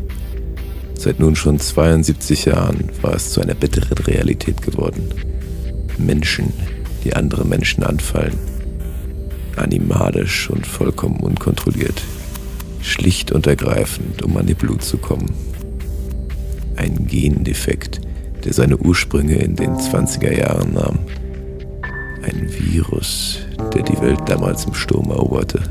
Seit 0.95 1.19
nun 1.19 1.35
schon 1.35 1.59
72 1.59 2.45
Jahren 2.45 2.89
war 3.03 3.13
es 3.13 3.33
zu 3.33 3.39
einer 3.39 3.53
bitteren 3.53 3.99
Realität 3.99 4.63
geworden. 4.63 5.11
Menschen, 5.99 6.51
die 7.03 7.15
andere 7.15 7.45
Menschen 7.45 7.83
anfallen. 7.83 8.33
Animalisch 9.57 10.49
und 10.49 10.65
vollkommen 10.65 11.19
unkontrolliert. 11.19 12.01
Schlicht 12.81 13.31
und 13.31 13.45
ergreifend, 13.45 14.23
um 14.23 14.35
an 14.37 14.47
ihr 14.47 14.55
Blut 14.55 14.81
zu 14.81 14.97
kommen. 14.97 15.29
Ein 16.77 17.05
Gendefekt, 17.05 18.01
der 18.45 18.53
seine 18.53 18.77
Ursprünge 18.77 19.35
in 19.35 19.55
den 19.55 19.75
20er 19.75 20.37
Jahren 20.37 20.73
nahm. 20.73 20.99
Ein 22.21 22.47
Virus, 22.47 23.39
der 23.73 23.81
die 23.81 23.99
Welt 24.01 24.21
damals 24.27 24.65
im 24.65 24.73
Sturm 24.73 25.09
eroberte. 25.09 25.61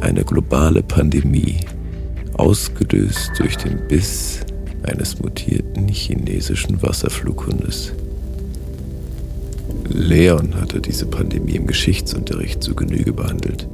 Eine 0.00 0.24
globale 0.24 0.82
Pandemie, 0.82 1.60
ausgelöst 2.34 3.32
durch 3.38 3.56
den 3.56 3.86
Biss 3.88 4.40
eines 4.82 5.20
mutierten 5.20 5.88
chinesischen 5.88 6.82
Wasserflughundes. 6.82 7.92
Leon 9.88 10.54
hatte 10.60 10.80
diese 10.80 11.06
Pandemie 11.06 11.56
im 11.56 11.66
Geschichtsunterricht 11.66 12.62
zu 12.62 12.74
Genüge 12.74 13.12
behandelt. 13.12 13.68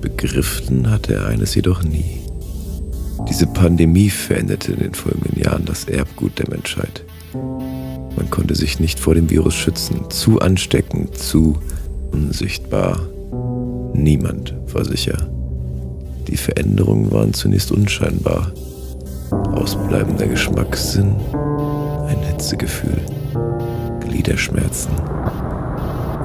Begriffen 0.00 0.90
hatte 0.90 1.14
er 1.14 1.26
eines 1.26 1.54
jedoch 1.54 1.82
nie. 1.82 2.25
Diese 3.28 3.46
Pandemie 3.46 4.10
veränderte 4.10 4.72
in 4.72 4.78
den 4.78 4.94
folgenden 4.94 5.40
Jahren 5.42 5.64
das 5.64 5.84
Erbgut 5.84 6.38
der 6.38 6.48
Menschheit. 6.48 7.04
Man 8.16 8.30
konnte 8.30 8.54
sich 8.54 8.80
nicht 8.80 9.00
vor 9.00 9.14
dem 9.14 9.28
Virus 9.30 9.54
schützen. 9.54 10.08
Zu 10.10 10.40
ansteckend, 10.40 11.16
zu 11.16 11.58
unsichtbar. 12.12 13.00
Niemand 13.94 14.54
war 14.72 14.84
sicher. 14.84 15.28
Die 16.28 16.36
Veränderungen 16.36 17.12
waren 17.12 17.32
zunächst 17.34 17.72
unscheinbar. 17.72 18.52
Ausbleibender 19.52 20.26
Geschmackssinn, 20.26 21.14
ein 22.08 22.18
Hitzegefühl, 22.22 23.00
Gliederschmerzen. 24.00 24.92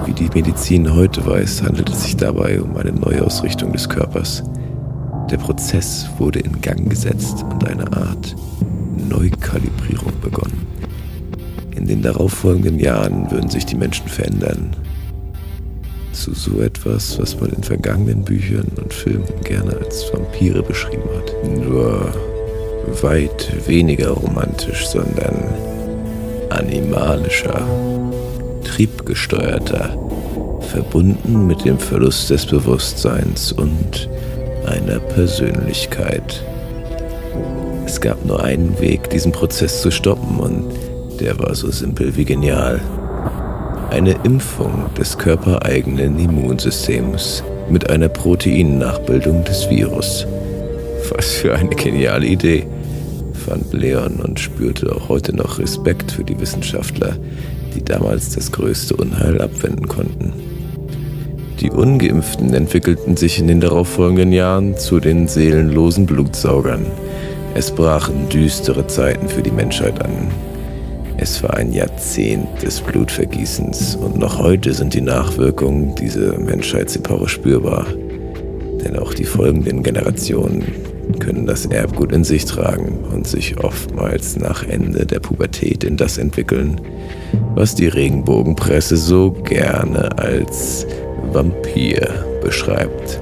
Wie 0.05 0.13
die 0.13 0.29
Medizin 0.33 0.93
heute 0.93 1.25
weiß, 1.25 1.63
handelt 1.63 1.89
es 1.89 2.03
sich 2.03 2.17
dabei 2.17 2.61
um 2.61 2.75
eine 2.77 2.91
Neuausrichtung 2.91 3.71
des 3.73 3.89
Körpers. 3.89 4.43
Der 5.32 5.38
Prozess 5.38 6.09
wurde 6.17 6.39
in 6.39 6.59
Gang 6.59 6.89
gesetzt 6.89 7.45
und 7.49 7.65
eine 7.65 7.89
Art 7.93 8.36
Neukalibrierung 9.09 10.11
begonnen. 10.21 10.67
In 11.73 11.88
den 11.88 12.01
darauffolgenden 12.01 12.77
Jahren 12.79 13.32
würden 13.32 13.49
sich 13.49 13.65
die 13.65 13.77
Menschen 13.77 14.09
verändern. 14.09 14.75
Zu 16.11 16.34
so 16.34 16.59
etwas, 16.59 17.17
was 17.17 17.39
man 17.39 17.51
in 17.51 17.63
vergangenen 17.63 18.23
Büchern 18.23 18.67
und 18.75 18.93
Filmen 18.93 19.23
gerne 19.45 19.77
als 19.77 20.11
Vampire 20.11 20.61
beschrieben 20.63 21.09
hat. 21.15 21.34
Nur 21.65 22.13
weit 23.01 23.53
weniger 23.65 24.09
romantisch, 24.09 24.86
sondern 24.88 25.45
animalischer, 26.49 27.65
triebgesteuerter, 28.65 29.97
verbunden 30.59 31.47
mit 31.47 31.63
dem 31.63 31.79
Verlust 31.79 32.29
des 32.29 32.45
Bewusstseins 32.45 33.53
und 33.53 34.09
einer 34.68 34.99
Persönlichkeit. 34.99 36.43
Es 37.86 37.99
gab 37.99 38.26
nur 38.26 38.43
einen 38.43 38.80
Weg, 38.80 39.09
diesen 39.09 39.32
Prozess 39.32 39.82
zu 39.82 39.91
stoppen 39.91 40.39
und 40.39 40.72
der 41.20 41.38
war 41.39 41.53
so 41.55 41.70
simpel 41.72 42.16
wie 42.16 42.26
genial. 42.26 42.80
Eine 43.89 44.16
Impfung 44.24 44.86
des 44.97 45.18
körpereigenen 45.18 46.18
Immunsystems 46.18 47.43
mit 47.70 47.89
einer 47.89 48.09
Proteinnachbildung 48.09 49.43
des 49.43 49.70
Virus. 49.70 50.26
Was 51.14 51.32
für 51.32 51.55
eine 51.55 51.76
geniale 51.76 52.26
Idee, 52.26 52.66
fand 53.34 53.74
Leon 53.74 54.20
und 54.22 54.39
spürte 54.39 54.95
auch 54.95 55.09
heute 55.09 55.36
noch 55.36 55.59
Respekt 55.59 56.12
für 56.12 56.24
die 56.24 56.39
Wissenschaftler, 56.39 57.18
die 57.76 57.84
damals 57.84 58.36
das 58.36 58.51
größte 58.51 58.95
Unheil 58.95 59.41
abwenden 59.41 59.88
konnten. 59.88 60.51
Die 61.62 61.70
Ungeimpften 61.70 62.55
entwickelten 62.55 63.16
sich 63.16 63.38
in 63.38 63.47
den 63.47 63.62
darauffolgenden 63.62 64.32
Jahren 64.32 64.78
zu 64.78 64.99
den 64.99 65.28
seelenlosen 65.28 66.07
Blutsaugern. 66.07 66.88
Es 67.53 67.70
brachen 67.70 68.30
düstere 68.30 68.88
Zeiten 68.88 69.30
für 69.30 69.43
die 69.43 69.51
Menschheit 69.51 70.03
an. 70.03 70.32
Es 71.18 71.43
war 71.43 71.53
ein 71.53 71.72
Jahrzehnt 71.72 72.64
des 72.64 72.82
Blutvergießens 72.82 73.95
und 73.95 74.18
noch 74.18 74.39
heute 74.39 74.74
sind 74.74 74.95
die 74.95 75.01
Nachwirkungen 75.01 75.93
dieser 75.93 76.39
Menschheitsepoche 76.39 77.30
spürbar. 77.30 77.86
Denn 78.84 78.97
auch 78.97 79.14
die 79.14 79.26
folgenden 79.26 79.84
Generationen 79.84 80.64
können 81.20 81.45
das 81.45 81.68
Erbgut 81.68 82.12
in 82.12 82.24
sich 82.24 82.45
tragen 82.45 83.03
und 83.14 83.28
sich 83.28 83.64
oftmals 83.64 84.36
nach 84.36 84.68
Ende 84.68 85.05
der 85.05 85.20
Pubertät 85.20 85.84
in 85.84 85.95
das 85.95 86.18
entwickeln, 86.18 86.82
was 87.53 87.76
die 87.76 87.88
Regenbogenpresse 87.88 88.97
so 88.97 89.30
gerne 89.30 90.18
als 90.18 90.88
Vampir 91.34 92.25
beschreibt. 92.41 93.19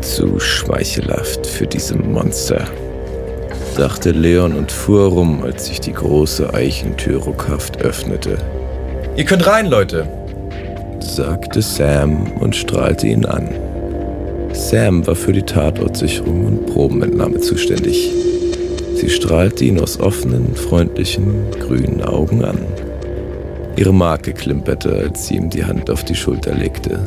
Zu 0.00 0.38
schmeichelhaft 0.38 1.46
für 1.46 1.66
diese 1.66 1.96
Monster, 1.96 2.64
dachte 3.76 4.10
Leon 4.10 4.54
und 4.54 4.72
fuhr 4.72 5.06
rum, 5.08 5.42
als 5.42 5.66
sich 5.66 5.80
die 5.80 5.92
große 5.92 6.52
Eichentür 6.52 7.22
ruckhaft 7.22 7.82
öffnete. 7.82 8.36
Ihr 9.16 9.24
könnt 9.24 9.46
rein, 9.46 9.66
Leute. 9.66 10.06
sagte 11.00 11.62
Sam 11.62 12.32
und 12.40 12.56
strahlte 12.56 13.06
ihn 13.06 13.24
an. 13.24 13.48
Sam 14.52 15.06
war 15.06 15.14
für 15.14 15.32
die 15.32 15.42
Tatortsicherung 15.42 16.46
und 16.46 16.66
Probenentnahme 16.66 17.40
zuständig. 17.40 18.10
Sie 18.94 19.08
strahlte 19.08 19.64
ihn 19.64 19.80
aus 19.80 19.98
offenen, 19.98 20.54
freundlichen, 20.54 21.50
grünen 21.58 22.02
Augen 22.02 22.44
an. 22.44 22.58
Ihre 23.76 23.94
Marke 23.94 24.32
klimperte, 24.32 24.94
als 24.94 25.26
sie 25.26 25.36
ihm 25.36 25.48
die 25.48 25.64
Hand 25.64 25.90
auf 25.90 26.04
die 26.04 26.14
Schulter 26.14 26.54
legte. 26.54 26.98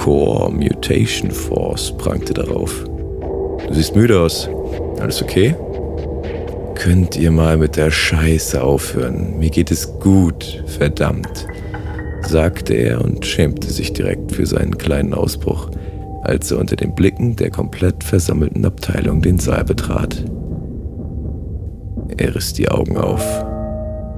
Core 0.00 0.50
Mutation 0.50 1.30
Force 1.30 1.96
prangte 1.96 2.34
darauf. 2.34 2.84
Du 3.66 3.74
siehst 3.74 3.94
müde 3.94 4.20
aus. 4.20 4.48
Alles 5.00 5.22
okay? 5.22 5.54
Könnt 6.74 7.16
ihr 7.16 7.30
mal 7.30 7.56
mit 7.56 7.76
der 7.76 7.90
Scheiße 7.90 8.62
aufhören? 8.62 9.38
Mir 9.38 9.50
geht 9.50 9.70
es 9.70 9.98
gut, 10.00 10.62
verdammt, 10.66 11.46
sagte 12.22 12.74
er 12.74 13.02
und 13.02 13.24
schämte 13.24 13.70
sich 13.70 13.92
direkt 13.92 14.32
für 14.32 14.44
seinen 14.44 14.76
kleinen 14.76 15.14
Ausbruch, 15.14 15.70
als 16.22 16.50
er 16.50 16.58
unter 16.58 16.76
den 16.76 16.94
Blicken 16.94 17.36
der 17.36 17.50
komplett 17.50 18.02
versammelten 18.02 18.64
Abteilung 18.64 19.22
den 19.22 19.38
Saal 19.38 19.64
betrat. 19.64 20.24
Er 22.16 22.34
riss 22.34 22.52
die 22.52 22.68
Augen 22.68 22.96
auf. 22.96 23.44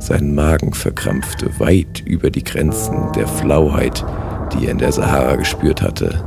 Sein 0.06 0.36
Magen 0.36 0.72
verkrampfte 0.72 1.58
weit 1.58 2.00
über 2.06 2.30
die 2.30 2.44
Grenzen 2.44 3.10
der 3.16 3.26
Flauheit, 3.26 4.06
die 4.52 4.66
er 4.66 4.70
in 4.70 4.78
der 4.78 4.92
Sahara 4.92 5.34
gespürt 5.34 5.82
hatte. 5.82 6.22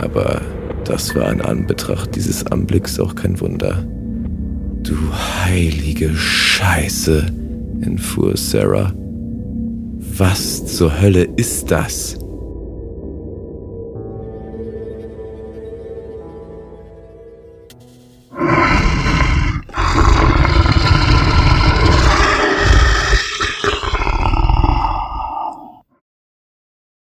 Aber 0.00 0.40
das 0.84 1.14
war 1.14 1.30
in 1.30 1.42
Anbetracht 1.42 2.16
dieses 2.16 2.44
Anblicks 2.44 2.98
auch 2.98 3.14
kein 3.14 3.38
Wunder. 3.38 3.86
Du 4.82 4.96
heilige 5.44 6.12
Scheiße, 6.12 7.26
entfuhr 7.82 8.36
Sarah. 8.36 8.94
Was 10.18 10.66
zur 10.76 11.00
Hölle 11.00 11.28
ist 11.36 11.70
das? 11.70 12.18